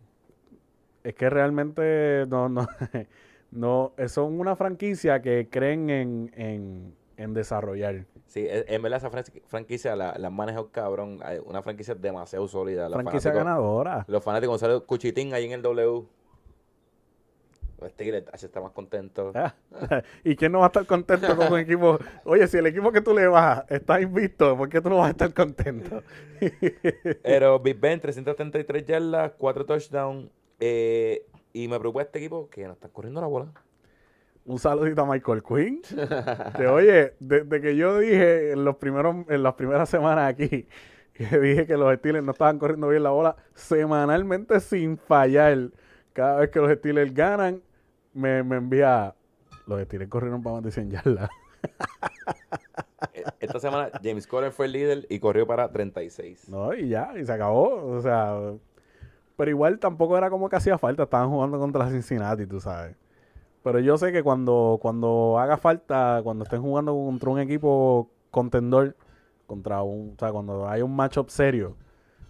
Es 1.03 1.13
que 1.15 1.29
realmente 1.29 2.25
no, 2.27 2.49
no, 2.49 2.67
no, 3.51 3.93
eh, 3.97 4.07
son 4.09 4.39
una 4.39 4.55
franquicia 4.55 5.21
que 5.21 5.47
creen 5.49 5.89
en, 5.89 6.31
en, 6.35 6.95
en 7.17 7.33
desarrollar. 7.33 8.05
Sí, 8.27 8.41
e- 8.47 8.65
en 8.67 8.81
verdad 8.81 8.97
esa 8.97 9.11
fran- 9.11 9.41
franquicia 9.47 9.95
la, 9.95 10.15
la 10.17 10.29
manejado 10.29 10.69
cabrón. 10.71 11.19
Una 11.45 11.61
franquicia 11.61 11.93
demasiado 11.93 12.47
sólida. 12.47 12.89
Los 12.89 13.01
franquicia 13.01 13.31
ganadora. 13.31 14.05
Los 14.07 14.23
fanáticos 14.23 14.53
Gonzalo 14.53 14.85
Cuchitín 14.85 15.33
ahí 15.33 15.45
en 15.45 15.51
el 15.51 15.61
W. 15.61 16.03
Los 17.83 17.91
Steelers 17.91 18.25
ah, 18.31 18.37
se 18.37 18.47
está 18.47 18.61
más 18.61 18.71
contento. 18.71 19.31
Ah, 19.35 19.53
¿Y 20.23 20.35
quién 20.35 20.51
no 20.51 20.59
va 20.59 20.65
a 20.65 20.67
estar 20.67 20.85
contento 20.85 21.35
con 21.35 21.53
un 21.53 21.59
equipo? 21.59 21.99
Oye, 22.25 22.47
si 22.47 22.57
el 22.57 22.67
equipo 22.67 22.91
que 22.91 23.01
tú 23.01 23.13
le 23.13 23.27
vas 23.27 23.63
está 23.69 24.01
invicto, 24.01 24.57
¿por 24.57 24.69
qué 24.69 24.81
tú 24.81 24.89
no 24.89 24.97
vas 24.97 25.07
a 25.07 25.11
estar 25.11 25.33
contento? 25.33 26.01
Pero 27.23 27.59
Big 27.59 27.79
Ben, 27.79 27.99
333 27.99 28.85
yardas, 28.85 29.31
4 29.37 29.65
touchdowns. 29.65 30.29
eh, 30.59 31.25
y 31.53 31.67
me 31.67 31.79
preocupa 31.79 32.01
este 32.01 32.19
equipo 32.19 32.49
que 32.49 32.65
no 32.65 32.73
están 32.73 32.89
corriendo 32.89 33.21
la 33.21 33.27
bola. 33.27 33.51
Un 34.45 34.59
saludito 34.59 35.03
a 35.03 35.05
Michael 35.05 35.43
Quinn. 35.43 35.81
Que 36.57 36.67
oye, 36.67 37.13
desde 37.19 37.61
que 37.61 37.75
yo 37.75 37.99
dije 37.99 38.51
en 38.51 38.65
los 38.65 38.75
primeros, 38.77 39.17
en 39.29 39.43
las 39.43 39.53
primeras 39.53 39.87
semanas 39.89 40.29
aquí, 40.29 40.67
que 41.13 41.39
dije 41.39 41.67
que 41.67 41.77
los 41.77 41.93
Steelers 41.95 42.25
no 42.25 42.31
estaban 42.31 42.57
corriendo 42.57 42.87
bien 42.87 43.03
la 43.03 43.11
bola, 43.11 43.35
semanalmente 43.53 44.59
sin 44.59 44.97
fallar. 44.97 45.69
Cada 46.11 46.39
vez 46.39 46.49
que 46.49 46.59
los 46.59 46.71
Steelers 46.71 47.13
ganan, 47.13 47.61
me, 48.13 48.43
me 48.43 48.57
envía. 48.57 49.15
Los 49.67 49.81
Steelers 49.83 50.09
corrieron 50.09 50.43
para 50.43 50.55
más 50.55 50.63
de 50.63 50.71
100 50.71 50.91
yardas. 50.91 51.29
Eh, 53.13 53.23
Esta 53.41 53.59
semana 53.59 53.91
James 54.01 54.25
Conner 54.25 54.51
fue 54.51 54.65
el 54.65 54.71
líder 54.71 55.05
y 55.09 55.19
corrió 55.19 55.45
para 55.45 55.69
36. 55.71 56.47
No, 56.49 56.73
y 56.73 56.87
ya, 56.87 57.11
y 57.19 57.25
se 57.25 57.31
acabó. 57.33 57.85
O 57.85 58.01
sea, 58.01 58.53
pero 59.35 59.51
igual 59.51 59.79
tampoco 59.79 60.17
era 60.17 60.29
como 60.29 60.49
que 60.49 60.55
hacía 60.55 60.77
falta. 60.77 61.03
Estaban 61.03 61.29
jugando 61.29 61.59
contra 61.59 61.89
Cincinnati, 61.89 62.47
tú 62.47 62.59
sabes. 62.59 62.95
Pero 63.63 63.79
yo 63.79 63.97
sé 63.97 64.11
que 64.11 64.23
cuando, 64.23 64.79
cuando 64.81 65.37
haga 65.39 65.57
falta, 65.57 66.21
cuando 66.23 66.43
estén 66.43 66.61
jugando 66.61 66.93
contra 66.93 67.29
un 67.29 67.39
equipo 67.39 68.09
contendor, 68.31 68.95
contra 69.47 69.81
un, 69.83 70.13
o 70.15 70.19
sea, 70.19 70.31
cuando 70.31 70.67
hay 70.67 70.81
un 70.81 70.95
matchup 70.95 71.29
serio, 71.29 71.75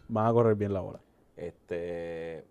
van 0.08 0.28
a 0.28 0.34
correr 0.34 0.56
bien 0.56 0.74
la 0.74 0.82
bola. 0.82 1.00
Este. 1.36 2.44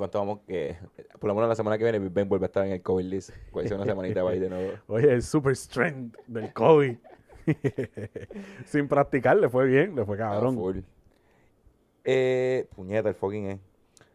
¿Cuánto 0.00 0.18
vamos? 0.18 0.40
Que 0.46 0.78
por 1.18 1.28
lo 1.28 1.34
menos 1.34 1.50
la 1.50 1.54
semana 1.54 1.76
que 1.76 1.84
viene 1.84 1.98
Big 1.98 2.10
Ben 2.10 2.26
vuelve 2.26 2.46
a 2.46 2.48
estar 2.48 2.64
en 2.66 2.72
el 2.72 2.80
COVID 2.80 3.04
list. 3.04 3.30
Puede 3.52 3.68
ser 3.68 3.76
una 3.76 3.84
semanita 3.84 4.22
va 4.22 4.30
a 4.30 4.34
ir 4.34 4.40
de 4.40 4.48
nuevo. 4.48 4.72
Oye, 4.86 5.12
el 5.12 5.22
super 5.22 5.54
strength 5.54 6.16
del 6.26 6.52
Kobe. 6.54 6.98
Sin 8.64 8.88
practicar, 8.88 9.36
le 9.36 9.50
fue 9.50 9.66
bien, 9.66 9.94
le 9.94 10.06
fue 10.06 10.16
Ah, 10.16 10.30
cabrón. 10.32 10.54
full. 10.54 10.78
Eh, 12.04 12.66
puñeta, 12.74 13.10
el 13.10 13.14
fucking 13.14 13.46
es. 13.46 13.58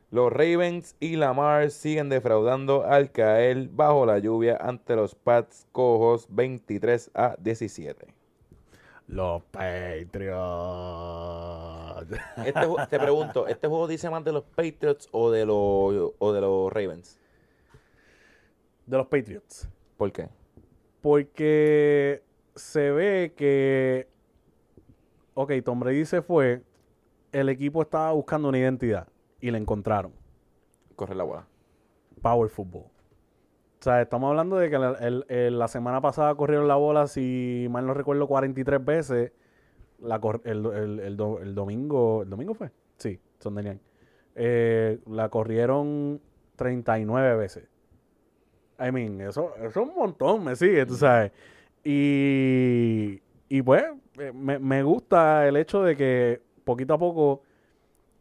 Los 0.09 0.33
Ravens 0.33 0.95
y 0.99 1.17
Lamar 1.17 1.69
siguen 1.69 2.09
defraudando 2.09 2.83
al 2.83 3.11
caer 3.11 3.67
bajo 3.69 4.07
la 4.07 4.17
lluvia 4.17 4.57
ante 4.59 4.95
los 4.95 5.13
Pats 5.13 5.67
cojos 5.71 6.25
23 6.31 7.11
a 7.13 7.35
17. 7.39 8.07
Los 9.07 9.43
Patriots. 9.51 10.33
Este 12.45 12.59
ju- 12.61 12.87
te 12.87 12.99
pregunto, 12.99 13.47
¿este 13.47 13.67
juego 13.67 13.87
dice 13.87 14.09
más 14.09 14.23
de 14.23 14.31
los 14.33 14.43
Patriots 14.43 15.07
o 15.11 15.31
de 15.31 15.45
los, 15.45 16.13
o 16.19 16.33
de 16.33 16.41
los 16.41 16.71
Ravens? 16.71 17.19
De 18.85 18.97
los 18.97 19.07
Patriots. 19.07 19.69
¿Por 19.97 20.11
qué? 20.11 20.29
Porque 21.01 22.23
se 22.55 22.91
ve 22.91 23.33
que, 23.35 24.07
ok, 25.33 25.51
Tom 25.63 25.79
Brady 25.79 26.05
se 26.05 26.21
fue, 26.21 26.63
el 27.31 27.49
equipo 27.49 27.81
estaba 27.81 28.11
buscando 28.11 28.49
una 28.49 28.57
identidad 28.59 29.07
y 29.41 29.51
la 29.51 29.57
encontraron. 29.57 30.13
Corre 30.95 31.15
la 31.15 31.23
bola. 31.23 31.47
Power 32.21 32.49
Football. 32.49 32.83
O 32.83 33.83
sea, 33.85 34.01
estamos 34.01 34.29
hablando 34.29 34.55
de 34.55 34.69
que 34.69 34.79
la, 34.79 34.93
el- 34.93 35.25
el- 35.29 35.59
la 35.59 35.67
semana 35.67 36.01
pasada 36.01 36.33
corrieron 36.35 36.67
la 36.67 36.75
bola, 36.75 37.07
si 37.07 37.67
mal 37.69 37.85
no 37.85 37.93
recuerdo, 37.93 38.27
43 38.27 38.83
veces. 38.83 39.31
La 40.05 40.19
cor- 40.19 40.41
el, 40.45 40.65
el- 40.65 40.99
el 40.99 41.17
do- 41.17 41.39
el 41.41 41.55
domingo, 41.55 42.21
¿el 42.23 42.29
domingo 42.29 42.53
fue? 42.53 42.71
Sí, 42.97 43.19
son 43.39 43.55
Daniel. 43.55 43.79
Eh, 44.35 44.99
la 45.07 45.29
corrieron 45.29 46.21
39 46.55 47.35
veces. 47.37 47.67
I 48.79 48.91
mean, 48.91 49.21
eso, 49.21 49.53
eso 49.57 49.67
es 49.67 49.75
un 49.77 49.95
montón, 49.95 50.43
me 50.43 50.55
sigue, 50.55 50.85
tú 50.85 50.95
sabes. 50.95 51.31
Y, 51.83 53.21
y 53.47 53.61
pues, 53.61 53.83
eh, 54.19 54.31
me, 54.33 54.59
me 54.59 54.83
gusta 54.83 55.47
el 55.47 55.55
hecho 55.55 55.81
de 55.83 55.95
que 55.95 56.41
poquito 56.63 56.93
a 56.95 56.97
poco 56.97 57.43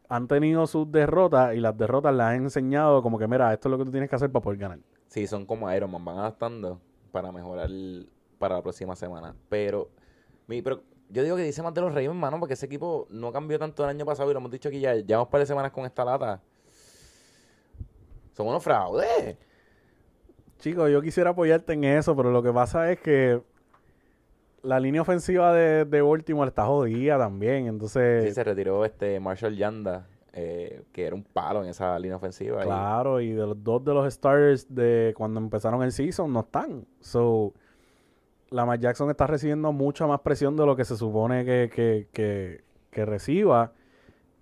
han 0.08 0.28
tenido 0.28 0.66
sus 0.66 0.90
derrotas 0.92 1.54
y 1.54 1.60
las 1.60 1.76
derrotas 1.76 2.14
las 2.14 2.30
han 2.34 2.44
enseñado 2.44 3.02
como 3.02 3.18
que, 3.18 3.26
mira, 3.26 3.52
esto 3.52 3.68
es 3.68 3.70
lo 3.70 3.78
que 3.78 3.84
tú 3.84 3.90
tienes 3.90 4.08
que 4.08 4.16
hacer 4.16 4.30
para 4.30 4.42
poder 4.42 4.58
ganar. 4.58 4.78
Sí, 5.08 5.26
son 5.26 5.46
como 5.46 5.72
Iron 5.72 5.90
Man, 5.90 6.04
van 6.04 6.18
adaptando 6.18 6.80
para 7.10 7.32
mejorar 7.32 7.68
para 8.38 8.56
la 8.56 8.62
próxima 8.62 8.94
semana. 8.96 9.34
Pero, 9.48 9.88
mi, 10.46 10.60
pero 10.62 10.82
yo 11.14 11.22
digo 11.22 11.36
que 11.36 11.42
dice 11.44 11.62
más 11.62 11.72
de 11.72 11.80
los 11.80 11.94
Ravens, 11.94 12.14
mano, 12.14 12.38
porque 12.38 12.54
ese 12.54 12.66
equipo 12.66 13.06
no 13.08 13.32
cambió 13.32 13.58
tanto 13.58 13.84
el 13.84 13.90
año 13.90 14.04
pasado 14.04 14.30
y 14.30 14.34
lo 14.34 14.40
hemos 14.40 14.50
dicho 14.50 14.68
aquí 14.68 14.80
ya. 14.80 14.94
Llevamos 14.94 15.28
un 15.28 15.30
par 15.30 15.40
de 15.40 15.46
semanas 15.46 15.72
con 15.72 15.86
esta 15.86 16.04
lata. 16.04 16.40
Son 18.36 18.46
unos 18.48 18.62
fraudes. 18.62 19.36
Chicos, 20.58 20.90
yo 20.90 21.00
quisiera 21.02 21.30
apoyarte 21.30 21.72
en 21.74 21.84
eso, 21.84 22.16
pero 22.16 22.30
lo 22.30 22.42
que 22.42 22.52
pasa 22.52 22.90
es 22.90 22.98
que 23.00 23.40
la 24.62 24.80
línea 24.80 25.02
ofensiva 25.02 25.52
de, 25.52 25.84
de 25.84 26.02
Baltimore 26.02 26.48
está 26.48 26.66
jodida 26.66 27.18
también. 27.18 27.66
Entonces, 27.66 28.24
Sí, 28.24 28.34
se 28.34 28.42
retiró 28.44 28.84
este 28.84 29.20
Marshall 29.20 29.56
Yanda, 29.56 30.06
eh, 30.32 30.82
que 30.92 31.06
era 31.06 31.14
un 31.14 31.22
palo 31.22 31.62
en 31.62 31.68
esa 31.68 31.96
línea 31.98 32.16
ofensiva. 32.16 32.62
y- 32.62 32.66
claro, 32.66 33.20
y 33.20 33.30
de 33.32 33.46
los 33.46 33.62
dos 33.62 33.84
de 33.84 33.94
los 33.94 34.12
starters 34.12 34.66
de 34.74 35.14
cuando 35.16 35.38
empezaron 35.38 35.82
el 35.82 35.92
season 35.92 36.32
no 36.32 36.40
están. 36.40 36.86
So, 37.00 37.52
Lamar 38.54 38.78
Jackson 38.78 39.10
está 39.10 39.26
recibiendo 39.26 39.72
mucha 39.72 40.06
más 40.06 40.20
presión 40.20 40.56
de 40.56 40.64
lo 40.64 40.76
que 40.76 40.84
se 40.84 40.96
supone 40.96 41.44
que, 41.44 41.70
que, 41.74 42.06
que, 42.12 42.62
que 42.90 43.04
reciba. 43.04 43.72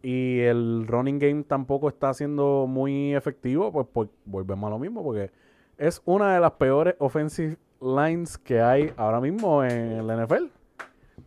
Y 0.03 0.41
el 0.41 0.87
running 0.87 1.19
game 1.19 1.45
tampoco 1.45 1.89
está 1.89 2.13
siendo 2.13 2.67
muy 2.69 3.15
efectivo, 3.15 3.73
pues, 3.73 3.87
pues 3.91 4.11
volvemos 4.27 4.69
a 4.69 4.71
lo 4.71 4.79
mismo, 4.79 5.03
porque 5.03 5.31
es 5.79 6.03
una 6.05 6.35
de 6.35 6.41
las 6.41 6.53
peores 6.53 6.95
offensive 6.99 7.57
lines 7.81 8.37
que 8.37 8.61
hay 8.61 8.93
ahora 8.99 9.19
mismo 9.19 9.65
en 9.65 10.07
la 10.07 10.23
NFL. 10.23 10.47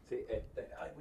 Sí, 0.07 0.19
este, 0.29 0.67
ay. 0.79 0.91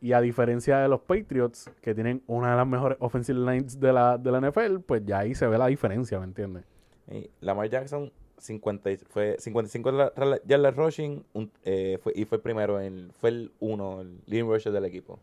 Y 0.00 0.12
a 0.14 0.22
diferencia 0.22 0.78
de 0.78 0.88
los 0.88 1.00
Patriots, 1.00 1.70
que 1.82 1.94
tienen 1.94 2.22
una 2.26 2.52
de 2.52 2.56
las 2.56 2.66
mejores 2.66 2.96
offensive 3.00 3.38
lines 3.38 3.78
de 3.78 3.92
la, 3.92 4.16
de 4.16 4.32
la 4.32 4.40
NFL, 4.40 4.78
pues 4.86 5.04
ya 5.04 5.18
ahí 5.18 5.34
se 5.34 5.46
ve 5.46 5.58
la 5.58 5.66
diferencia, 5.66 6.18
¿me 6.18 6.24
entiendes? 6.24 6.64
Y 7.10 7.28
Lamar 7.40 7.68
Jackson 7.68 8.10
50, 8.38 8.90
y- 8.92 8.96
fue 8.96 9.36
55 9.38 9.90
la- 9.92 10.12
ra- 10.14 10.40
yardas 10.46 10.76
rushing 10.76 11.24
un- 11.32 11.50
eh, 11.64 11.98
fue, 12.02 12.12
y 12.16 12.24
fue 12.24 12.38
primero, 12.40 12.80
en, 12.80 13.10
fue 13.18 13.30
el 13.30 13.52
uno, 13.60 14.00
el 14.02 14.18
leading 14.26 14.48
rusher 14.50 14.72
del 14.72 14.84
equipo. 14.84 15.18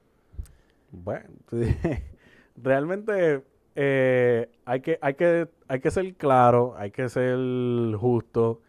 Bueno, 0.91 1.29
realmente 2.55 3.41
eh, 3.75 4.49
hay, 4.65 4.81
que, 4.81 4.97
hay, 5.01 5.13
que, 5.13 5.47
hay 5.67 5.79
que 5.79 5.91
ser 5.91 6.13
claro, 6.15 6.75
hay 6.77 6.91
que 6.91 7.07
ser 7.09 7.37
justo. 7.97 8.61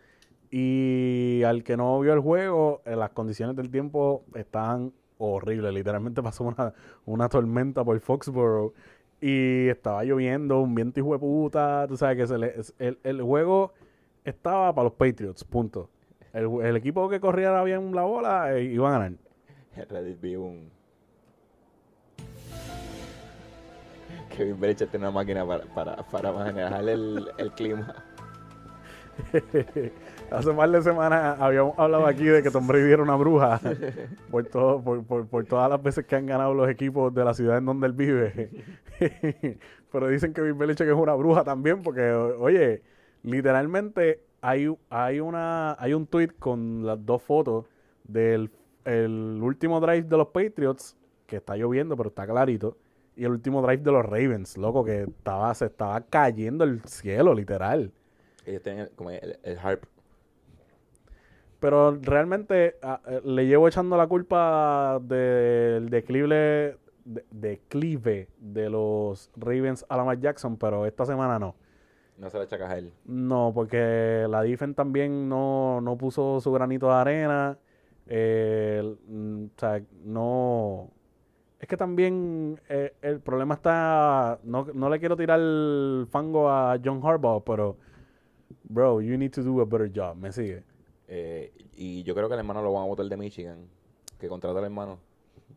Y 0.51 1.43
al 1.45 1.65
que 1.65 1.77
no 1.77 1.99
vio 2.01 2.13
el 2.13 2.21
juego, 2.21 2.83
eh, 2.85 2.95
las 2.95 3.11
condiciones 3.11 3.57
del 3.57 3.71
tiempo 3.71 4.23
estaban 4.35 4.93
horribles. 5.19 5.73
Literalmente 5.73 6.23
pasó 6.23 6.45
una, 6.45 6.75
una 7.07 7.29
tormenta 7.29 7.83
por 7.85 7.99
Foxborough 8.01 8.73
y 9.21 9.69
estaba 9.69 10.05
lloviendo, 10.05 10.61
un 10.61 10.75
viento 10.75 11.01
de 11.03 11.19
puta. 11.19 11.87
Tú 11.89 11.97
sabes 11.97 12.17
que 12.19 12.27
se 12.27 12.39
le- 12.39 12.55
el, 12.79 12.99
el 13.03 13.23
juego 13.23 13.73
estaba 14.25 14.75
para 14.75 14.85
los 14.85 14.95
Patriots, 14.95 15.45
punto. 15.45 15.91
El, 16.33 16.49
el 16.63 16.77
equipo 16.77 17.09
que 17.09 17.21
corriera 17.21 17.63
bien 17.63 17.95
la 17.95 18.03
bola 18.03 18.57
eh, 18.57 18.65
iba 18.65 18.89
a 18.89 18.93
ganar. 18.99 19.13
Reddit 19.89 20.21
vi 20.21 20.37
un... 20.37 20.71
Kevin 24.37 24.59
Belichick 24.59 24.91
tiene 24.91 25.07
una 25.07 25.15
máquina 25.15 25.47
para, 25.47 25.65
para, 25.75 25.97
para 25.97 26.33
manejar 26.33 26.89
el, 26.89 27.29
el 27.37 27.53
clima. 27.53 27.95
Hace 30.31 30.55
par 30.55 30.71
de 30.71 30.83
semanas 30.83 31.39
habíamos 31.39 31.79
hablado 31.79 32.07
aquí 32.07 32.25
de 32.25 32.43
que 32.43 32.51
Tom 32.51 32.67
Brady 32.67 32.93
era 32.93 33.03
una 33.03 33.17
bruja 33.17 33.61
por, 34.31 34.45
todo, 34.47 34.83
por, 34.83 35.05
por, 35.05 35.27
por 35.27 35.45
todas 35.45 35.69
las 35.69 35.83
veces 35.83 36.07
que 36.07 36.17
han 36.17 36.25
ganado 36.25 36.55
los 36.55 36.71
equipos 36.71 37.13
de 37.15 37.25
la 37.25 37.35
ciudad 37.35 37.59
en 37.59 37.67
donde 37.67 37.87
él 37.87 37.93
vive. 37.93 38.51
Pero 39.93 40.09
dicen 40.09 40.33
que 40.33 40.41
Bill 40.41 40.55
Belichick 40.55 40.89
es 40.89 40.95
una 40.95 41.15
bruja 41.15 41.45
también 41.45 41.83
porque, 41.83 42.11
oye, 42.11 42.83
literalmente 43.23 44.23
hay, 44.41 44.75
hay, 44.91 45.21
una, 45.21 45.77
hay 45.79 45.95
un 45.95 46.07
tweet 46.07 46.31
con 46.39 46.85
las 46.87 47.05
dos 47.05 47.23
fotos 47.23 47.67
del 48.05 48.51
el 48.85 49.39
último 49.41 49.81
drive 49.81 50.03
de 50.03 50.17
los 50.17 50.29
Patriots, 50.29 50.97
que 51.27 51.37
está 51.37 51.57
lloviendo, 51.57 51.97
pero 51.97 52.09
está 52.09 52.27
clarito, 52.27 52.77
y 53.15 53.25
el 53.25 53.31
último 53.31 53.63
drive 53.63 53.83
de 53.83 53.93
los 53.93 54.05
Ravens, 54.05 54.57
loco, 54.57 54.85
que 54.85 55.03
estaba, 55.05 55.55
se 55.55 55.67
estaba 55.67 56.01
cayendo 56.01 56.65
el 56.65 56.83
cielo, 56.85 57.33
literal. 57.35 57.93
Ellos 58.45 58.63
tienen 58.63 58.89
como 58.97 59.11
el, 59.11 59.39
el 59.45 59.59
harp. 59.59 59.85
Pero 61.61 61.97
realmente 62.01 62.77
a- 62.83 63.01
le 63.25 63.47
llevo 63.47 63.69
echando 63.69 63.97
la 63.97 64.07
culpa 64.09 64.99
del 65.01 65.89
declive, 65.91 66.77
de, 67.05 67.25
declive 67.31 68.29
de 68.39 68.69
los 68.69 69.31
Ravens 69.37 69.87
a 69.89 69.97
Lamar 69.97 70.19
Jackson, 70.19 70.57
pero 70.57 70.87
esta 70.87 71.05
semana 71.07 71.39
no. 71.39 71.55
No 72.19 72.31
se 72.31 72.39
le 72.39 72.45
achacas 72.45 72.71
a 72.71 72.79
él. 72.79 72.93
No, 73.05 73.53
porque 73.55 74.27
la 74.29 74.43
defense 74.43 74.75
también 74.75 75.29
no, 75.29 75.81
no 75.81 75.97
puso 75.97 76.41
su 76.41 76.53
granito 76.53 76.87
de 76.89 76.95
arena. 76.95 77.59
Eh, 78.07 78.79
el- 78.81 78.99
mm, 79.09 79.45
o 79.47 79.61
sea, 79.61 79.83
no. 80.05 80.91
Es 81.59 81.69
que 81.69 81.77
también 81.77 82.61
eh, 82.69 82.95
el 83.03 83.21
problema 83.21 83.55
está. 83.55 84.39
No, 84.45 84.67
no 84.75 84.91
le 84.91 84.99
quiero 84.99 85.17
tirar 85.17 85.41
el 85.41 86.07
fango 86.11 86.49
a 86.51 86.79
John 86.85 87.01
Harbaugh, 87.03 87.43
pero. 87.45 87.77
Bro, 88.65 89.01
you 89.03 89.17
need 89.17 89.33
to 89.33 89.43
do 89.43 89.61
a 89.61 89.65
better 89.65 89.91
job. 89.95 90.17
Me 90.17 90.33
sigue. 90.33 90.63
Eh, 91.09 91.53
y 91.77 92.03
yo 92.05 92.15
creo 92.15 92.29
que 92.29 92.35
el 92.35 92.41
hermano 92.41 92.63
lo 92.63 92.73
van 92.73 92.85
a 92.85 92.87
votar 92.87 93.07
de 93.07 93.17
Michigan. 93.17 93.67
Que 94.19 94.29
contrata 94.29 94.59
al 94.59 94.65
hermano. 94.65 94.99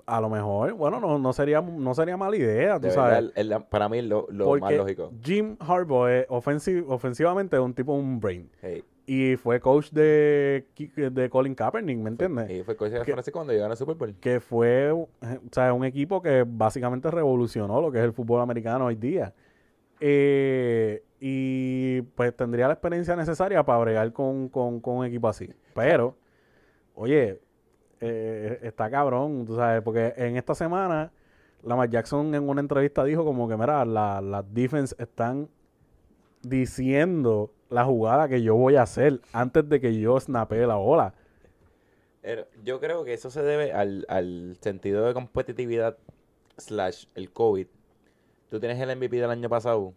A 0.08 0.22
lo 0.22 0.30
mejor, 0.30 0.74
bueno, 0.74 1.00
no, 1.00 1.18
no 1.18 1.34
sería 1.34 1.62
no 1.62 1.94
sería 1.96 2.16
mala 2.16 2.36
idea, 2.36 2.76
tú 2.80 2.88
De 2.88 2.92
sabes. 2.92 3.16
verdad, 3.16 3.32
el- 3.38 3.52
el- 3.54 3.64
para 3.64 3.90
mí 3.90 4.02
lo, 4.04 4.28
lo 4.30 4.56
más 4.58 4.72
lógico. 4.74 5.12
Jim 5.24 5.58
Harbaugh 5.60 6.08
es 6.08 6.28
ofensi- 6.28 6.86
ofensivamente 6.88 7.56
es 7.56 7.62
un 7.62 7.74
tipo 7.74 7.94
un 7.94 8.20
brain. 8.20 8.50
Hey, 8.62 8.84
Y 9.08 9.36
fue 9.36 9.60
coach 9.60 9.90
de, 9.92 10.66
de 11.12 11.30
Colin 11.30 11.56
Kaepernick, 11.56 11.98
¿me 11.98 12.10
entiendes? 12.10 12.50
y 12.52 12.64
fue 12.64 12.76
coach 12.76 12.92
de 12.92 13.00
Que- 13.02 13.12
Francisco 13.14 13.38
cuando 13.40 13.54
llegaron 13.54 13.72
al 13.72 13.78
Super 13.78 13.96
Bowl. 13.96 14.14
que 14.20 14.40
fue 14.40 14.92
o 14.92 15.08
sea, 15.52 15.74
un 15.74 15.86
equipo 15.86 16.22
que 16.22 16.44
básicamente 16.48 17.10
revolucionó 17.10 17.82
lo 17.82 17.92
que 17.92 17.98
es 18.00 18.04
el 18.04 18.14
fútbol 18.14 18.42
americano 18.42 18.86
hoy 18.86 18.96
día. 18.96 19.34
Eh, 20.00 21.04
y 21.20 22.02
pues 22.02 22.36
tendría 22.36 22.68
la 22.68 22.74
experiencia 22.74 23.16
necesaria 23.16 23.64
para 23.64 23.80
bregar 23.80 24.12
con, 24.14 24.50
con- 24.50 24.80
con 24.80 24.98
un 24.98 25.06
equipo 25.06 25.28
así. 25.28 25.50
Pero, 25.74 26.16
oye, 26.94 27.40
eh, 28.02 28.60
está 28.64 28.90
cabrón, 28.90 29.46
tú 29.46 29.56
sabes, 29.56 29.82
porque 29.82 30.14
en 30.18 30.38
esta 30.38 30.54
semana 30.56 31.12
Lamar 31.64 31.90
Jackson 31.90 32.34
en 32.36 32.48
una 32.48 32.62
entrevista 32.62 33.04
dijo 33.04 33.24
como 33.26 33.48
que, 33.48 33.58
mira, 33.58 33.84
la- 33.86 34.22
las 34.22 34.54
defense 34.54 34.96
están 35.00 35.50
diciendo 36.44 37.52
la 37.70 37.84
jugada 37.86 38.28
que 38.30 38.42
yo 38.44 38.56
voy 38.56 38.76
a 38.76 38.84
hacer 38.84 39.22
antes 39.34 39.68
de 39.68 39.82
que 39.82 40.00
yo 40.00 40.20
snapee 40.20 40.68
la 40.68 40.76
bola. 40.76 41.14
Yo 42.64 42.80
creo 42.80 43.04
que 43.04 43.14
eso 43.14 43.30
se 43.30 43.44
debe 43.44 43.72
al, 43.72 44.06
al 44.10 44.58
sentido 44.60 45.06
de 45.06 45.14
competitividad 45.14 45.98
slash 46.58 47.06
el 47.16 47.32
COVID. 47.32 47.68
Tú 48.50 48.60
tienes 48.60 48.80
el 48.80 48.96
MVP 48.96 49.18
del 49.18 49.30
año 49.30 49.50
pasado. 49.50 49.94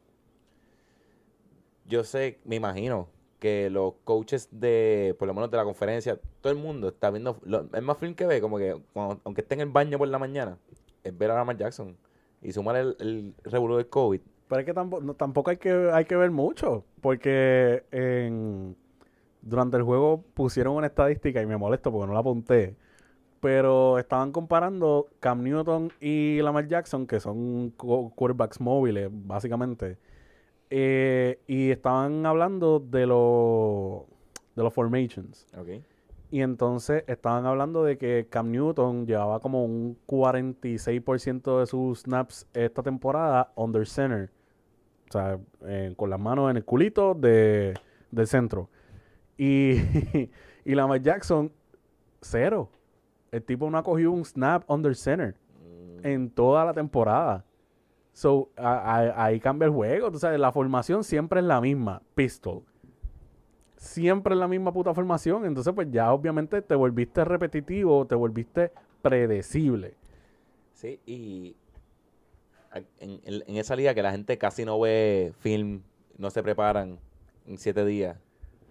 Yo 1.86 2.04
sé, 2.04 2.38
me 2.44 2.56
imagino 2.56 3.08
que 3.38 3.70
los 3.70 3.94
coaches 4.04 4.48
de, 4.50 5.14
por 5.18 5.28
lo 5.28 5.34
menos 5.34 5.50
de 5.50 5.56
la 5.56 5.64
conferencia, 5.64 6.18
todo 6.40 6.52
el 6.52 6.58
mundo 6.58 6.88
está 6.88 7.10
viendo, 7.10 7.38
es 7.72 7.82
más 7.82 7.98
film 7.98 8.14
que 8.14 8.26
ve, 8.26 8.40
como 8.40 8.58
que 8.58 8.76
aunque 8.94 9.42
esté 9.42 9.54
en 9.54 9.60
el 9.60 9.68
baño 9.68 9.98
por 9.98 10.08
la 10.08 10.18
mañana, 10.18 10.58
es 11.04 11.16
ver 11.16 11.30
a 11.30 11.34
Lamar 11.34 11.56
Jackson 11.56 11.96
y 12.42 12.52
sumar 12.52 12.76
el, 12.76 12.96
el 13.00 13.34
revolú 13.44 13.76
del 13.76 13.88
COVID. 13.88 14.20
Pero 14.48 14.60
es 14.60 14.66
que 14.66 14.74
tampoco, 14.74 15.14
tampoco 15.14 15.50
hay 15.50 15.58
que 15.58 15.90
hay 15.92 16.04
que 16.06 16.16
ver 16.16 16.30
mucho, 16.30 16.84
porque 17.00 17.84
en, 17.90 18.76
durante 19.42 19.76
el 19.76 19.82
juego 19.82 20.24
pusieron 20.34 20.74
una 20.74 20.86
estadística 20.86 21.42
y 21.42 21.46
me 21.46 21.56
molesto 21.56 21.92
porque 21.92 22.06
no 22.06 22.14
la 22.14 22.20
apunté, 22.20 22.74
pero 23.40 23.98
estaban 23.98 24.32
comparando 24.32 25.08
Cam 25.20 25.42
Newton 25.42 25.92
y 26.00 26.40
Lamar 26.42 26.66
Jackson, 26.66 27.06
que 27.06 27.20
son 27.20 27.70
quarterbacks 27.76 28.60
móviles, 28.60 29.10
básicamente, 29.12 29.98
eh, 30.70 31.40
y 31.46 31.70
estaban 31.70 32.26
hablando 32.26 32.80
de 32.80 33.06
los 33.06 34.02
de 34.54 34.62
los 34.62 34.72
formations. 34.72 35.46
Y 36.30 36.42
entonces 36.42 37.04
estaban 37.06 37.46
hablando 37.46 37.84
de 37.84 37.96
que 37.96 38.26
Cam 38.28 38.50
Newton 38.50 39.06
llevaba 39.06 39.40
como 39.40 39.64
un 39.64 39.96
46% 40.06 41.60
de 41.60 41.66
sus 41.66 42.00
snaps 42.00 42.46
esta 42.52 42.82
temporada 42.82 43.52
under 43.56 43.86
center. 43.86 44.30
O 45.08 45.12
sea, 45.12 45.38
eh, 45.66 45.94
con 45.96 46.10
las 46.10 46.20
manos 46.20 46.50
en 46.50 46.58
el 46.58 46.64
culito 46.64 47.14
de, 47.14 47.74
del 48.10 48.26
centro. 48.26 48.68
Y, 49.38 49.76
y 50.64 50.74
Lamar 50.74 51.00
Jackson, 51.00 51.50
cero. 52.20 52.68
El 53.30 53.42
tipo 53.42 53.70
no 53.70 53.78
ha 53.78 53.82
cogido 53.82 54.10
un 54.10 54.24
snap 54.24 54.68
under 54.68 54.94
center 54.94 55.34
Mm, 55.98 56.06
en 56.06 56.30
toda 56.30 56.64
la 56.64 56.72
temporada. 56.72 57.44
So, 58.18 58.48
ahí 58.56 59.38
cambia 59.38 59.66
el 59.66 59.72
juego. 59.72 60.10
Tú 60.10 60.18
sabes, 60.18 60.40
la 60.40 60.50
formación 60.50 61.04
siempre 61.04 61.38
es 61.38 61.46
la 61.46 61.60
misma. 61.60 62.02
Pistol. 62.16 62.64
Siempre 63.76 64.34
es 64.34 64.40
la 64.40 64.48
misma 64.48 64.72
puta 64.72 64.92
formación. 64.92 65.44
Entonces, 65.44 65.72
pues 65.72 65.86
ya 65.92 66.12
obviamente 66.12 66.60
te 66.60 66.74
volviste 66.74 67.24
repetitivo, 67.24 68.04
te 68.08 68.16
volviste 68.16 68.72
predecible. 69.02 69.94
Sí, 70.72 70.98
y 71.06 71.54
en, 72.74 73.20
en- 73.24 73.44
en 73.46 73.56
esa 73.56 73.76
liga 73.76 73.94
que 73.94 74.02
la 74.02 74.10
gente 74.10 74.36
casi 74.36 74.64
no 74.64 74.80
ve 74.80 75.32
film, 75.38 75.82
no 76.16 76.30
se 76.30 76.42
preparan 76.42 76.98
en 77.46 77.56
siete 77.56 77.84
días. 77.84 78.16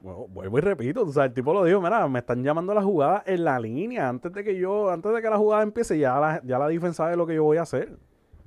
Bueno, 0.02 0.28
vuelvo 0.28 0.58
y 0.58 0.62
repito, 0.62 1.06
tú 1.06 1.14
sabes, 1.14 1.30
el 1.30 1.36
tipo 1.36 1.54
lo 1.54 1.64
dijo, 1.64 1.80
mira, 1.80 2.06
me 2.10 2.20
están 2.20 2.44
llamando 2.44 2.74
a 2.74 2.76
la 2.76 2.84
jugada 2.84 3.24
en 3.26 3.46
la 3.46 3.58
línea. 3.62 4.10
Antes 4.10 4.34
de 4.34 4.44
que 4.44 4.58
yo, 4.60 4.90
antes 4.90 5.14
de 5.14 5.22
que 5.22 5.30
la 5.30 5.38
jugada 5.38 5.64
empiece, 5.64 5.98
ya 5.98 6.20
la, 6.20 6.42
ya 6.44 6.60
la 6.60 6.68
defensa 6.68 7.06
sabe 7.06 7.16
lo 7.16 7.26
que 7.26 7.36
yo 7.36 7.46
voy 7.46 7.56
a 7.56 7.62
hacer. 7.62 7.98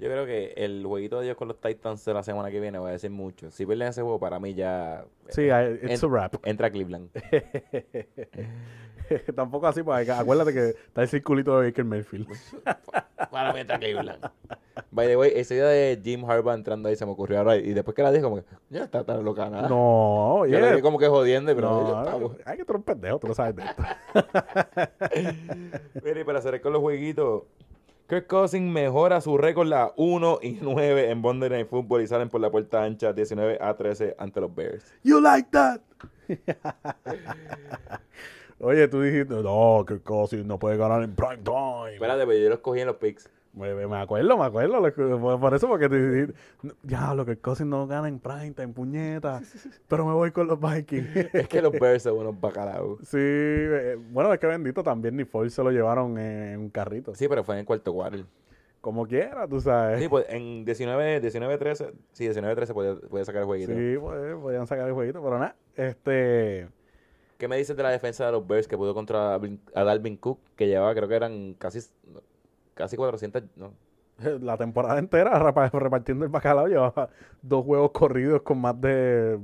Yo 0.01 0.09
creo 0.09 0.27
que 0.27 0.55
el 0.57 0.85
jueguito 0.87 1.19
de 1.21 1.27
ellos 1.27 1.37
con 1.37 1.49
los 1.49 1.61
Titans 1.61 2.05
de 2.05 2.15
la 2.15 2.23
semana 2.23 2.51
que 2.51 2.61
viene 2.61 2.79
va 2.79 2.89
a 2.89 2.93
decir 2.93 3.11
mucho. 3.11 3.51
Si 3.51 3.67
pierden 3.67 3.89
ese 3.89 4.03
juego, 4.03 4.19
para 4.19 4.41
mí 4.41 4.55
ya 4.55 5.05
Sí, 5.29 5.43
I- 5.43 5.79
it's 5.93 6.03
a 6.03 6.07
En- 6.07 6.13
wrap. 6.13 6.35
entra 6.45 6.69
a 6.69 6.71
Cleveland. 6.71 7.11
Tampoco 9.35 9.67
así, 9.67 9.83
porque 9.83 10.11
acuérdate 10.13 10.53
que 10.53 10.69
está 10.69 11.03
el 11.03 11.09
circulito 11.09 11.59
de 11.59 11.67
Baker 11.69 11.85
Mayfield. 11.85 12.29
para 13.31 13.53
mí 13.53 13.61
entra 13.61 13.77
a 13.77 13.79
Cleveland. 13.79 14.25
By 14.93 15.09
the 15.09 15.17
way, 15.17 15.33
esa 15.35 15.55
idea 15.55 15.67
de 15.67 16.01
Jim 16.03 16.25
Harbaugh 16.25 16.55
entrando 16.55 16.89
ahí 16.89 16.97
se 16.97 17.05
me 17.05 17.13
ocurrió 17.13 17.39
ahora. 17.39 17.57
Y 17.57 17.73
después 17.73 17.95
que 17.95 18.03
la 18.03 18.11
dije, 18.13 18.23
como 18.23 18.37
que, 18.37 18.45
ya 18.71 18.85
está 18.85 19.05
tan 19.05 19.25
loca 19.25 19.51
nada. 19.51 19.69
No, 19.69 20.45
la 20.47 20.69
dije 20.71 20.83
como 20.83 20.99
que 20.99 21.09
jodiendo, 21.09 21.55
pero 21.55 21.71
No, 21.71 21.89
yo 21.89 21.99
estaba- 22.01 22.37
hay 22.51 22.57
que 22.57 22.65
tener 22.65 22.77
un 22.77 22.83
pendejo, 22.85 23.19
tú 23.19 23.27
lo 23.27 23.35
sabes 23.35 23.57
de 23.57 23.65
esto. 23.65 23.83
Mira, 26.05 26.21
y 26.21 26.25
para 26.25 26.39
hacer 26.39 26.61
con 26.61 26.73
los 26.73 26.81
jueguitos, 26.81 27.43
Kirk 28.11 28.27
Cousins 28.27 28.69
mejora 28.69 29.21
su 29.21 29.39
récord 29.39 29.69
la 29.69 29.93
1 29.97 30.41
y 30.43 30.59
9 30.61 31.13
en 31.13 31.19
Monday 31.19 31.49
Night 31.49 31.69
Football 31.69 32.03
y 32.03 32.09
salen 32.09 32.29
por 32.29 32.41
la 32.41 32.51
puerta 32.51 32.83
ancha 32.83 33.13
19 33.13 33.59
a 33.61 33.77
13 33.77 34.17
ante 34.19 34.41
los 34.41 34.53
Bears. 34.53 34.93
You 35.05 35.21
like 35.21 35.49
that? 35.53 35.81
Oye, 38.59 38.89
tú 38.89 39.01
dijiste, 39.01 39.33
no, 39.33 39.85
que 39.87 40.01
Cousins 40.01 40.45
no 40.45 40.59
puede 40.59 40.77
ganar 40.77 41.05
en 41.05 41.15
prime 41.15 41.39
time. 41.45 41.95
Espérate, 41.95 42.27
pero 42.27 42.37
yo 42.37 42.49
los 42.49 42.59
cogí 42.59 42.81
en 42.81 42.89
los 42.89 42.97
picks. 42.97 43.31
Me, 43.53 43.75
me 43.75 43.97
acuerdo, 43.97 44.39
me 44.39 44.45
acuerdo. 44.45 44.81
lo 44.81 45.41
Por, 45.41 45.55
eso, 45.55 45.67
porque 45.67 46.29
diablo, 46.83 47.27
que 47.27 47.37
Cousins 47.37 47.69
no 47.69 47.87
gana 47.87 48.07
en 48.07 48.21
prime 48.21 48.53
time, 48.53 48.69
puñeta. 48.69 49.43
Pero 49.89 50.07
me 50.07 50.13
voy 50.13 50.31
con 50.31 50.47
los 50.47 50.61
Vikings. 50.61 51.17
Es 51.33 51.49
que 51.49 51.61
los 51.61 51.73
Bears 51.73 52.05
son 52.05 52.19
unos 52.19 52.41
bacalaos. 52.41 53.01
sí, 53.01 53.19
eh, 53.19 53.99
bueno, 54.11 54.33
es 54.33 54.39
que 54.39 54.47
bendito 54.47 54.83
también 54.85 55.17
ni 55.17 55.25
Ford 55.25 55.49
se 55.49 55.63
lo 55.65 55.71
llevaron 55.71 56.17
en, 56.19 56.61
un 56.61 56.71
carrito. 56.71 57.15
Sí, 57.15 57.27
pero 57.29 57.43
fue 57.43 57.57
en 57.57 57.61
el 57.61 57.67
cuarto 57.67 57.93
quarter. 57.93 58.25
Como 58.81 59.07
quiera, 59.07 59.47
tú 59.47 59.61
sabes. 59.61 60.01
Sí, 60.01 60.09
pues 60.09 60.27
en 60.29 60.65
19, 60.65 61.21
19 61.21 61.59
13, 61.59 61.93
sí, 62.13 62.25
19 62.25 62.55
13 62.55 62.73
podía, 62.73 62.95
podía 62.95 63.25
sacar 63.25 63.43
el 63.43 63.47
jueguito. 63.47 63.73
Sí, 63.73 63.97
pues, 64.01 64.37
podían 64.37 64.67
sacar 64.67 64.87
el 64.87 64.95
jueguito, 64.95 65.21
pero 65.23 65.39
nada. 65.39 65.57
Este. 65.77 66.69
¿Qué 67.37 67.49
me 67.49 67.57
dices 67.57 67.77
de 67.77 67.83
la 67.83 67.91
defensa 67.91 68.27
de 68.27 68.33
los 68.33 68.47
Bears 68.47 68.69
que 68.69 68.77
pudo 68.77 68.95
contra 68.95 69.35
a 69.35 69.85
Dalvin 69.85 70.17
Cook, 70.19 70.39
que 70.57 70.67
llevaba, 70.67 70.95
creo 70.95 71.09
que 71.09 71.15
eran 71.15 71.55
casi, 71.55 71.81
casi 72.81 72.97
400, 72.97 73.43
no, 73.57 73.73
La 74.41 74.57
temporada 74.57 74.99
entera 74.99 75.39
repartiendo 75.73 76.25
el 76.25 76.31
bacalao 76.31 76.67
llevaba 76.67 77.09
dos 77.43 77.65
juegos 77.65 77.91
corridos 77.93 78.43
con 78.43 78.61
más 78.61 78.81
de 78.81 79.39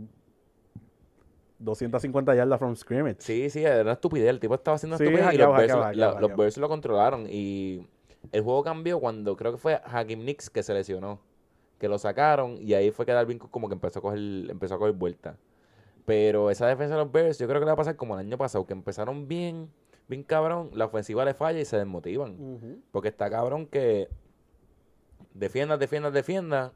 250 1.58 2.34
yardas 2.34 2.58
from 2.58 2.76
scrimmage. 2.76 3.16
Sí, 3.20 3.48
sí, 3.50 3.64
era 3.64 3.82
una 3.82 3.92
estupidez. 3.92 4.28
El 4.28 4.40
tipo 4.40 4.54
estaba 4.54 4.74
haciendo 4.76 4.98
Sí, 4.98 5.04
estupidez 5.04 5.34
y 5.34 5.38
los 5.38 5.96
la-. 5.96 6.34
Bears 6.36 6.56
lo 6.58 6.68
controlaron. 6.68 7.26
Y 7.28 7.86
el 8.32 8.42
juego 8.42 8.62
cambió 8.62 9.00
cuando 9.00 9.36
creo 9.36 9.52
que 9.52 9.58
fue 9.58 9.80
Hakim 9.84 10.24
Nicks 10.24 10.50
que 10.50 10.62
se 10.62 10.74
lesionó. 10.74 11.20
Que 11.78 11.88
lo 11.88 11.98
sacaron 11.98 12.56
y 12.60 12.72
ahí 12.72 12.90
fue 12.90 13.04
que 13.04 13.12
Dalvin 13.12 13.38
Cook 13.38 13.50
como 13.50 13.68
que 13.68 13.74
empezó 13.74 13.98
a 13.98 14.02
coger, 14.02 14.18
empezó 14.18 14.74
a 14.74 14.78
coger 14.78 14.94
vuelta. 14.94 15.36
Pero 16.06 16.50
esa 16.50 16.66
defensa 16.66 16.94
de 16.94 17.02
los 17.02 17.12
Bears 17.12 17.38
yo 17.38 17.46
creo 17.46 17.60
que 17.60 17.64
le 17.64 17.70
va 17.70 17.74
a 17.74 17.76
pasar 17.76 17.96
como 17.96 18.14
el 18.14 18.20
año 18.20 18.38
pasado, 18.38 18.64
que 18.66 18.72
empezaron 18.72 19.28
bien, 19.28 19.70
bien 20.08 20.22
cabrón, 20.22 20.70
la 20.74 20.86
ofensiva 20.86 21.24
le 21.24 21.34
falla 21.34 21.60
y 21.60 21.64
se 21.64 21.76
desmotivan. 21.76 22.82
Porque 22.92 23.08
está 23.08 23.30
cabrón 23.30 23.66
que 23.66 24.08
defiendas, 25.34 25.78
defiendas, 25.78 26.12
defiendas 26.12 26.72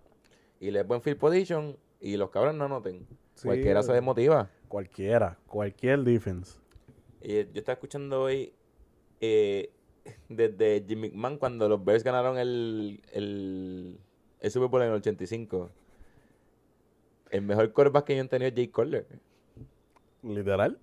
y 0.58 0.70
le 0.70 0.82
buen 0.82 1.02
field 1.02 1.18
position 1.18 1.76
y 2.00 2.16
los 2.16 2.30
cabrones 2.30 2.58
no 2.58 2.64
anoten. 2.64 3.06
Sí, 3.34 3.46
Cualquiera 3.46 3.82
se 3.82 3.92
eh. 3.92 3.94
desmotiva. 3.94 4.50
Cualquiera, 4.68 5.38
cualquier 5.46 6.00
defense. 6.00 6.58
Y 7.22 7.44
yo 7.44 7.50
estaba 7.54 7.74
escuchando 7.74 8.22
hoy 8.22 8.52
eh, 9.20 9.70
desde 10.28 10.84
Jim 10.86 11.00
McMahon 11.00 11.38
cuando 11.38 11.68
los 11.68 11.84
Bears 11.84 12.04
ganaron 12.04 12.38
el, 12.38 13.00
el, 13.12 13.98
el 14.40 14.50
Super 14.50 14.68
Bowl 14.68 14.82
en 14.82 14.88
el 14.88 14.94
85. 14.94 15.70
El 17.30 17.42
mejor 17.42 17.72
quarterback 17.72 18.06
que 18.06 18.16
yo 18.16 18.22
han 18.22 18.28
tenido 18.28 18.48
es 18.48 18.54
Jay 18.54 18.68
Cutler. 18.68 19.06
Literal. 20.22 20.78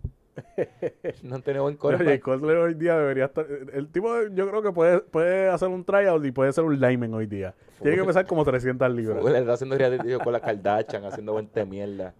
No 1.23 1.39
tenido 1.41 1.63
buen 1.63 1.75
quarterback. 1.77 2.21
Cutler 2.21 2.57
hoy 2.57 2.73
día 2.75 2.97
debería 2.97 3.25
estar. 3.25 3.45
El 3.73 3.87
tipo, 3.89 4.09
yo 4.33 4.47
creo 4.49 4.61
que 4.61 4.71
puede, 4.71 4.99
puede 5.01 5.49
hacer 5.49 5.67
un 5.69 5.83
tryout 5.83 6.23
y 6.25 6.31
puede 6.31 6.51
ser 6.53 6.63
un 6.63 6.79
lineman 6.79 7.13
hoy 7.13 7.25
día. 7.27 7.55
Tiene 7.81 7.97
que 7.97 8.03
pesar 8.03 8.25
como 8.25 8.43
300 8.43 8.91
libras. 8.91 9.25
Está 9.25 9.53
haciendo 9.53 9.77
reality 9.77 10.13
con 10.23 10.33
la 10.33 10.39
Kardashian, 10.39 11.05
haciendo 11.05 11.33
buena 11.33 11.65
mierda. 11.65 12.13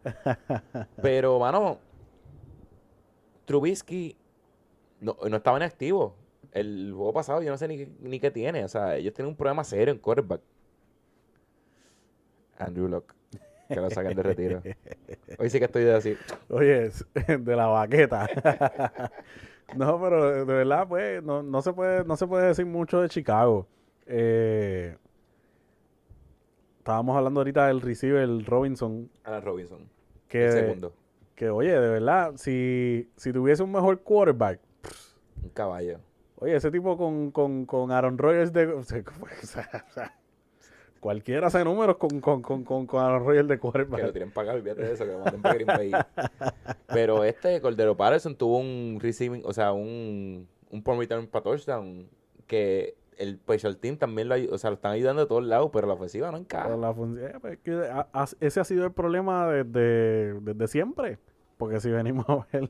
Pero, 1.02 1.40
mano, 1.40 1.80
Trubisky 3.46 4.16
no, 5.00 5.16
no 5.30 5.38
estaba 5.38 5.58
en 5.58 5.64
activo. 5.64 6.16
El 6.52 6.92
juego 6.96 7.14
pasado 7.14 7.42
yo 7.42 7.52
no 7.52 7.58
sé 7.58 7.68
ni, 7.68 7.78
qué- 7.78 7.90
ni 8.02 8.20
qué 8.20 8.32
tiene. 8.32 8.64
O 8.64 8.68
sea, 8.68 8.96
ellos 8.96 9.14
tienen 9.14 9.30
un 9.32 9.36
problema 9.38 9.64
serio 9.64 9.94
en 9.94 10.00
quarterback. 10.00 10.42
Andrew 12.58 12.88
Locke. 12.88 13.14
Que 13.68 13.76
lo 13.76 13.90
saquen 13.90 14.16
de 14.16 14.24
retiro. 14.24 14.62
Hoy 15.40 15.50
sí 15.50 15.60
que 15.60 15.66
estoy 15.66 15.84
de 15.84 15.96
así. 15.96 16.18
Oye, 16.50 16.90
de 17.40 17.56
la 17.56 17.68
baqueta. 17.68 18.28
no, 19.76 20.02
pero 20.02 20.46
de 20.46 20.54
verdad, 20.54 20.88
pues, 20.88 21.24
no, 21.24 21.44
no 21.44 21.62
se 21.62 21.74
puede, 21.74 22.04
no 22.06 22.16
se 22.16 22.28
puede 22.28 22.48
decir 22.48 22.66
mucho 22.66 23.02
de 23.02 23.10
Chicago. 23.10 23.68
Eh, 24.06 24.96
estábamos 26.80 27.18
hablando 27.18 27.42
ahorita 27.42 27.68
del 27.68 27.82
receiver, 27.82 28.22
el 28.22 28.46
Robinson, 28.46 29.10
Alan 29.26 29.44
Robinson. 29.44 29.90
que, 30.30 30.46
el 30.46 30.52
segundo. 30.52 30.94
que 31.36 31.50
oye, 31.50 31.72
de 31.72 31.90
verdad, 31.90 32.34
si, 32.38 33.10
si 33.18 33.34
tuviese 33.34 33.64
un 33.64 33.72
mejor 33.74 34.00
quarterback, 34.02 34.62
Un 35.44 35.50
caballo. 35.50 36.00
oye, 36.38 36.56
ese 36.56 36.72
tipo 36.72 36.98
con, 36.98 37.32
con, 37.32 37.66
con 37.66 37.92
Aaron 37.92 38.18
Rodgers 38.18 38.54
de 38.54 38.68
o 38.68 38.84
sea, 38.84 39.04
o 39.04 39.46
sea, 39.46 40.18
cualquiera 41.00 41.48
hace 41.48 41.64
números 41.64 41.98
con, 41.98 42.20
con, 42.22 42.42
con, 42.42 42.64
con, 42.64 42.86
con 42.86 43.04
Aaron 43.04 43.26
Rodgers 43.26 43.48
de 43.48 43.56
Que 43.56 43.68
lo 43.68 43.72
quarterback. 43.72 44.12
tienen 44.12 44.32
pagado, 44.32 44.58
olvídate 44.58 44.84
de 44.84 44.94
eso, 44.94 45.06
que 45.06 45.12
lo 45.12 45.20
manden 45.20 45.42
para 45.42 45.56
Green 45.56 45.68
Bay. 45.68 45.92
Pero 46.88 47.24
este 47.24 47.60
Cordero 47.62 47.96
Patterson 47.98 48.36
tuvo 48.36 48.60
un 48.60 49.00
receiving, 49.02 49.42
o 49.46 49.54
sea, 49.54 49.74
un, 49.74 50.48
un 50.72 50.84
punt 50.84 51.00
return 51.00 51.28
para 51.28 51.44
touchdown. 51.44 52.08
Que 52.48 52.96
el 53.18 53.36
special 53.38 53.78
team 53.78 53.98
también 53.98 54.30
lo, 54.30 54.36
o 54.54 54.58
sea, 54.58 54.70
lo 54.70 54.76
están 54.76 54.92
ayudando 54.94 55.22
de 55.24 55.28
todos 55.28 55.44
lados, 55.44 55.70
pero 55.74 55.88
la 55.88 55.94
ofensiva 55.96 56.32
no 56.32 56.38
encaja. 56.38 56.70
La 56.78 56.92
eh, 56.92 57.34
pues, 57.42 57.58
que 57.64 57.72
a- 57.74 58.08
a- 58.14 58.28
ese 58.40 58.60
ha 58.60 58.64
sido 58.64 58.86
el 58.86 58.92
problema 58.92 59.48
desde, 59.48 60.40
desde 60.42 60.68
siempre. 60.68 61.18
Porque 61.58 61.80
si 61.80 61.90
venimos 61.90 62.26
a 62.30 62.46
ver, 62.54 62.70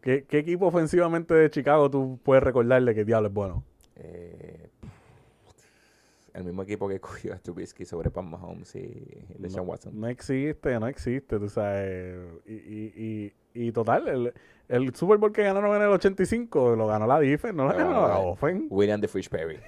¿qué, 0.00 0.24
qué 0.24 0.38
equipo 0.38 0.66
ofensivamente 0.66 1.32
de 1.34 1.48
Chicago 1.50 1.88
tú 1.90 2.18
puedes 2.22 2.42
recordarle 2.42 2.94
que 2.94 3.04
diablo 3.04 3.28
es 3.28 3.34
bueno? 3.34 3.64
Eh, 3.96 4.68
el 6.34 6.44
mismo 6.44 6.62
equipo 6.62 6.88
que 6.88 7.00
cogió 7.00 7.34
a 7.34 7.38
Trubisky 7.38 7.84
sobre 7.84 8.10
Pat 8.10 8.24
Mahomes 8.24 8.74
y 8.76 9.24
LeSean 9.38 9.64
no, 9.64 9.70
Watson. 9.70 10.00
no 10.00 10.06
existe, 10.08 10.78
no 10.80 10.86
existe, 10.88 11.38
tú 11.38 11.48
sabes. 11.48 12.16
Y, 12.46 12.52
y, 12.54 13.32
y, 13.54 13.66
y 13.68 13.72
total, 13.72 14.08
el, 14.08 14.32
el 14.68 14.94
Super 14.94 15.18
Bowl 15.18 15.32
que 15.32 15.42
ganaron 15.42 15.74
en 15.76 15.82
el 15.82 15.88
85 15.88 16.76
lo 16.76 16.86
ganó 16.86 17.06
la 17.06 17.18
defense, 17.20 17.56
no 17.56 17.64
lo 17.64 17.70
ganó 17.70 17.88
ganó 17.90 18.02
la 18.02 18.08
la- 18.08 18.18
offense. 18.18 18.66
William 18.70 19.00
the 19.00 19.08
Fish 19.08 19.28
Perry. 19.28 19.58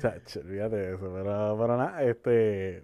Chacho, 0.00 0.40
olvídate 0.40 0.76
de 0.76 0.94
eso, 0.94 1.12
pero, 1.12 1.56
pero 1.58 1.76
nada, 1.76 2.02
este. 2.02 2.82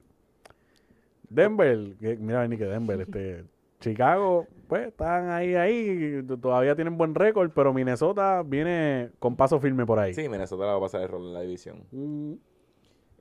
Denver, 1.30 1.94
que- 1.98 2.16
mira, 2.16 2.46
ni 2.46 2.58
que 2.58 2.66
Denver, 2.66 3.00
este. 3.00 3.44
Chicago, 3.82 4.46
pues 4.68 4.88
están 4.88 5.28
ahí, 5.30 5.54
ahí, 5.54 6.22
todavía 6.40 6.74
tienen 6.74 6.96
buen 6.96 7.14
récord, 7.14 7.50
pero 7.54 7.74
Minnesota 7.74 8.42
viene 8.42 9.10
con 9.18 9.36
paso 9.36 9.60
firme 9.60 9.84
por 9.84 9.98
ahí. 9.98 10.14
Sí, 10.14 10.28
Minnesota 10.28 10.64
le 10.64 10.70
va 10.70 10.76
a 10.76 10.80
pasar 10.80 11.02
el 11.02 11.08
rol 11.08 11.26
en 11.26 11.34
la 11.34 11.40
división. 11.42 11.84
Mm, 11.90 12.34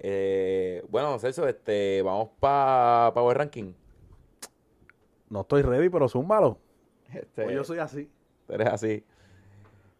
Eh, 0.03 0.84
bueno, 0.89 1.20
Celso, 1.20 1.47
este, 1.47 2.01
vamos 2.01 2.30
para 2.39 3.12
Power 3.14 3.38
Ranking. 3.38 3.74
no 5.30 5.41
estoy 5.41 5.62
ready, 5.62 5.89
pero 5.89 6.07
zúmbalo. 6.09 6.57
Este, 7.14 7.43
Pues 7.43 7.55
yo 7.55 7.64
soy 7.64 7.80
así. 7.80 8.09
tú 8.47 8.53
eres 8.53 8.68
así. 8.70 9.03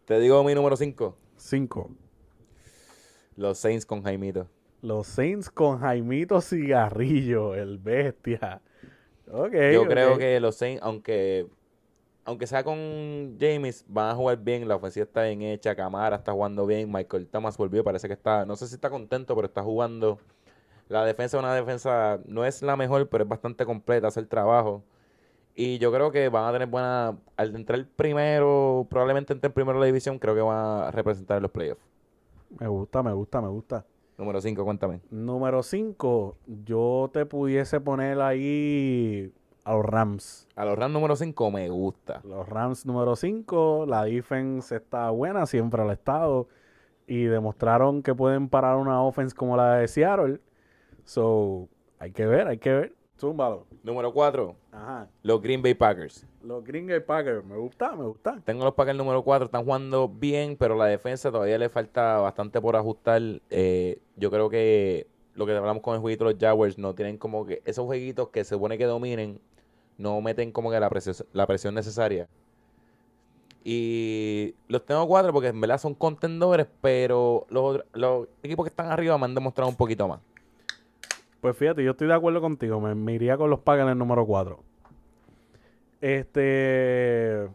Te 0.04 0.18
digo 0.18 0.42
mi 0.44 0.54
número 0.54 0.76
5. 0.76 1.16
Cinco. 1.36 1.90
Los 3.36 3.58
Saints 3.58 3.86
con 3.86 4.02
Jaimito. 4.02 4.48
Los 4.80 5.06
Saints 5.06 5.48
con 5.50 5.78
Jaimito 5.78 6.40
Cigarrillo, 6.40 7.54
el 7.54 7.78
bestia. 7.78 8.60
Yo 9.32 9.86
creo 9.86 10.18
que 10.18 10.38
los 10.40 10.56
Saints, 10.56 10.82
aunque 10.82 11.46
aunque 12.24 12.46
sea 12.46 12.62
con 12.62 13.36
James, 13.40 13.84
van 13.88 14.10
a 14.10 14.14
jugar 14.14 14.38
bien. 14.38 14.68
La 14.68 14.76
ofensiva 14.76 15.04
está 15.04 15.24
bien 15.24 15.42
hecha. 15.42 15.74
Camara 15.74 16.16
está 16.16 16.32
jugando 16.32 16.66
bien. 16.66 16.90
Michael 16.90 17.26
Thomas 17.28 17.56
volvió. 17.56 17.82
Parece 17.82 18.06
que 18.06 18.14
está, 18.14 18.46
no 18.46 18.56
sé 18.56 18.68
si 18.68 18.74
está 18.74 18.90
contento, 18.90 19.34
pero 19.34 19.46
está 19.46 19.62
jugando. 19.62 20.18
La 20.88 21.04
defensa 21.04 21.38
es 21.38 21.42
una 21.42 21.54
defensa, 21.54 22.20
no 22.26 22.44
es 22.44 22.60
la 22.62 22.76
mejor, 22.76 23.08
pero 23.08 23.24
es 23.24 23.28
bastante 23.28 23.64
completa, 23.64 24.08
hace 24.08 24.20
el 24.20 24.28
trabajo. 24.28 24.82
Y 25.54 25.78
yo 25.78 25.92
creo 25.92 26.12
que 26.12 26.28
van 26.28 26.48
a 26.48 26.52
tener 26.52 26.68
buena. 26.68 27.18
Al 27.36 27.54
entrar 27.56 27.86
primero, 27.96 28.86
probablemente 28.90 29.32
entre 29.32 29.50
primero 29.50 29.78
en 29.78 29.80
la 29.80 29.86
división, 29.86 30.18
creo 30.18 30.34
que 30.34 30.42
van 30.42 30.84
a 30.84 30.90
representar 30.90 31.38
en 31.38 31.42
los 31.42 31.50
playoffs. 31.50 31.82
Me 32.60 32.68
gusta, 32.68 33.02
me 33.02 33.12
gusta, 33.12 33.40
me 33.40 33.48
gusta. 33.48 33.84
Número 34.22 34.40
5, 34.40 34.64
cuéntame. 34.64 35.00
Número 35.10 35.64
5, 35.64 36.36
yo 36.64 37.10
te 37.12 37.26
pudiese 37.26 37.80
poner 37.80 38.20
ahí 38.20 39.32
a 39.64 39.72
los 39.72 39.84
Rams. 39.84 40.46
A 40.54 40.64
los 40.64 40.78
Rams 40.78 40.94
número 40.94 41.16
5 41.16 41.50
me 41.50 41.68
gusta. 41.68 42.20
Los 42.22 42.48
Rams 42.48 42.86
número 42.86 43.16
5, 43.16 43.84
la 43.88 44.04
defense 44.04 44.76
está 44.76 45.10
buena, 45.10 45.44
siempre 45.46 45.82
ha 45.82 45.92
estado. 45.92 46.46
Y 47.08 47.24
demostraron 47.24 48.04
que 48.04 48.14
pueden 48.14 48.48
parar 48.48 48.76
una 48.76 49.02
offense 49.02 49.34
como 49.34 49.56
la 49.56 49.78
de 49.78 49.88
Seattle. 49.88 50.40
So, 51.02 51.68
hay 51.98 52.12
que 52.12 52.24
ver, 52.24 52.46
hay 52.46 52.58
que 52.58 52.72
ver. 52.72 52.94
Zúmbalo. 53.22 53.66
Número 53.84 54.12
4, 54.12 54.56
Ajá. 54.72 55.08
los 55.22 55.40
Green 55.40 55.62
Bay 55.62 55.74
Packers. 55.74 56.26
Los 56.42 56.64
Green 56.64 56.88
Bay 56.88 56.98
Packers, 56.98 57.44
me 57.44 57.56
gusta, 57.56 57.94
me 57.94 58.02
gusta. 58.04 58.42
Tengo 58.44 58.64
los 58.64 58.74
Packers 58.74 58.98
número 58.98 59.22
4, 59.22 59.44
están 59.44 59.64
jugando 59.64 60.08
bien, 60.08 60.56
pero 60.56 60.74
la 60.74 60.86
defensa 60.86 61.30
todavía 61.30 61.56
le 61.56 61.68
falta 61.68 62.16
bastante 62.18 62.60
por 62.60 62.74
ajustar. 62.74 63.22
Eh, 63.48 64.00
yo 64.16 64.28
creo 64.32 64.50
que 64.50 65.06
lo 65.36 65.46
que 65.46 65.56
hablamos 65.56 65.84
con 65.84 65.94
el 65.94 66.00
jueguito 66.00 66.24
de 66.24 66.32
los 66.32 66.40
Jaguars, 66.40 66.78
no 66.78 66.96
tienen 66.96 67.16
como 67.16 67.46
que 67.46 67.62
esos 67.64 67.84
jueguitos 67.84 68.30
que 68.30 68.42
se 68.42 68.56
supone 68.56 68.76
que 68.76 68.86
dominen, 68.86 69.40
no 69.98 70.20
meten 70.20 70.50
como 70.50 70.72
que 70.72 70.80
la 70.80 70.90
presión, 70.90 71.14
la 71.32 71.46
presión 71.46 71.76
necesaria. 71.76 72.28
Y 73.62 74.56
los 74.66 74.84
tengo 74.84 75.06
4 75.06 75.32
porque 75.32 75.50
en 75.50 75.60
verdad 75.60 75.78
son 75.78 75.94
contendores, 75.94 76.66
pero 76.80 77.46
los, 77.50 77.84
los 77.92 78.26
equipos 78.42 78.64
que 78.64 78.70
están 78.70 78.90
arriba 78.90 79.16
me 79.16 79.26
han 79.26 79.34
demostrado 79.36 79.70
un 79.70 79.76
poquito 79.76 80.08
más. 80.08 80.18
Pues 81.42 81.56
fíjate, 81.56 81.82
yo 81.82 81.90
estoy 81.90 82.06
de 82.06 82.14
acuerdo 82.14 82.40
contigo. 82.40 82.80
Me, 82.80 82.94
me 82.94 83.14
iría 83.14 83.36
con 83.36 83.50
los 83.50 83.58
Packers 83.58 83.86
en 83.86 83.88
el 83.90 83.98
número 83.98 84.24
4. 84.24 84.60
Este. 86.00 87.48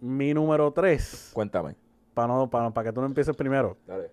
Mi 0.00 0.34
número 0.34 0.72
3. 0.72 1.30
Cuéntame. 1.32 1.76
Para 2.12 2.26
no, 2.26 2.50
para 2.50 2.82
que 2.82 2.92
tú 2.92 3.00
no 3.00 3.06
empieces 3.06 3.36
primero. 3.36 3.76
Dale. 3.86 4.10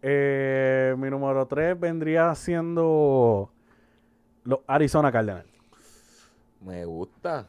Eh, 0.00 0.94
mi 0.96 1.10
número 1.10 1.44
3 1.46 1.78
vendría 1.78 2.34
siendo 2.34 3.50
los 4.44 4.60
Arizona 4.66 5.12
Cardinals. 5.12 5.46
Me 6.62 6.86
gusta. 6.86 7.46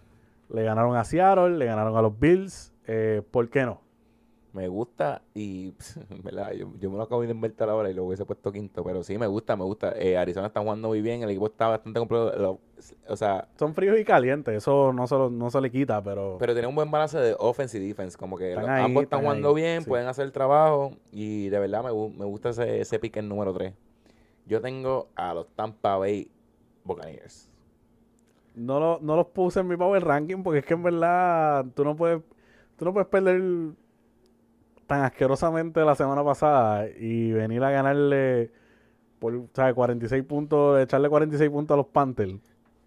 Le 0.49 0.63
ganaron 0.63 0.97
a 0.97 1.05
Seattle, 1.05 1.57
le 1.57 1.65
ganaron 1.65 1.95
a 1.95 2.01
los 2.01 2.19
Bills. 2.19 2.73
Eh, 2.87 3.21
¿Por 3.31 3.49
qué 3.49 3.63
no? 3.63 3.79
Me 4.55 4.69
gusta 4.69 5.21
y, 5.33 5.73
verdad, 6.23 6.53
yo, 6.53 6.71
yo 6.79 6.89
me 6.89 6.95
lo 6.95 7.03
acabo 7.03 7.21
de 7.23 7.29
inventar 7.31 7.69
ahora 7.69 7.89
y 7.91 7.93
lo 7.93 8.05
hubiese 8.05 8.23
puesto 8.23 8.53
quinto, 8.53 8.85
pero 8.85 9.03
sí, 9.03 9.17
me 9.17 9.27
gusta, 9.27 9.57
me 9.57 9.65
gusta. 9.65 9.91
Eh, 9.97 10.17
Arizona 10.17 10.47
está 10.47 10.61
jugando 10.61 10.87
muy 10.87 11.01
bien, 11.01 11.21
el 11.23 11.29
equipo 11.29 11.47
está 11.47 11.67
bastante 11.67 11.99
completo. 11.99 12.31
lo- 12.37 12.59
o 13.09 13.15
sea, 13.17 13.49
Son 13.59 13.73
fríos 13.73 13.99
y 13.99 14.05
calientes, 14.05 14.55
eso 14.55 14.93
no 14.93 15.07
se, 15.07 15.15
lo- 15.15 15.29
no 15.29 15.49
se 15.49 15.59
le 15.59 15.69
quita, 15.69 16.01
pero, 16.01 16.37
pero 16.39 16.53
tiene 16.53 16.69
un 16.69 16.75
buen 16.75 16.89
balance 16.89 17.17
de 17.17 17.35
offense 17.37 17.77
y 17.77 17.85
defense, 17.85 18.17
como 18.17 18.37
que 18.37 18.49
Están 18.49 18.63
los- 18.63 18.71
ahí, 18.71 18.83
ambos 18.85 19.03
están 19.03 19.17
están 19.19 19.21
jugando 19.25 19.49
ahí, 19.49 19.55
bien, 19.55 19.81
sí. 19.83 19.89
pueden 19.89 20.07
hacer 20.07 20.23
el 20.25 20.31
trabajo 20.31 20.91
y 21.11 21.49
de 21.49 21.59
verdad 21.59 21.83
me, 21.83 21.89
me 22.17 22.25
gusta 22.25 22.49
ese, 22.49 22.79
ese 22.79 22.97
pick 22.97 23.17
en 23.17 23.27
número 23.27 23.51
3. 23.53 23.73
Yo 24.45 24.61
tengo 24.61 25.09
a 25.15 25.33
los 25.33 25.47
Tampa 25.55 25.97
Bay 25.97 26.31
Buccaneers. 26.85 27.49
no, 28.55 28.79
lo- 28.79 28.99
no 29.01 29.17
los 29.17 29.27
puse 29.27 29.59
en 29.59 29.67
mi 29.67 29.75
power 29.75 30.01
ranking 30.01 30.43
porque 30.43 30.59
es 30.59 30.65
que 30.65 30.75
en 30.75 30.83
verdad 30.83 31.65
tú 31.75 31.83
no 31.83 31.95
puedes, 31.97 32.21
tú 32.77 32.85
no 32.85 32.93
puedes 32.93 33.07
perder 33.09 33.41
tan 34.87 35.01
asquerosamente 35.03 35.81
la 35.81 35.95
semana 35.95 36.23
pasada 36.23 36.87
y 36.87 37.31
venir 37.31 37.63
a 37.63 37.71
ganarle 37.71 38.51
por 39.19 39.47
¿sabes? 39.53 39.73
46 39.73 40.23
puntos, 40.23 40.79
echarle 40.79 41.09
46 41.09 41.49
puntos 41.49 41.73
a 41.75 41.77
los 41.77 41.87
Panthers. 41.87 42.35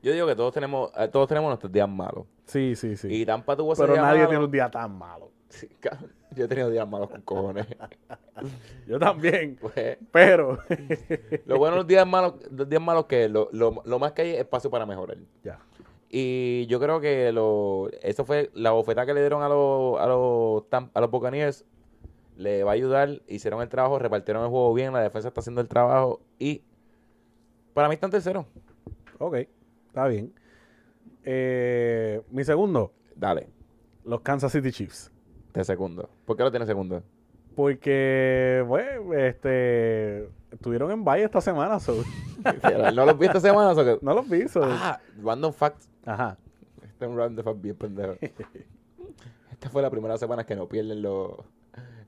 Yo 0.02 0.12
digo 0.12 0.26
que 0.26 0.36
todos 0.36 0.54
tenemos, 0.54 0.92
eh, 0.96 1.08
todos 1.08 1.26
tenemos 1.28 1.48
nuestros 1.48 1.72
días 1.72 1.88
malos. 1.88 2.24
Sí, 2.44 2.76
sí, 2.76 2.96
sí. 2.96 3.08
Y 3.10 3.26
Tampa 3.26 3.56
tuvo 3.56 3.72
ese 3.72 3.82
pero 3.82 3.94
día 3.94 4.02
nadie 4.02 4.18
malo. 4.18 4.28
tiene 4.28 4.44
un 4.44 4.50
día 4.50 4.70
tan 4.70 4.96
malo. 4.96 5.32
Sí, 5.48 5.68
Yo 6.36 6.44
he 6.44 6.48
tenido 6.48 6.70
días 6.70 6.86
malos 6.88 7.10
con 7.10 7.22
cojones. 7.22 7.66
Yo 8.86 8.98
también, 8.98 9.56
Pues, 9.60 9.98
pero 10.12 10.58
Lo 11.46 11.58
bueno 11.58 11.76
de 11.76 11.78
los 11.78 11.86
días 11.86 12.06
malos, 12.06 12.34
los 12.50 12.68
días 12.68 12.82
malos 12.82 13.06
que 13.06 13.28
lo, 13.28 13.48
lo, 13.52 13.82
lo 13.84 13.98
más 13.98 14.12
que 14.12 14.22
hay 14.22 14.30
es 14.34 14.38
espacio 14.40 14.70
para 14.70 14.86
mejorar. 14.86 15.16
ya. 15.42 15.58
Y 16.10 16.64
yo 16.68 16.80
creo 16.80 17.00
que 17.00 17.32
lo, 17.32 17.88
eso 18.00 18.24
fue 18.24 18.50
la 18.54 18.70
bofetada 18.70 19.04
que 19.06 19.12
le 19.12 19.20
dieron 19.20 19.42
a 19.42 19.48
los, 19.48 20.00
a 20.00 20.06
los, 20.06 20.62
a 20.94 21.00
los 21.00 21.10
Buccaneers. 21.10 21.66
Le 22.38 22.62
va 22.64 22.70
a 22.70 22.74
ayudar. 22.74 23.20
Hicieron 23.26 23.60
el 23.60 23.68
trabajo, 23.68 23.98
repartieron 23.98 24.42
el 24.44 24.48
juego 24.48 24.72
bien. 24.72 24.92
La 24.94 25.00
defensa 25.02 25.28
está 25.28 25.40
haciendo 25.40 25.60
el 25.60 25.68
trabajo. 25.68 26.20
Y 26.38 26.62
para 27.74 27.88
mí 27.88 27.94
están 27.94 28.10
tercero. 28.10 28.46
Ok, 29.18 29.34
está 29.88 30.06
bien. 30.06 30.32
Eh, 31.24 32.22
mi 32.30 32.44
segundo, 32.44 32.92
Dale, 33.14 33.48
los 34.04 34.20
Kansas 34.20 34.52
City 34.52 34.70
Chiefs. 34.70 35.10
de 35.52 35.64
segundo. 35.64 36.08
¿Por 36.24 36.36
qué 36.36 36.44
lo 36.44 36.50
tiene 36.50 36.64
segundo? 36.66 37.02
Porque, 37.56 38.64
bueno, 38.68 39.12
este, 39.14 40.28
estuvieron 40.52 40.92
en 40.92 41.04
Valle 41.04 41.24
esta 41.24 41.40
semana, 41.40 41.80
so- 41.80 42.04
¿No 42.94 43.04
los 43.04 43.18
vi 43.18 43.26
esta 43.26 43.40
semana? 43.40 43.72
o 43.72 43.84
qué? 43.84 43.98
no 44.00 44.14
los 44.14 44.28
vi. 44.28 44.46
so- 44.46 44.62
Ah, 44.64 45.00
random 45.20 45.52
facts. 45.52 45.90
Ajá. 46.06 46.38
Este 46.82 47.04
es 47.04 47.10
un 47.10 47.16
random 47.18 47.44
fact 47.44 47.60
bien 47.60 47.74
pendejo. 47.76 48.14
Esta 49.50 49.70
fue 49.70 49.82
la 49.82 49.90
primera 49.90 50.16
semana 50.16 50.46
que 50.46 50.54
no 50.54 50.68
pierden 50.68 51.02
los, 51.02 51.32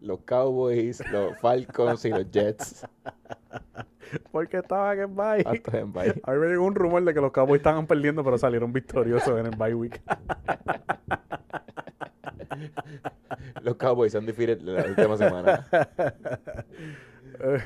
los 0.01 0.20
Cowboys, 0.20 1.03
los 1.11 1.38
Falcons 1.38 2.05
y 2.05 2.11
los 2.11 2.30
Jets. 2.30 2.86
Porque 4.32 4.59
estaban 4.59 4.98
en. 4.98 5.20
Hasta 5.20 5.78
en 5.78 5.92
bye. 5.92 6.20
A 6.24 6.32
mí 6.32 6.38
me 6.38 6.48
llegó 6.48 6.64
un 6.64 6.74
rumor 6.74 7.05
de 7.05 7.14
que 7.14 7.20
los 7.20 7.30
Cowboys 7.32 7.61
estaban 7.61 7.86
perdiendo, 7.86 8.24
pero 8.24 8.36
salieron 8.38 8.72
victoriosos 8.72 9.38
en 9.38 9.46
el 9.46 9.57
bye 9.57 9.74
week. 9.74 10.01
Los 13.62 13.76
Cowboys 13.76 14.12
son 14.12 14.26
difíciles 14.26 14.62
la 14.62 14.84
última 14.84 15.16
semana. 15.16 15.66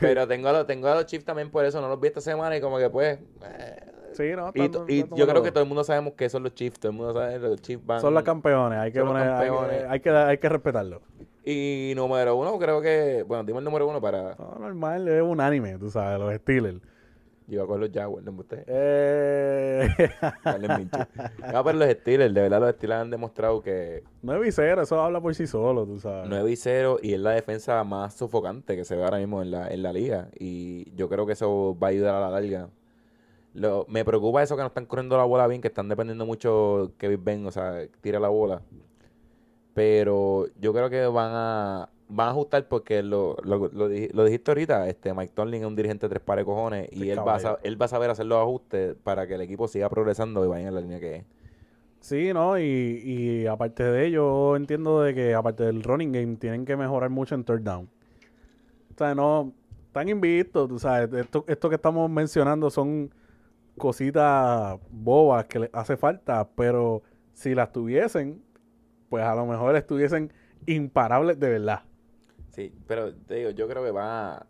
Pero 0.01 0.29
tengo 0.29 0.49
a, 0.49 0.53
los, 0.53 0.67
tengo 0.67 0.87
a 0.87 0.95
los 0.95 1.07
Chiefs 1.07 1.25
también 1.25 1.51
por 1.51 1.65
eso. 1.65 1.81
No 1.81 1.89
los 1.89 1.99
vi 2.01 2.07
esta 2.09 2.21
semana 2.21 2.57
y 2.57 2.61
como 2.61 2.79
que 2.79 2.89
pues... 2.91 3.19
eh, 3.45 3.93
sí, 4.13 4.31
no. 4.37 4.53
y, 4.55 4.63
y 5.01 5.05
yo 5.17 5.27
creo 5.27 5.43
que 5.43 5.51
todo 5.51 5.63
el 5.65 5.69
mundo 5.69 5.83
sabemos 5.83 6.13
que 6.15 6.29
son 6.29 6.45
los 6.45 6.55
Chiefs. 6.55 6.79
Todo 6.79 6.93
el 6.93 6.99
mundo 6.99 7.13
sabe 7.13 7.33
que 7.35 7.39
los 7.41 7.61
Chiefs 7.61 7.85
van... 7.85 8.01
Son 8.01 8.15
los 8.15 8.23
campeones, 8.23 8.79
hay 8.79 8.93
que 8.93 9.01
poner, 9.03 9.29
hay 9.29 9.51
que- 9.51 9.87
hay 9.89 10.01
que, 10.01 10.11
hay 10.11 10.39
que 10.39 10.49
respetarlo. 10.49 11.03
Y 11.45 11.93
número 11.95 12.37
uno, 12.37 12.59
creo 12.59 12.81
que... 12.81 13.23
Bueno, 13.27 13.45
dime 13.45 13.59
el 13.59 13.65
número 13.65 13.87
uno 13.87 14.01
para... 14.01 14.35
No, 14.37 14.57
normal, 14.59 15.07
es 15.09 15.23
unánime, 15.23 15.79
tú 15.79 15.91
sabes, 15.91 16.19
los 16.19 16.35
Steelers. 16.35 16.81
Yo 17.47 17.67
con 17.67 17.79
los 17.79 17.91
Jaguars, 17.93 18.25
no 18.25 18.33
me 18.33 18.41
usted. 18.41 18.65
Eh. 18.67 19.89
No, 21.53 21.63
pero 21.63 21.79
los 21.79 21.91
Steelers, 21.91 22.33
de 22.33 22.41
verdad 22.41 22.61
los 22.61 22.71
Steelers 22.77 23.03
han 23.03 23.11
demostrado 23.11 23.61
que 23.63 24.03
9 24.23 24.49
y 24.49 24.53
0, 24.53 24.83
eso 24.83 25.01
habla 25.01 25.21
por 25.21 25.35
sí 25.35 25.47
solo, 25.47 25.85
tú 25.85 26.01
sabes. 26.01 26.29
9 26.29 26.51
y 26.51 26.57
0 26.57 26.99
y 27.03 27.13
es 27.13 27.21
la 27.21 27.33
defensa 27.33 27.85
más 27.85 28.15
sofocante 28.15 28.77
que 28.77 28.85
se 28.85 28.97
ve 28.97 29.05
ahora 29.05 29.19
mismo 29.19 29.43
en 29.43 29.51
la, 29.51 29.69
en 29.69 29.83
la 29.83 29.93
liga. 29.93 30.29
Y 30.39 30.91
yo 30.95 31.11
creo 31.11 31.27
que 31.27 31.35
eso 31.35 31.77
va 31.83 31.89
a 31.89 31.91
ayudar 31.91 32.15
a 32.15 32.21
la 32.21 32.31
larga. 32.31 32.69
Lo, 33.53 33.85
me 33.89 34.05
preocupa 34.05 34.43
eso 34.43 34.57
que 34.57 34.63
no 34.63 34.69
están 34.69 34.87
corriendo 34.87 35.17
la 35.19 35.25
bola 35.25 35.47
bien, 35.47 35.61
que 35.61 35.69
están 35.69 35.89
dependiendo 35.89 36.25
mucho 36.25 36.93
que 36.99 37.17
Ben, 37.17 37.47
o 37.47 37.51
sea, 37.51 37.87
tira 38.01 38.19
la 38.19 38.29
bola. 38.29 38.63
Pero 39.75 40.47
yo 40.61 40.73
creo 40.73 40.89
que 40.89 41.05
van 41.07 41.31
a 41.35 41.89
van 42.09 42.29
a 42.29 42.31
ajustar 42.31 42.69
porque 42.69 43.03
lo, 43.03 43.37
lo, 43.43 43.57
lo, 43.73 43.91
dij- 43.91 44.13
lo 44.13 44.25
dijiste 44.25 44.51
ahorita, 44.51 44.89
este 44.89 45.13
Mike 45.15 45.33
Tomlin 45.35 45.63
es 45.63 45.67
un 45.67 45.75
dirigente 45.75 46.07
de 46.07 46.11
tres 46.11 46.23
pares 46.23 46.43
de 46.43 46.47
cojones 46.47 46.89
y 46.93 47.09
él 47.09 47.19
va, 47.27 47.37
a, 47.37 47.59
él 47.63 47.81
va 47.81 47.87
a 47.87 47.89
saber 47.89 48.11
hacer 48.11 48.27
los 48.27 48.39
ajustes 48.39 48.95
para 49.03 49.27
que 49.27 49.35
el 49.35 49.41
equipo 49.41 49.67
siga 49.69 49.89
progresando 49.89 50.45
y 50.45 50.49
vaya 50.49 50.69
en 50.69 50.75
la 50.75 50.81
línea 50.81 51.01
que 51.01 51.17
es. 51.17 51.25
Sí, 52.01 52.33
¿no? 52.35 52.59
Y, 52.59 52.63
y 52.63 53.47
aparte 53.47 53.83
de 53.83 54.07
ello, 54.07 54.55
entiendo 54.57 55.01
de 55.01 55.15
que 55.15 55.35
aparte 55.35 55.65
del 55.65 55.83
running 55.83 56.13
game, 56.13 56.37
tienen 56.37 56.67
que 56.67 56.77
mejorar 56.77 57.09
mucho 57.09 57.35
en 57.35 57.43
third 57.43 57.63
down. 57.63 57.89
O 58.95 58.99
sea, 58.99 59.15
no, 59.15 59.53
están 59.87 60.09
invictos, 60.11 60.69
tú 60.69 60.79
sabes. 60.79 61.11
Esto, 61.15 61.45
esto 61.49 61.69
que 61.71 61.77
estamos 61.77 62.09
mencionando 62.11 62.69
son 62.71 63.11
cositas 63.79 64.79
bobas 64.91 65.47
que 65.47 65.61
les 65.61 65.71
hace 65.73 65.97
falta, 65.97 66.47
pero 66.55 67.03
si 67.33 67.55
las 67.55 67.73
tuviesen, 67.73 68.44
pues 69.15 69.25
a 69.25 69.37
lo 69.37 69.47
mejor 69.47 69.77
estuviesen 69.77 70.33
imparables 70.67 71.39
de 71.39 71.49
verdad. 71.49 71.83
Sí, 72.49 72.75
pero 72.89 73.15
te 73.15 73.37
digo, 73.37 73.51
yo 73.51 73.69
creo 73.69 73.85
que 73.85 73.93
va. 73.93 74.45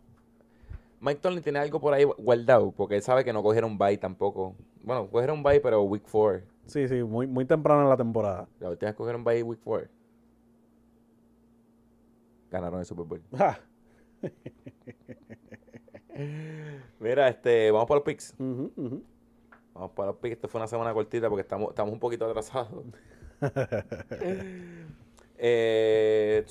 Mike 0.99 1.19
Tomlin 1.21 1.43
tiene 1.43 1.59
algo 1.59 1.79
por 1.79 1.93
ahí 1.93 2.03
guardado, 2.03 2.71
porque 2.71 2.95
él 2.95 3.03
sabe 3.03 3.23
que 3.23 3.31
no 3.31 3.43
cogieron 3.43 3.77
bye 3.77 3.95
tampoco. 3.99 4.55
Bueno, 4.81 5.07
cogieron 5.07 5.43
bye, 5.43 5.59
pero 5.59 5.83
week 5.83 6.01
4. 6.11 6.41
Sí, 6.65 6.87
sí, 6.87 7.03
muy, 7.03 7.27
muy 7.27 7.45
temprano 7.45 7.83
en 7.83 7.89
la 7.89 7.95
temporada. 7.95 8.47
La 8.59 8.71
última 8.71 8.89
vez 8.89 8.95
cogieron 8.97 9.23
bye 9.23 9.43
week 9.43 9.59
4. 9.63 9.87
Ganaron 12.49 12.79
el 12.79 12.85
Super 12.87 13.05
Bowl. 13.05 13.21
Ah, 13.37 13.59
Mira, 16.99 17.27
este, 17.27 17.69
vamos 17.69 17.87
para 17.87 17.99
los 17.99 18.03
picks. 18.03 18.33
Vamos 18.39 19.91
para 19.91 20.07
los 20.07 20.15
picks. 20.15 20.37
Esta 20.37 20.47
fue 20.47 20.59
una 20.59 20.67
semana 20.67 20.91
cortita 20.91 21.29
porque 21.29 21.43
estamos, 21.43 21.69
estamos 21.69 21.93
un 21.93 21.99
poquito 21.99 22.25
atrasados. 22.25 22.83
Eh, 25.37 26.45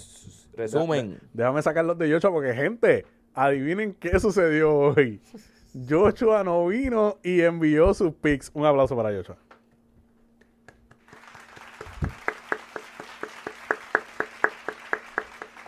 resumen. 0.57 1.19
Déjame 1.33 1.63
sacar 1.63 1.85
los 1.87 1.97
de 1.97 2.09
Yocho 2.09 2.31
porque, 2.31 2.53
gente, 2.53 3.07
adivinen 3.33 3.95
qué 3.95 4.21
sucedió 4.21 4.77
hoy. 4.77 5.21
Joshua 5.89 6.45
no 6.45 6.67
vino 6.67 7.19
y 7.23 7.41
envió 7.41 7.95
sus 7.95 8.13
picks. 8.13 8.51
Un 8.55 8.67
aplauso 8.67 8.95
para 8.95 9.11
Joshua. 9.11 9.37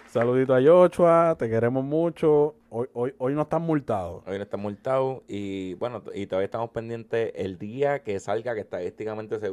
Saludito 0.09 0.55
a 0.55 0.63
Joshua, 0.63 1.37
te 1.39 1.49
queremos 1.51 1.85
mucho. 1.85 2.55
Hoy, 2.71 2.87
hoy, 2.93 3.15
hoy 3.19 3.35
no 3.35 3.43
estás 3.43 3.61
multado. 3.61 4.23
Hoy 4.27 4.37
no 4.37 4.45
está 4.45 4.57
multado 4.57 5.25
y 5.29 5.75
bueno, 5.75 6.03
y 6.15 6.27
todavía 6.27 6.47
estamos 6.47 6.71
pendientes 6.71 7.33
el 7.35 7.59
día 7.59 8.03
que 8.03 8.19
salga 8.21 8.55
que 8.55 8.61
estadísticamente 8.61 9.39
se, 9.41 9.53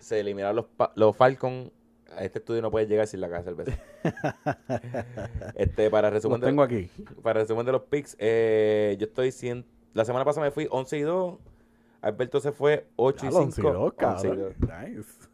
se 0.00 0.20
eliminaron 0.20 0.56
los, 0.56 0.66
los 0.94 1.16
Falcons. 1.16 1.70
A 2.16 2.24
este 2.24 2.38
estudio 2.38 2.62
no 2.62 2.70
puede 2.70 2.86
llegar 2.86 3.06
sin 3.06 3.20
la 3.20 3.28
casa 3.28 3.44
del 3.52 3.54
beso. 3.54 3.72
este, 5.54 5.90
para 5.90 6.08
Los 6.08 6.14
resumen, 6.14 6.40
de, 6.40 6.46
tengo 6.46 6.62
aquí. 6.62 6.90
para 7.22 7.40
resumen 7.40 7.66
de 7.66 7.72
los 7.72 7.82
picks, 7.82 8.16
eh, 8.18 8.96
yo 8.98 9.06
estoy 9.06 9.30
100, 9.30 9.64
la 9.94 10.04
semana 10.04 10.24
pasada 10.24 10.46
me 10.46 10.50
fui 10.50 10.66
11 10.70 10.98
y 10.98 11.02
2. 11.02 11.38
Alberto 12.00 12.40
se 12.40 12.52
fue 12.52 12.86
8 12.96 13.26
y 13.26 13.28
5. 13.28 13.38
Alonso, 13.38 13.60
11 13.60 13.60
y 13.60 14.30
cabrón. 14.30 14.54
2. 14.58 14.80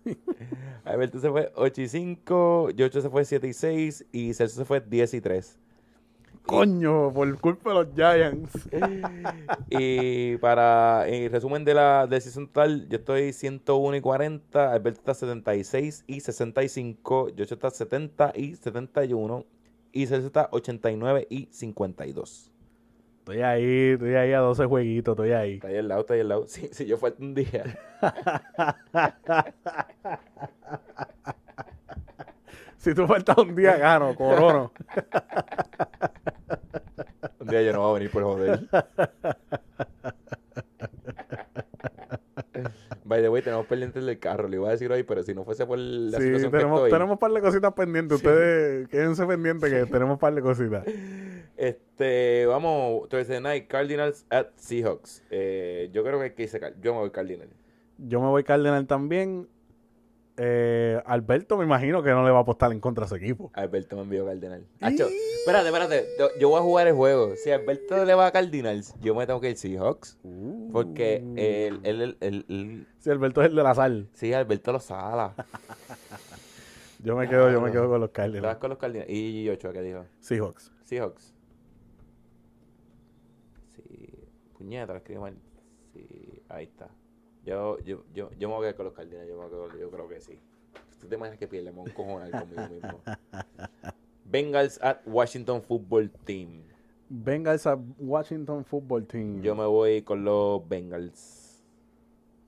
Nice. 0.04 0.18
Alberto 0.84 1.20
se 1.20 1.30
fue 1.30 1.52
8 1.54 1.80
y 1.82 1.88
5, 1.88 2.70
Yocho 2.70 3.00
se 3.00 3.10
fue 3.10 3.24
7 3.24 3.46
y 3.46 3.52
6 3.52 4.06
y 4.12 4.34
Celso 4.34 4.56
se 4.56 4.64
fue 4.64 4.80
10 4.80 5.14
y 5.14 5.20
3. 5.20 5.58
Coño, 6.46 7.10
por 7.12 7.40
culpa 7.40 7.70
de 7.70 7.74
los 7.74 7.88
Giants. 7.94 8.52
Y 9.70 10.36
para 10.38 11.08
el 11.08 11.30
resumen 11.30 11.64
de 11.64 11.74
la 11.74 12.06
decisión 12.06 12.46
total, 12.48 12.86
yo 12.88 12.98
estoy 12.98 13.32
101 13.32 13.96
y 13.96 14.00
40, 14.00 14.72
Alberto 14.72 15.00
está 15.00 15.14
76 15.14 16.04
y 16.06 16.20
65, 16.20 17.30
Yocho 17.30 17.54
está 17.54 17.70
70 17.70 18.32
y 18.36 18.54
71 18.56 19.46
y 19.92 20.06
Celso 20.06 20.26
está 20.26 20.48
89 20.52 21.26
y 21.30 21.48
52. 21.50 22.50
Estoy 23.20 23.40
ahí, 23.40 23.92
estoy 23.92 24.14
ahí 24.14 24.32
a 24.32 24.40
12 24.40 24.66
jueguitos, 24.66 25.12
estoy 25.12 25.32
ahí. 25.32 25.54
Está 25.54 25.68
ahí 25.68 25.78
al 25.78 25.88
lado, 25.88 26.00
está 26.02 26.14
ahí 26.14 26.20
al 26.20 26.28
lado. 26.28 26.44
Si, 26.46 26.68
si 26.68 26.84
yo 26.84 26.98
falta 26.98 27.22
un 27.22 27.34
día. 27.34 27.78
Si 32.84 32.94
tú 32.94 33.06
faltas 33.06 33.38
un 33.38 33.54
día, 33.56 33.78
gano, 33.78 34.14
corono. 34.14 34.70
Un 37.40 37.46
día 37.48 37.62
yo 37.62 37.72
no 37.72 37.80
voy 37.80 37.90
a 37.90 37.94
venir 37.94 38.10
por 38.10 38.22
joder. 38.22 38.60
By 43.04 43.22
the 43.22 43.28
way, 43.28 43.42
tenemos 43.42 43.66
pendientes 43.66 44.04
del 44.04 44.18
carro, 44.18 44.48
le 44.48 44.56
iba 44.56 44.68
a 44.68 44.72
decir 44.72 44.90
hoy, 44.92 45.02
pero 45.02 45.22
si 45.22 45.34
no 45.34 45.44
fuese 45.44 45.64
por 45.66 45.78
la 45.78 46.18
Sí, 46.18 46.24
situación 46.24 46.50
tenemos, 46.50 46.80
que 46.80 46.86
estoy, 46.86 46.90
tenemos 46.98 47.12
un 47.12 47.18
par 47.18 47.32
de 47.32 47.40
cositas 47.40 47.72
pendientes. 47.72 48.16
Ustedes 48.16 48.88
quédense 48.88 49.26
pendientes 49.26 49.70
que 49.70 49.86
tenemos 49.86 50.14
un 50.14 50.18
par 50.18 50.34
de 50.34 50.42
cositas. 50.42 50.84
este, 51.56 52.46
vamos, 52.46 53.08
Thursday 53.08 53.40
Night, 53.40 53.66
Cardinals 53.68 54.26
at 54.30 54.48
Seahawks. 54.56 55.22
Eh, 55.30 55.90
yo 55.92 56.02
creo 56.02 56.18
que 56.18 56.24
hay 56.24 56.30
que 56.32 56.42
irse 56.44 56.60
yo 56.82 56.92
me 56.94 57.00
voy 57.00 57.10
Cardinals. 57.10 57.52
Yo 57.98 58.20
me 58.20 58.28
voy 58.28 58.44
Cardenal 58.44 58.86
también. 58.86 59.48
Eh, 60.36 61.00
Alberto 61.06 61.56
me 61.56 61.64
imagino 61.64 62.02
que 62.02 62.10
no 62.10 62.24
le 62.24 62.30
va 62.32 62.38
a 62.38 62.42
apostar 62.42 62.72
en 62.72 62.80
contra 62.80 63.04
a 63.04 63.08
su 63.08 63.14
equipo. 63.14 63.50
Alberto 63.54 63.94
me 63.96 64.02
envió 64.02 64.26
Cardinals. 64.26 64.64
Acho, 64.80 65.06
espérate, 65.06 65.68
espérate, 65.68 66.06
yo, 66.18 66.28
yo 66.40 66.48
voy 66.48 66.58
a 66.58 66.62
jugar 66.62 66.88
el 66.88 66.94
juego. 66.94 67.36
Si 67.36 67.50
Alberto 67.52 68.04
le 68.04 68.14
va 68.14 68.26
a 68.26 68.32
Cardinals, 68.32 68.94
yo 69.00 69.14
me 69.14 69.26
tengo 69.26 69.40
que 69.40 69.50
ir 69.50 69.56
Seahawks. 69.56 70.18
Porque 70.72 71.16
él, 71.36 71.80
él, 71.84 72.16
él, 72.20 72.86
Si 72.98 73.10
Alberto 73.10 73.42
es 73.42 73.50
el 73.50 73.54
de 73.54 73.62
la 73.62 73.74
sal. 73.74 74.08
sí, 74.14 74.32
Alberto 74.32 74.72
lo 74.72 74.80
sala. 74.80 75.34
Yo 77.04 77.14
me 77.16 77.28
quedo, 77.28 77.50
yo 77.52 77.60
me 77.60 77.70
quedo 77.70 77.86
con 77.86 78.00
los 78.00 78.10
Te 78.12 78.22
vas 78.22 78.30
Cardinals. 78.30 78.56
con 78.56 78.70
los 78.70 78.78
Cardinals. 78.78 79.10
Y 79.10 79.46
Ochoa, 79.50 79.74
¿qué 79.74 79.82
dijo? 79.82 80.06
Seahawks. 80.20 80.72
Seahawks. 80.84 81.34
Sí. 83.76 84.08
Puñeta, 84.56 84.92
lo 84.94 84.98
escribí 85.00 85.20
mal. 85.20 85.34
Sí, 85.92 86.42
ahí 86.48 86.64
está. 86.64 86.88
Yo, 87.44 87.78
yo, 87.80 88.04
yo, 88.14 88.30
yo 88.38 88.48
me 88.48 88.54
voy 88.54 88.66
a 88.66 88.70
quedar 88.70 88.76
con 88.76 88.84
los 88.86 88.94
Cardinals. 88.94 89.28
Yo, 89.28 89.36
me 89.36 89.46
voy 89.48 89.68
a 89.68 89.72
quedar- 89.72 89.80
yo 89.80 89.90
creo 89.90 90.08
que 90.08 90.20
sí. 90.20 90.38
¿Tú 91.00 91.06
te 91.08 91.16
imaginas 91.16 91.38
que 91.38 91.46
pierdemos 91.46 91.86
un 91.86 91.92
cojonal 91.92 92.30
conmigo 92.30 92.62
mismo? 92.70 93.00
Bengals 94.24 94.80
at 94.82 94.98
Washington 95.06 95.60
Football 95.62 96.10
Team. 96.24 96.62
Bengals 97.10 97.66
a 97.66 97.78
Washington 97.98 98.64
Football 98.64 99.06
Team. 99.06 99.42
Yo 99.42 99.54
me 99.54 99.66
voy 99.66 100.00
con 100.02 100.24
los 100.24 100.66
Bengals. 100.66 101.62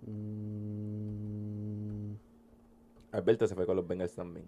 Mm, 0.06 2.14
Alberto 3.12 3.46
se 3.46 3.54
fue 3.54 3.66
con 3.66 3.76
los 3.76 3.86
Bengals 3.86 4.14
también. 4.14 4.46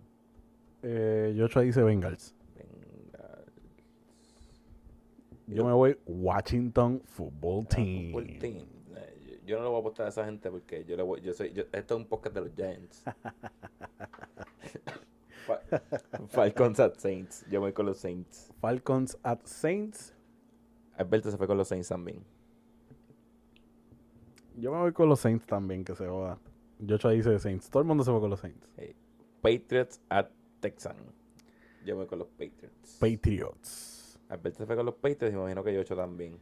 Eh, 0.82 1.34
Joshua 1.38 1.62
dice 1.62 1.82
Bengals. 1.82 2.34
Bengals. 2.56 3.52
Yo 5.46 5.64
me 5.64 5.72
voy 5.72 5.96
Washington 6.06 7.00
Football 7.06 7.66
Team. 7.68 8.12
football 8.12 8.38
team. 8.38 8.66
Yo, 9.48 9.56
no 9.56 9.62
le 9.64 9.68
voy 9.70 9.78
a 9.78 9.80
apostar 9.80 10.06
a 10.06 10.08
esa 10.10 10.24
gente 10.26 10.50
porque 10.50 10.84
yo 10.84 10.94
le 10.96 11.02
voy, 11.02 11.20
yo 11.22 11.32
soy, 11.32 11.52
yo- 11.52 11.64
esto 11.72 11.94
es 11.94 12.00
un 12.00 12.06
podcast 12.06 12.34
de 12.34 12.40
los 12.42 12.54
Giants. 12.54 13.02
Fa- 15.46 15.60
Falcons 16.28 16.78
at 16.80 16.94
Saints. 16.98 17.46
Yo 17.50 17.60
voy 17.60 17.72
con 17.72 17.86
los 17.86 17.98
Saints. 17.98 18.52
Falcons 18.60 19.16
at 19.22 19.40
Saints. 19.44 20.14
Alberto 20.96 21.30
se 21.30 21.36
fue 21.38 21.46
con 21.46 21.56
los 21.56 21.68
Saints 21.68 21.88
también. 21.88 22.22
Yo 24.56 24.72
me 24.72 24.78
voy 24.78 24.92
con 24.92 25.08
los 25.08 25.20
Saints 25.20 25.46
también, 25.46 25.84
que 25.84 25.94
se 25.94 26.06
joda. 26.06 26.38
Joshua 26.86 27.12
dice 27.12 27.38
Saints. 27.38 27.70
Todo 27.70 27.80
el 27.82 27.86
mundo 27.86 28.04
se 28.04 28.10
fue 28.10 28.20
con 28.20 28.28
los 28.30 28.40
Saints. 28.40 28.70
Patriots 29.40 30.00
at 30.10 30.28
Texan. 30.60 30.96
Yo 31.86 31.96
voy 31.96 32.06
con 32.06 32.18
los 32.18 32.28
Patriots. 32.28 32.98
Patriots. 33.00 34.18
Alberto 34.28 34.58
se 34.58 34.66
fue 34.66 34.76
con 34.76 34.84
los 34.84 34.96
Patriots 34.96 35.32
y 35.32 35.36
me 35.36 35.40
imagino 35.42 35.64
que 35.64 35.72
yo 35.72 35.84
también. 35.96 36.38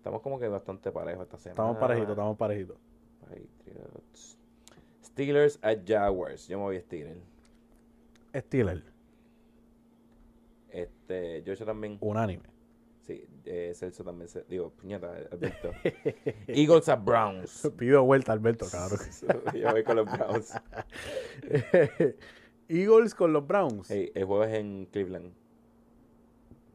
Estamos 0.00 0.22
como 0.22 0.38
que 0.38 0.48
bastante 0.48 0.90
parejos 0.90 1.24
esta 1.24 1.36
semana. 1.36 1.52
Estamos 1.60 1.76
parejitos, 1.76 2.12
estamos 2.12 2.36
parejitos. 2.38 2.78
Patriots. 3.20 4.38
Steelers 5.04 5.58
at 5.60 5.80
Jaguars. 5.86 6.48
Yo 6.48 6.56
me 6.56 6.64
voy 6.64 6.76
a 6.78 6.80
Steelers. 6.80 7.20
Steelers. 8.34 8.82
Este, 10.70 11.42
Joshua 11.46 11.66
también. 11.66 11.98
Unánime. 12.00 12.44
Sí, 13.02 13.28
eh, 13.44 13.72
Celso 13.74 14.02
también. 14.02 14.30
Se, 14.30 14.42
digo, 14.44 14.70
puñeta, 14.70 15.14
Alberto. 15.32 15.70
Eagles 16.46 16.88
at 16.88 17.04
Browns. 17.04 17.70
Pido 17.76 18.02
vuelta, 18.02 18.32
Alberto, 18.32 18.64
cabrón. 18.70 19.00
Yo 19.54 19.70
voy 19.70 19.84
con 19.84 19.96
los 19.96 20.06
Browns. 20.10 20.54
Eagles 22.68 23.14
con 23.14 23.34
los 23.34 23.46
Browns. 23.46 23.90
Hey, 23.90 24.10
el 24.14 24.24
juego 24.24 24.44
es 24.44 24.54
en 24.54 24.86
Cleveland. 24.86 25.34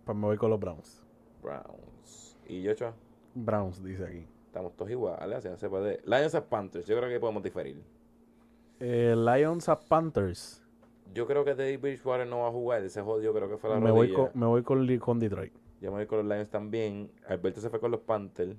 Pues 0.05 0.15
me 0.15 0.27
voy 0.27 0.37
con 0.37 0.51
los 0.51 0.59
Browns. 0.59 1.03
Browns. 1.41 2.37
Y 2.47 2.63
Joshua, 2.67 2.93
Browns, 3.35 3.83
dice 3.83 4.05
aquí. 4.05 4.27
estamos 4.47 4.75
todos 4.75 4.89
iguales. 4.89 5.37
Así 5.37 5.49
no 5.49 5.57
se 5.57 5.69
puede. 5.69 6.01
Lions 6.05 6.33
at 6.33 6.45
Panthers. 6.45 6.87
Yo 6.87 6.97
creo 6.97 7.09
que 7.09 7.19
podemos 7.19 7.43
diferir. 7.43 7.83
Eh, 8.79 9.15
Lions 9.15 9.69
a 9.69 9.79
Panthers. 9.79 10.61
Yo 11.13 11.27
creo 11.27 11.45
que 11.45 11.53
David 11.55 11.79
Bridgewater 11.79 12.27
no 12.27 12.39
va 12.39 12.47
a 12.47 12.51
jugar. 12.51 12.83
Ese 12.83 13.01
jodido 13.01 13.33
creo 13.33 13.49
que 13.49 13.57
fue 13.57 13.69
la 13.69 13.79
Me 13.79 13.91
voy, 13.91 14.11
con, 14.11 14.31
me 14.33 14.45
voy 14.45 14.63
con, 14.63 14.97
con 14.99 15.19
Detroit. 15.19 15.53
Yo 15.81 15.91
me 15.91 15.97
voy 15.97 16.07
con 16.07 16.19
los 16.19 16.27
Lions 16.27 16.49
también. 16.49 17.11
Alberto 17.27 17.61
se 17.61 17.69
fue 17.69 17.79
con 17.79 17.91
los 17.91 18.01
Panthers. 18.01 18.55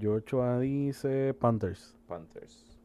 Joshua 0.00 0.60
dice 0.60 1.34
Panthers. 1.34 1.96
Panthers. 2.06 2.78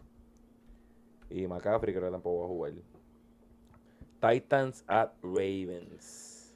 Y 1.30 1.48
McCaffrey 1.48 1.94
creo 1.94 2.08
que 2.08 2.12
tampoco 2.12 2.40
va 2.40 2.46
a 2.46 2.48
jugar. 2.48 2.74
Titans 4.20 4.84
at 4.88 5.12
Ravens. 5.22 6.56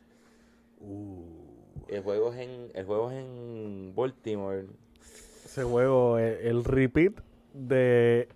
El 1.90 2.04
juego 2.04 2.32
es 2.34 2.40
en, 2.40 2.70
el 2.74 2.86
juego 2.86 3.12
es 3.12 3.18
en 3.18 3.94
Baltimore. 3.96 4.66
Ese 5.46 5.64
juego, 5.64 6.18
el 6.20 6.64
repeat 6.64 7.14
de 7.54 8.30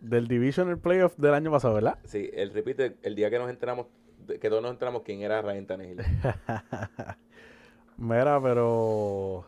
del 0.00 0.28
Divisional 0.28 0.78
Playoff 0.78 1.14
del 1.16 1.34
año 1.34 1.50
pasado, 1.50 1.74
¿verdad? 1.74 1.98
Sí, 2.04 2.30
el 2.32 2.52
repite, 2.54 2.96
el 3.02 3.14
día 3.14 3.28
que 3.28 3.38
nos 3.38 3.50
enteramos, 3.50 3.86
de- 4.26 4.38
que 4.38 4.48
todos 4.48 4.62
nos 4.62 4.70
enteramos 4.72 5.02
quién 5.02 5.20
era 5.22 5.42
Ryan 5.42 5.66
Tannehill. 5.66 5.98
Mira, 7.98 8.40
pero 8.40 9.44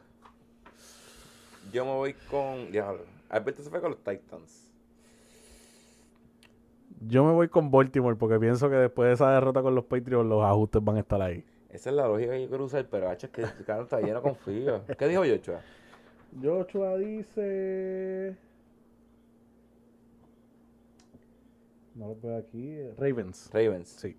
Yo 1.72 1.84
me 1.86 1.92
voy 1.92 2.12
con. 2.30 2.70
Diablo. 2.70 3.02
Alberto 3.30 3.62
se 3.62 3.70
fue 3.70 3.80
con 3.80 3.92
los 3.92 4.00
Titans. 4.04 4.68
yo 7.08 7.24
me 7.24 7.32
voy 7.32 7.48
con 7.48 7.70
Baltimore 7.70 8.16
porque 8.16 8.38
pienso 8.38 8.68
que 8.68 8.76
después 8.76 9.08
de 9.08 9.14
esa 9.14 9.30
derrota 9.32 9.62
con 9.62 9.74
los 9.74 9.84
Patriots 9.84 10.28
los 10.28 10.44
ajustes 10.44 10.84
van 10.84 10.96
a 10.96 11.00
estar 11.00 11.22
ahí. 11.22 11.42
Esa 11.72 11.88
es 11.88 11.96
la 11.96 12.06
lógica 12.06 12.32
que 12.32 12.42
yo 12.42 12.48
quiero 12.48 12.64
usar, 12.64 12.86
pero 12.88 13.08
H 13.08 13.26
es 13.26 13.32
que 13.32 13.64
claro, 13.64 13.86
todavía 13.86 14.12
no 14.12 14.22
confío. 14.22 14.84
¿Qué 14.98 15.08
dijo 15.08 15.24
Yochua? 15.24 15.62
Yochua 16.38 16.98
dice. 16.98 18.36
No 21.94 22.08
lo 22.08 22.16
veo 22.20 22.36
aquí. 22.36 22.76
Ravens. 22.98 23.50
Ravens. 23.52 23.88
Sí. 23.88 24.16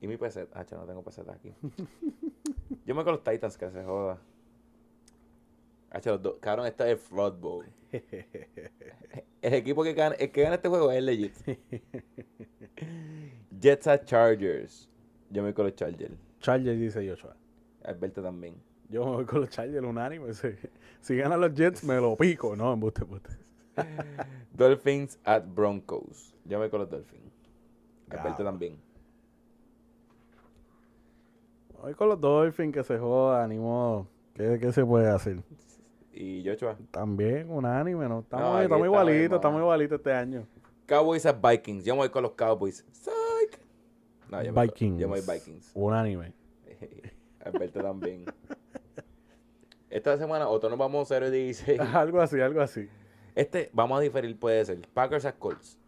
Y 0.00 0.06
mi 0.06 0.16
peseta. 0.16 0.60
Ah, 0.60 0.66
no 0.72 0.86
tengo 0.86 1.02
peseta 1.02 1.32
aquí. 1.32 1.52
Yo 2.84 2.94
me 2.94 3.02
con 3.02 3.14
los 3.14 3.24
Titans 3.24 3.58
que 3.58 3.70
se 3.70 3.82
joda. 3.82 4.18
Hacha, 5.90 6.10
los 6.10 6.22
dos. 6.22 6.36
Cabrón, 6.40 6.66
esta 6.66 6.88
es 6.88 7.00
Flood 7.00 7.40
Bowl. 7.40 7.66
El 9.46 9.54
equipo 9.54 9.84
que 9.84 9.94
gana, 9.94 10.16
el 10.16 10.32
que 10.32 10.42
gana 10.42 10.56
este 10.56 10.68
juego 10.68 10.90
es 10.90 10.98
el 10.98 11.06
legit. 11.06 11.32
Jets 13.60 13.86
at 13.86 14.04
Chargers. 14.04 14.90
Yo 15.30 15.40
me 15.40 15.50
voy 15.50 15.54
con 15.54 15.66
los 15.66 15.76
Chargers. 15.76 16.16
Chargers 16.40 16.80
dice 16.80 17.08
Joshua. 17.08 17.36
Alberto 17.84 18.20
también. 18.20 18.60
Yo 18.88 19.04
me 19.04 19.12
voy 19.12 19.24
con 19.24 19.42
los 19.42 19.50
Chargers 19.50 19.86
unánime. 19.86 20.34
Si, 20.34 20.48
si 21.00 21.16
ganan 21.16 21.40
los 21.40 21.54
Jets, 21.54 21.84
me 21.84 21.94
lo 21.94 22.16
pico. 22.16 22.56
No, 22.56 22.72
embuste, 22.72 23.02
embuste. 23.02 23.38
Dolphins 24.52 25.16
at 25.22 25.44
Broncos. 25.46 26.34
Yo 26.44 26.58
me 26.58 26.64
voy 26.64 26.70
con 26.70 26.80
los 26.80 26.90
Dolphins. 26.90 27.32
Alberto 28.10 28.42
también. 28.42 28.80
Voy 31.80 31.94
con 31.94 32.08
los 32.08 32.20
Dolphins, 32.20 32.74
que 32.74 32.82
se 32.82 32.98
joda, 32.98 33.46
ni 33.46 33.58
modo. 33.58 34.08
¿Qué, 34.34 34.58
qué 34.60 34.72
se 34.72 34.84
puede 34.84 35.08
hacer? 35.08 35.40
Y 36.16 36.42
Joshua. 36.44 36.78
También 36.90 37.50
unánime, 37.50 38.08
¿no? 38.08 38.20
Estamos, 38.20 38.46
No, 38.46 38.62
estamos 38.62 38.86
igualitos, 38.86 39.36
estamos 39.36 39.60
igualitos 39.60 39.98
este 39.98 40.12
año. 40.12 40.46
Cowboys 40.86 41.26
at 41.26 41.36
Vikings. 41.42 41.84
Yo 41.84 41.94
me 41.94 41.98
voy 41.98 42.08
con 42.08 42.22
los 42.22 42.32
Cowboys. 42.32 42.86
Psych. 42.90 43.60
No, 44.30 44.42
yo 44.42 44.52
me 44.52 44.62
Vikings. 44.62 45.00
Yo 45.00 45.08
me 45.08 45.20
voy 45.20 45.34
Vikings. 45.34 45.72
Unánime. 45.74 46.32
Alberto 47.44 47.82
también. 47.82 48.24
Esta 49.90 50.16
semana, 50.16 50.48
o 50.48 50.58
todos 50.58 50.70
nos 50.70 50.78
vamos 50.78 51.10
a 51.10 51.14
0 51.14 51.28
y 51.28 51.30
16. 51.30 51.80
algo 51.94 52.20
así, 52.20 52.40
algo 52.40 52.60
así. 52.62 52.88
Este, 53.34 53.68
vamos 53.74 53.98
a 53.98 54.00
diferir, 54.00 54.38
puede 54.38 54.64
ser. 54.64 54.80
Packers 54.94 55.26
at 55.26 55.34
Colts. 55.38 55.78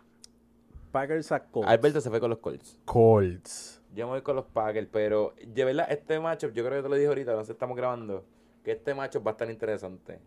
Packers 0.92 1.32
a 1.32 1.40
Colts. 1.40 1.68
Alberto 1.68 2.00
se 2.00 2.10
fue 2.10 2.20
con 2.20 2.30
los 2.30 2.38
Colts. 2.38 2.78
Colts. 2.84 3.82
Yo 3.94 4.06
me 4.06 4.12
voy 4.12 4.22
con 4.22 4.36
los 4.36 4.44
Packers, 4.44 4.88
pero 4.92 5.34
de 5.46 5.64
verdad, 5.64 5.86
este 5.90 6.20
matchup, 6.20 6.52
yo 6.52 6.64
creo 6.64 6.78
que 6.78 6.82
te 6.82 6.88
lo 6.88 6.94
dije 6.94 7.08
ahorita, 7.08 7.34
no 7.34 7.44
sé, 7.44 7.52
estamos 7.52 7.76
grabando, 7.76 8.24
que 8.68 8.72
este 8.72 8.94
matchup 8.94 9.26
va 9.26 9.30
a 9.30 9.32
estar 9.32 9.50
interesante. 9.50 10.20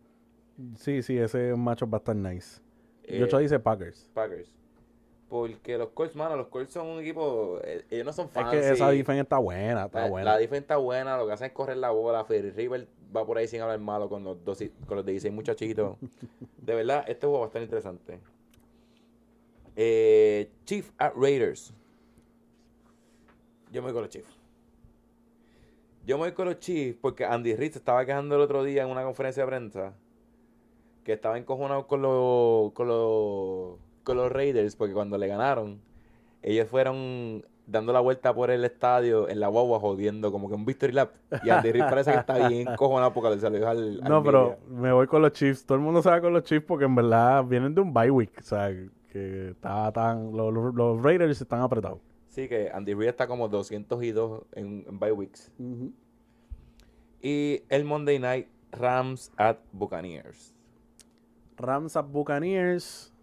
Sí, 0.75 1.03
sí, 1.03 1.15
ese 1.15 1.53
macho 1.55 1.87
va 1.87 1.97
a 1.97 1.99
estar 1.99 2.15
nice. 2.15 2.59
Eh, 3.03 3.19
Joshua 3.21 3.39
dice 3.39 3.59
Packers. 3.59 4.09
Packers. 4.15 4.51
Porque 5.29 5.77
los 5.77 5.89
Colts, 5.89 6.15
mano, 6.15 6.35
los 6.35 6.47
Colts 6.47 6.73
son 6.73 6.87
un 6.87 6.99
equipo, 7.01 7.59
eh, 7.63 7.85
ellos 7.91 8.03
no 8.07 8.13
son 8.13 8.25
Es 8.25 8.31
fancy. 8.31 8.57
que 8.57 8.69
esa 8.71 8.89
defensa 8.89 9.21
está 9.21 9.37
buena, 9.37 9.85
está 9.85 10.01
La, 10.01 10.09
buena. 10.09 10.31
la 10.31 10.37
defensa 10.39 10.61
está 10.61 10.77
buena, 10.77 11.17
lo 11.17 11.27
que 11.27 11.33
hacen 11.33 11.47
es 11.47 11.53
correr 11.53 11.77
la 11.77 11.91
bola. 11.91 12.25
Ferry 12.25 12.49
River 12.49 12.87
va 13.15 13.23
por 13.27 13.37
ahí 13.37 13.47
sin 13.47 13.61
hablar 13.61 13.79
malo 13.79 14.09
con 14.09 14.23
los, 14.23 14.43
dos, 14.43 14.57
con 14.87 14.97
los 14.97 15.05
16 15.05 15.31
muchachitos. 15.31 15.97
De 16.57 16.73
verdad, 16.73 17.05
este 17.07 17.27
juego 17.27 17.41
va 17.41 17.45
a 17.45 17.47
estar 17.49 17.61
interesante. 17.61 18.19
Eh, 19.75 20.49
Chief 20.65 20.89
at 20.97 21.13
Raiders. 21.15 21.75
Yo 23.71 23.81
me 23.83 23.85
voy 23.89 23.93
con 23.93 24.01
los 24.01 24.09
Chiefs. 24.09 24.40
Yo 26.05 26.17
me 26.17 26.23
voy 26.25 26.31
con 26.33 26.45
los 26.45 26.59
Chiefs 26.59 26.97
porque 27.01 27.25
Andy 27.25 27.55
Reid 27.55 27.73
se 27.73 27.77
estaba 27.79 28.05
quejando 28.05 28.35
el 28.35 28.41
otro 28.41 28.63
día 28.63 28.83
en 28.83 28.89
una 28.89 29.03
conferencia 29.03 29.43
de 29.43 29.47
prensa 29.47 29.93
que 31.03 31.13
estaba 31.13 31.37
encojonado 31.37 31.87
con 31.87 32.01
los, 32.01 32.71
con 32.73 32.87
los, 32.87 33.77
con 34.03 34.17
los 34.17 34.31
Raiders 34.31 34.75
porque 34.75 34.93
cuando 34.93 35.17
le 35.17 35.27
ganaron, 35.27 35.79
ellos 36.41 36.67
fueron 36.67 37.45
dando 37.67 37.93
la 37.93 37.99
vuelta 37.99 38.33
por 38.33 38.49
el 38.51 38.65
estadio 38.65 39.29
en 39.29 39.39
la 39.39 39.47
guagua 39.47 39.79
jodiendo 39.79 40.31
como 40.31 40.49
que 40.49 40.55
un 40.55 40.65
victory 40.65 40.91
lap. 40.93 41.11
Y 41.43 41.49
Andy 41.49 41.71
Reid 41.71 41.83
parece 41.83 42.11
que 42.11 42.17
está 42.17 42.47
bien 42.47 42.67
encojonado 42.71 43.13
porque 43.13 43.29
le 43.29 43.39
salió 43.39 43.67
al, 43.69 44.01
al 44.03 44.09
No, 44.09 44.23
pero 44.23 44.43
media. 44.43 44.57
me 44.81 44.91
voy 44.91 45.07
con 45.07 45.21
los 45.21 45.31
Chiefs. 45.33 45.65
Todo 45.65 45.77
el 45.77 45.83
mundo 45.83 46.01
se 46.01 46.09
va 46.09 46.19
con 46.19 46.33
los 46.33 46.43
Chiefs 46.43 46.65
porque 46.67 46.85
en 46.85 46.95
verdad 46.95 47.43
vienen 47.45 47.73
de 47.75 47.81
un 47.81 47.93
bye 47.93 48.11
week. 48.11 48.33
O 48.39 48.43
sea, 48.43 48.69
que 49.11 49.49
está 49.51 49.91
tan. 49.91 50.35
Los, 50.35 50.51
los- 50.53 50.73
los 50.73 51.01
Raiders 51.03 51.39
están 51.39 51.61
apretados. 51.61 51.99
Sí, 52.31 52.47
que 52.47 52.71
Andy 52.71 52.93
Reid 52.93 53.09
está 53.09 53.27
como 53.27 53.49
202 53.49 54.43
en, 54.53 54.85
en 54.87 54.99
bye 54.99 55.11
weeks. 55.11 55.51
Y 57.21 57.61
el 57.67 57.83
Monday 57.83 58.19
Night 58.19 58.47
Rams 58.71 59.33
at 59.35 59.57
Buccaneers. 59.73 60.55
Rams 61.57 61.97
a 61.97 62.01
Buccaneers. 62.01 63.13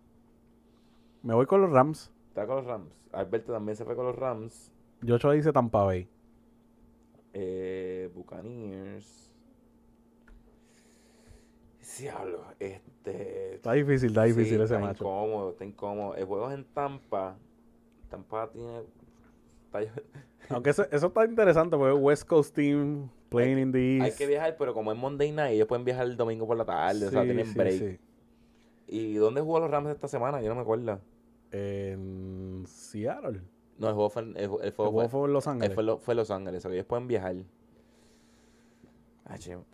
Me 1.22 1.32
voy 1.34 1.46
con 1.46 1.62
los 1.62 1.70
Rams. 1.70 2.12
Está 2.28 2.46
con 2.46 2.56
los 2.56 2.66
Rams. 2.66 2.92
Alberto 3.12 3.54
también 3.54 3.76
se 3.76 3.86
fue 3.86 3.96
con 3.96 4.04
los 4.04 4.14
Rams. 4.14 4.70
Joshua 5.06 5.32
dice 5.32 5.52
Tampa 5.52 5.84
Bay. 5.84 6.06
Eh, 7.32 8.10
Buccaneers. 8.14 9.32
Diablo, 11.98 12.44
este. 12.60 13.54
Está 13.54 13.72
difícil, 13.72 14.10
está 14.10 14.24
difícil 14.24 14.58
sí, 14.58 14.62
ese 14.62 14.74
está 14.74 14.78
macho. 14.78 15.02
incómodo, 15.02 15.50
está 15.50 15.64
incómodo. 15.64 16.14
El 16.14 16.26
juego 16.26 16.50
es 16.50 16.54
en 16.58 16.64
Tampa. 16.66 17.38
Tampa 18.10 18.50
tiene. 18.50 18.82
Aunque 20.50 20.70
eso, 20.70 20.86
eso 20.90 21.06
está 21.08 21.24
interesante 21.24 21.76
porque 21.76 21.92
West 21.92 22.24
Coast 22.26 22.54
Team 22.54 23.10
Playing 23.28 23.58
in 23.58 23.72
the 23.72 23.96
East. 23.98 24.04
Hay 24.04 24.12
que 24.12 24.26
viajar, 24.26 24.56
pero 24.58 24.72
como 24.74 24.90
es 24.92 24.98
Monday 24.98 25.30
Night, 25.32 25.52
ellos 25.54 25.68
pueden 25.68 25.84
viajar 25.84 26.06
el 26.06 26.16
domingo 26.16 26.46
por 26.46 26.56
la 26.56 26.64
tarde, 26.64 27.06
o 27.06 27.10
sea, 27.10 27.22
tienen 27.24 27.46
sí, 27.46 27.54
break. 27.58 27.78
sí. 27.78 27.98
¿Y 28.88 29.14
dónde 29.14 29.40
jugó 29.42 29.60
los 29.60 29.70
Rams 29.70 29.90
esta 29.90 30.08
semana? 30.08 30.40
Yo 30.40 30.48
no 30.48 30.54
me 30.54 30.62
acuerdo. 30.62 30.98
En 31.50 32.64
Seattle. 32.66 33.42
No, 33.78 33.88
el 33.88 33.94
juego 33.94 34.08
fue, 34.10 34.22
en- 34.22 34.36
el, 34.36 34.48
ju- 34.48 34.60
el 34.60 34.66
El 34.68 34.72
juego 34.72 34.90
juego 34.92 35.08
fue, 35.10 35.20
fue 35.20 35.28
en 35.28 35.32
Los 35.34 35.46
Ángeles. 35.46 35.74
fue, 35.74 35.82
lo- 35.84 35.98
fue 35.98 36.14
Los 36.14 36.30
Ángeles, 36.30 36.64
o 36.64 36.68
sea, 36.68 36.74
ellos 36.74 36.86
pueden 36.86 37.06
viajar. 37.06 37.36
Ah. 39.26 39.36
Yo 39.36 39.64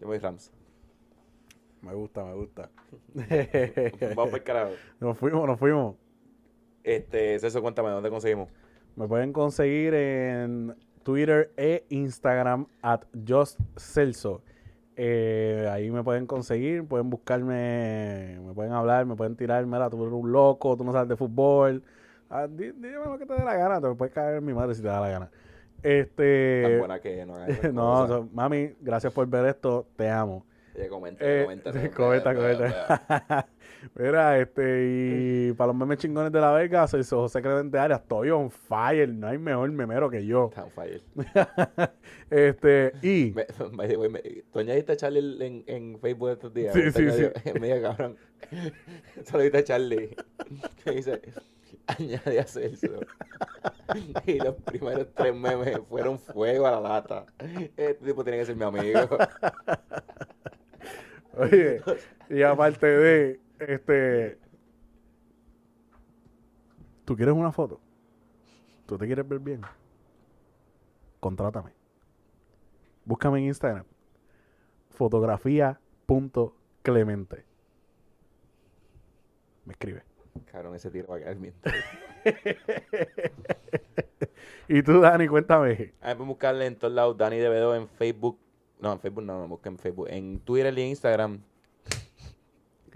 me 0.00 0.06
voy 0.06 0.18
Rams. 0.18 0.50
Me 1.82 1.94
gusta, 1.94 2.24
me 2.24 2.34
gusta. 2.34 2.70
Vamos 4.16 4.30
por 4.30 4.38
el 4.38 4.42
carajo. 4.44 4.72
nos 5.00 5.16
fuimos, 5.18 5.46
nos 5.46 5.58
fuimos. 5.58 5.96
Este, 6.82 7.38
Celso, 7.38 7.60
cuéntame, 7.62 7.90
¿dónde 7.90 8.10
conseguimos? 8.10 8.48
Me 8.96 9.06
pueden 9.06 9.32
conseguir 9.32 9.94
en 9.94 10.74
Twitter 11.02 11.52
e 11.56 11.84
Instagram 11.90 12.66
at 12.82 13.02
justcelso. 13.26 14.42
Eh, 14.96 15.68
ahí 15.70 15.90
me 15.90 16.02
pueden 16.02 16.26
conseguir, 16.26 16.84
pueden 16.84 17.08
buscarme, 17.08 18.40
me 18.44 18.52
pueden 18.52 18.72
hablar, 18.72 19.06
me 19.06 19.14
pueden 19.14 19.36
tirar, 19.36 19.64
mira, 19.66 19.88
tú 19.88 20.02
eres 20.02 20.12
un 20.12 20.32
loco, 20.32 20.76
tú 20.76 20.84
no 20.84 20.92
sabes 20.92 21.08
de 21.08 21.16
fútbol. 21.16 21.84
Ah, 22.28 22.48
dime 22.48 22.90
lo 22.90 23.16
que 23.18 23.24
te 23.24 23.32
dé 23.34 23.44
la 23.44 23.54
gana, 23.56 23.80
te 23.80 23.94
puedes 23.94 24.12
caer 24.12 24.38
en 24.38 24.44
mi 24.44 24.52
madre 24.52 24.74
si 24.74 24.82
te 24.82 24.88
da 24.88 25.00
la 25.00 25.08
gana. 25.08 25.30
Tan 25.30 25.92
Este, 25.92 26.78
buena 26.78 27.00
que 27.00 27.24
no 27.24 27.36
hagas 27.36 27.72
no, 27.72 28.28
mami, 28.32 28.74
gracias 28.80 29.12
por 29.12 29.26
ver 29.28 29.46
esto, 29.46 29.86
te 29.96 30.10
amo. 30.10 30.44
Ella 30.74 30.88
comenta, 30.88 31.24
Eh, 31.24 31.42
comenta. 31.42 31.72
comenta, 31.94 32.34
comenta. 32.34 33.48
Mira, 33.94 34.38
este, 34.38 35.48
y 35.48 35.52
para 35.52 35.68
los 35.68 35.76
memes 35.76 35.98
chingones 35.98 36.32
de 36.32 36.40
la 36.40 36.52
Vega, 36.52 36.86
soy 36.86 37.04
José 37.04 37.40
Clemente 37.40 37.78
Arias, 37.78 38.00
estoy 38.00 38.30
on 38.30 38.50
fire, 38.50 39.08
no 39.08 39.28
hay 39.28 39.38
mejor 39.38 39.70
memero 39.70 40.10
que 40.10 40.24
yo. 40.24 40.48
Está 40.48 40.64
on 40.64 40.70
fire. 40.70 41.02
este, 42.30 42.92
y 43.02 43.32
Me, 43.32 44.08
me, 44.08 44.20
¿Tú 44.52 44.58
añadiste 44.58 44.92
a 44.92 44.96
Charlie 44.96 45.44
en, 45.44 45.64
en 45.66 45.98
Facebook 46.00 46.30
estos 46.30 46.54
días? 46.54 46.74
Sí, 46.74 46.82
¿Te 46.82 46.92
sí, 46.92 47.02
añadió? 47.02 47.32
Mira, 47.60 47.80
cabrón. 47.82 48.16
Solo 49.24 49.42
viste 49.42 49.58
a 49.58 49.64
Charlie. 49.64 50.16
Que 50.84 50.90
dice, 50.92 51.20
añade 51.86 52.40
a 52.40 52.44
Celso. 52.44 53.00
Y 54.26 54.38
los 54.38 54.54
primeros 54.56 55.08
tres 55.14 55.34
memes 55.34 55.80
fueron 55.88 56.18
fuego 56.18 56.66
a 56.66 56.72
la 56.72 56.80
lata. 56.80 57.26
Este 57.76 57.94
tipo 57.94 58.22
tiene 58.22 58.38
que 58.38 58.46
ser 58.46 58.56
mi 58.56 58.64
amigo. 58.64 59.00
oye, 61.36 61.80
y 62.28 62.42
aparte 62.42 62.86
de, 62.86 63.40
este, 63.60 64.38
¿tú 67.04 67.14
quieres 67.16 67.34
una 67.34 67.52
foto? 67.52 67.80
¿Tú 68.86 68.98
te 68.98 69.06
quieres 69.06 69.28
ver 69.28 69.40
bien? 69.40 69.60
Contrátame. 71.20 71.72
Búscame 73.04 73.40
en 73.40 73.46
Instagram. 73.46 73.84
Fotografía.clemente. 74.90 77.44
Me 79.64 79.72
escribe. 79.72 80.04
Cabrón, 80.50 80.74
ese 80.74 80.90
tiro 80.90 81.08
va 81.08 81.16
a 81.16 81.18
quedar 81.18 81.36
bien. 81.36 81.54
Y 84.68 84.82
tú, 84.82 85.00
Dani, 85.00 85.26
cuéntame. 85.28 85.94
A 86.02 86.08
mí 86.08 86.14
pueden 86.14 86.28
buscarle 86.28 86.66
en 86.66 86.76
todos 86.76 86.92
lados. 86.92 87.16
Dani 87.16 87.38
Devedo 87.38 87.74
en 87.74 87.88
Facebook. 87.88 88.38
No, 88.80 88.92
en 88.92 89.00
Facebook 89.00 89.24
no, 89.24 89.40
no 89.40 89.48
busquen 89.48 89.72
en 89.72 89.78
Facebook. 89.78 90.08
En 90.10 90.40
Twitter 90.40 90.78
y 90.78 90.82
en 90.82 90.88
Instagram. 90.88 91.40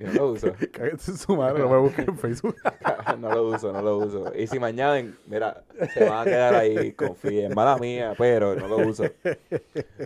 No 0.03 0.13
lo 0.13 0.31
uso. 0.33 0.53
Cállate 0.73 1.11
en 1.11 1.17
su 1.17 1.37
madre, 1.37 1.59
no 1.61 1.69
me 1.69 1.79
busques 1.79 2.07
en 2.09 2.19
Facebook. 2.19 2.57
no 3.21 3.31
lo 3.35 3.49
uso, 3.49 3.73
no 3.73 3.83
lo 3.83 3.99
uso. 3.99 4.33
Y 4.37 4.47
si 4.47 4.59
me 4.59 4.67
añaden, 4.67 5.17
mira, 5.27 5.65
se 5.95 6.05
van 6.05 6.21
a 6.21 6.25
quedar 6.25 6.55
ahí, 6.55 6.93
confíen. 6.93 7.55
Mala 7.55 7.77
mía, 7.79 8.15
pero 8.17 8.55
no 8.55 8.69
lo 8.69 8.79
uso. 8.89 9.05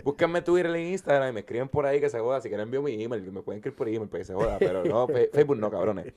Búsquenme 0.03 0.41
Twitter 0.41 0.75
y 0.75 0.91
Instagram 0.91 1.29
y 1.29 1.33
me 1.33 1.39
escriben 1.41 1.67
por 1.69 1.85
ahí 1.85 1.99
que 1.99 2.09
se 2.09 2.19
joda. 2.19 2.41
Si 2.41 2.49
quieren 2.49 2.65
envío 2.67 2.81
mi 2.81 3.01
email, 3.03 3.31
me 3.31 3.41
pueden 3.41 3.59
escribir 3.59 3.77
por 3.77 3.87
email 3.87 4.09
para 4.09 4.19
que 4.19 4.25
se 4.25 4.33
joda. 4.33 4.57
Pero 4.59 4.83
no, 4.83 5.07
Facebook 5.33 5.57
no, 5.57 5.69
cabrones. 5.71 6.13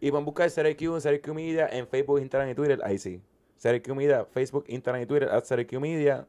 Y 0.00 0.10
van 0.10 0.22
a 0.22 0.24
buscar 0.24 0.50
CRQ 0.50 0.80
en 0.82 1.00
CRQ 1.00 1.28
Media 1.34 1.68
en 1.70 1.86
Facebook, 1.86 2.20
Instagram 2.20 2.50
y 2.50 2.54
Twitter. 2.54 2.80
Ahí 2.84 2.98
sí. 2.98 3.20
CRQ 3.62 3.94
Media, 3.94 4.24
Facebook, 4.24 4.64
Instagram 4.68 5.02
y 5.02 5.06
Twitter, 5.06 5.28
at 5.30 5.44
CRQ 5.46 5.78
Media. 5.80 6.26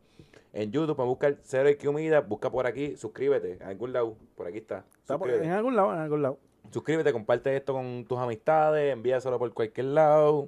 En 0.54 0.70
YouTube 0.70 0.98
van 0.98 1.08
a 1.08 1.10
buscar 1.10 1.38
CRQ 1.50 1.94
Media, 1.94 2.20
busca 2.20 2.52
por 2.52 2.68
aquí, 2.68 2.98
suscríbete, 2.98 3.54
en 3.54 3.64
algún 3.64 3.94
lado, 3.94 4.18
por 4.36 4.48
aquí 4.48 4.58
está. 4.58 4.84
Está 5.00 5.18
por- 5.18 5.30
Suscríbete. 5.30 5.46
en 5.46 5.54
algún 5.54 5.78
lado, 5.78 5.94
en 5.94 6.00
algún 6.00 6.22
lado. 6.22 6.40
Suscríbete, 6.70 7.12
comparte 7.12 7.56
esto 7.58 7.74
con 7.74 8.06
tus 8.08 8.18
amistades, 8.20 8.94
envíaselo 8.94 9.40
por 9.40 9.52
cualquier 9.54 9.88
lado. 9.88 10.48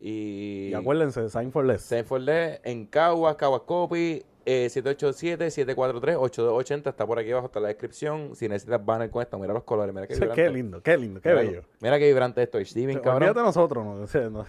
Y, 0.00 0.68
Y 0.70 0.74
acuérdense, 0.74 1.28
sign 1.28 1.50
for 1.50 1.64
less. 1.64 1.82
Send 1.82 2.06
for 2.06 2.20
Less 2.20 2.60
en 2.64 2.86
Caguas, 2.86 3.34
Caguas 3.36 3.62
Copy, 3.62 4.22
eh, 4.46 4.68
787-743-8280. 4.70 6.90
Está 6.90 7.06
por 7.06 7.18
aquí 7.18 7.30
abajo, 7.32 7.46
está 7.46 7.60
la 7.60 7.68
descripción. 7.68 8.34
Si 8.34 8.48
necesitas 8.48 8.84
banner 8.84 9.10
con 9.10 9.22
esto, 9.22 9.38
mira 9.38 9.52
los 9.52 9.64
colores, 9.64 9.94
mira 9.94 10.06
qué 10.06 10.14
Qué, 10.34 10.50
lindo, 10.50 10.82
qué 10.82 10.96
lindo, 10.96 11.20
qué 11.20 11.30
Mira- 11.30 11.40
bello. 11.42 11.62
Mira 11.80 11.98
qué 11.98 12.06
vibrante 12.06 12.42
esto, 12.42 12.62
Steven, 12.64 12.96
Olvídate 12.96 13.10
cabrón. 13.18 13.34
de 13.34 13.42
nosotros, 13.42 13.84
no, 13.84 14.30
no. 14.30 14.46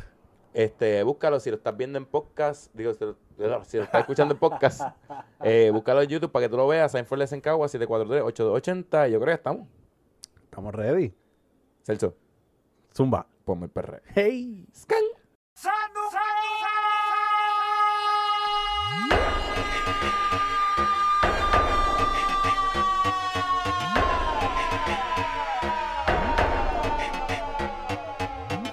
Este, 0.54 1.04
búscalo 1.04 1.40
si 1.40 1.50
lo 1.52 1.58
estás 1.58 1.76
viendo 1.78 1.98
en 1.98 2.06
podcast. 2.06 2.74
Digo, 2.74 2.94
si 2.94 3.06
lo, 3.06 3.16
si 3.66 3.78
lo 3.78 3.84
estás 3.84 4.02
escuchando 4.02 4.34
en 4.34 4.40
podcast, 4.40 4.82
eh, 5.44 5.70
búscalo 5.72 6.02
en 6.02 6.10
YouTube 6.10 6.32
para 6.32 6.46
que 6.46 6.50
tú 6.50 6.58
lo 6.58 6.68
veas. 6.68 6.92
Sign 6.92 7.06
for 7.06 7.18
Less 7.18 7.34
en 7.34 7.42
Caguas, 7.42 7.74
743-8280. 7.76 9.10
Yo 9.10 9.20
creo 9.20 9.26
que 9.26 9.32
estamos. 9.34 9.68
Estamos 10.60 10.76
ready. 10.76 11.14
Celso, 11.86 12.18
Zumba. 12.94 13.26
ponme 13.46 13.68
el 13.68 13.72
perre. 13.72 14.02
Hey. 14.14 14.68
Scan. 14.76 15.00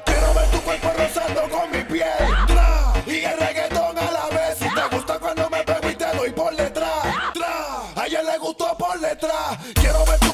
Quiero 0.05 0.35
ver 0.35 0.51
tu 0.51 0.61
cuerpo 0.63 0.89
rozando 0.99 1.43
con 1.49 1.71
mi 1.71 1.85
piel 1.85 2.09
Tra, 2.49 2.93
Y 3.07 3.25
el 3.25 3.39
reggaetón 3.39 3.97
a 3.97 4.11
la 4.11 4.29
vez 4.37 4.59
Si 4.59 4.65
te 4.65 4.97
gusta 4.97 5.19
cuando 5.21 5.49
me 5.51 5.63
pego 5.63 5.91
y 5.91 5.95
te 5.95 6.17
doy 6.17 6.33
por 6.33 6.57
detrás 6.57 7.33
Tra, 7.33 8.03
A 8.03 8.07
ella 8.07 8.23
le 8.25 8.39
gustó 8.39 8.77
por 8.77 8.99
detrás 8.99 9.59
Quiero 9.75 10.05
ver 10.07 10.26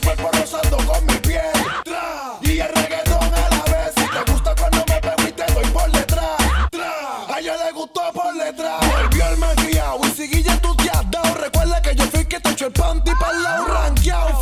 Y 2.43 2.61
el 2.61 2.69
reggaetón 2.69 3.35
a 3.35 3.49
la 3.49 3.65
vez. 3.73 3.93
Si 3.97 4.07
te 4.07 4.31
gusta 4.31 4.55
cuando 4.55 4.85
me 4.87 5.01
pego 5.01 5.29
y 5.29 5.33
te 5.33 5.53
doy 5.55 5.65
por 5.67 5.91
detrás. 5.91 6.37
Tra, 6.71 7.35
A 7.35 7.41
ella 7.41 7.57
le 7.65 7.73
gustó 7.73 8.03
por 8.13 8.35
detrás. 8.35 8.81
Volvió 8.87 9.29
el 9.29 9.39
malcriado 9.39 10.01
y 10.05 10.11
seguille 10.11 10.55
tú 10.59 10.77
Recuerda 11.41 11.81
que 11.81 11.95
yo 11.95 12.05
fui 12.05 12.25
que 12.25 12.39
te 12.39 12.51
echó 12.51 12.67
el 12.67 12.73
panty 12.73 13.13
pa'l 13.19 13.43
lado 13.43 13.67
ranqueado 13.67 14.42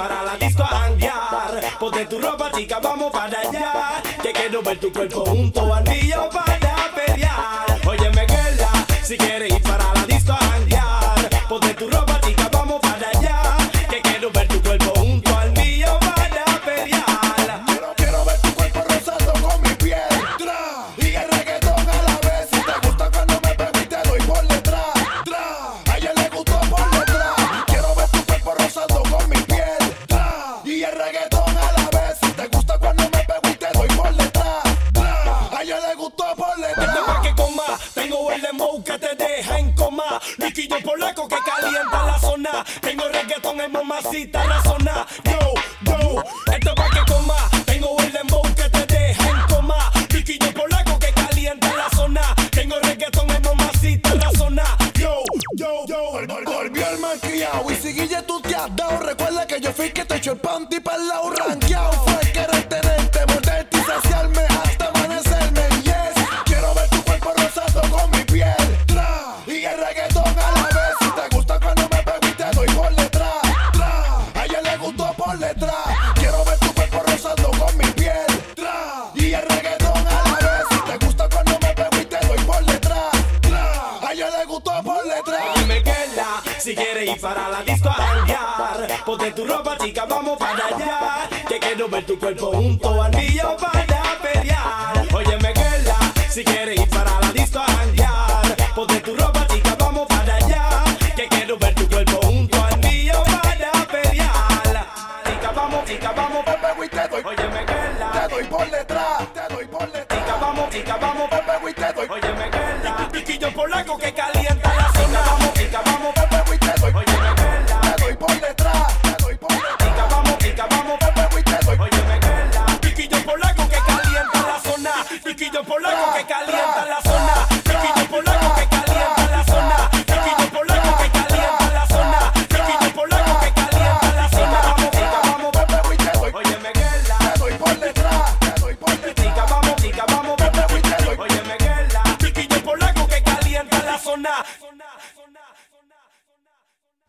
para 0.00 0.22
la 0.22 0.36
disco 0.38 0.62
a 0.62 0.88
ponte 1.78 2.06
tu 2.06 2.18
ropa, 2.18 2.50
chica, 2.52 2.78
vamos 2.78 3.12
para 3.12 3.38
allá. 3.40 4.02
Que 4.22 4.32
quiero 4.32 4.62
ver 4.62 4.78
tu 4.78 4.90
cuerpo 4.90 5.26
junto 5.26 5.74
al 5.74 5.84
mío 5.84 6.28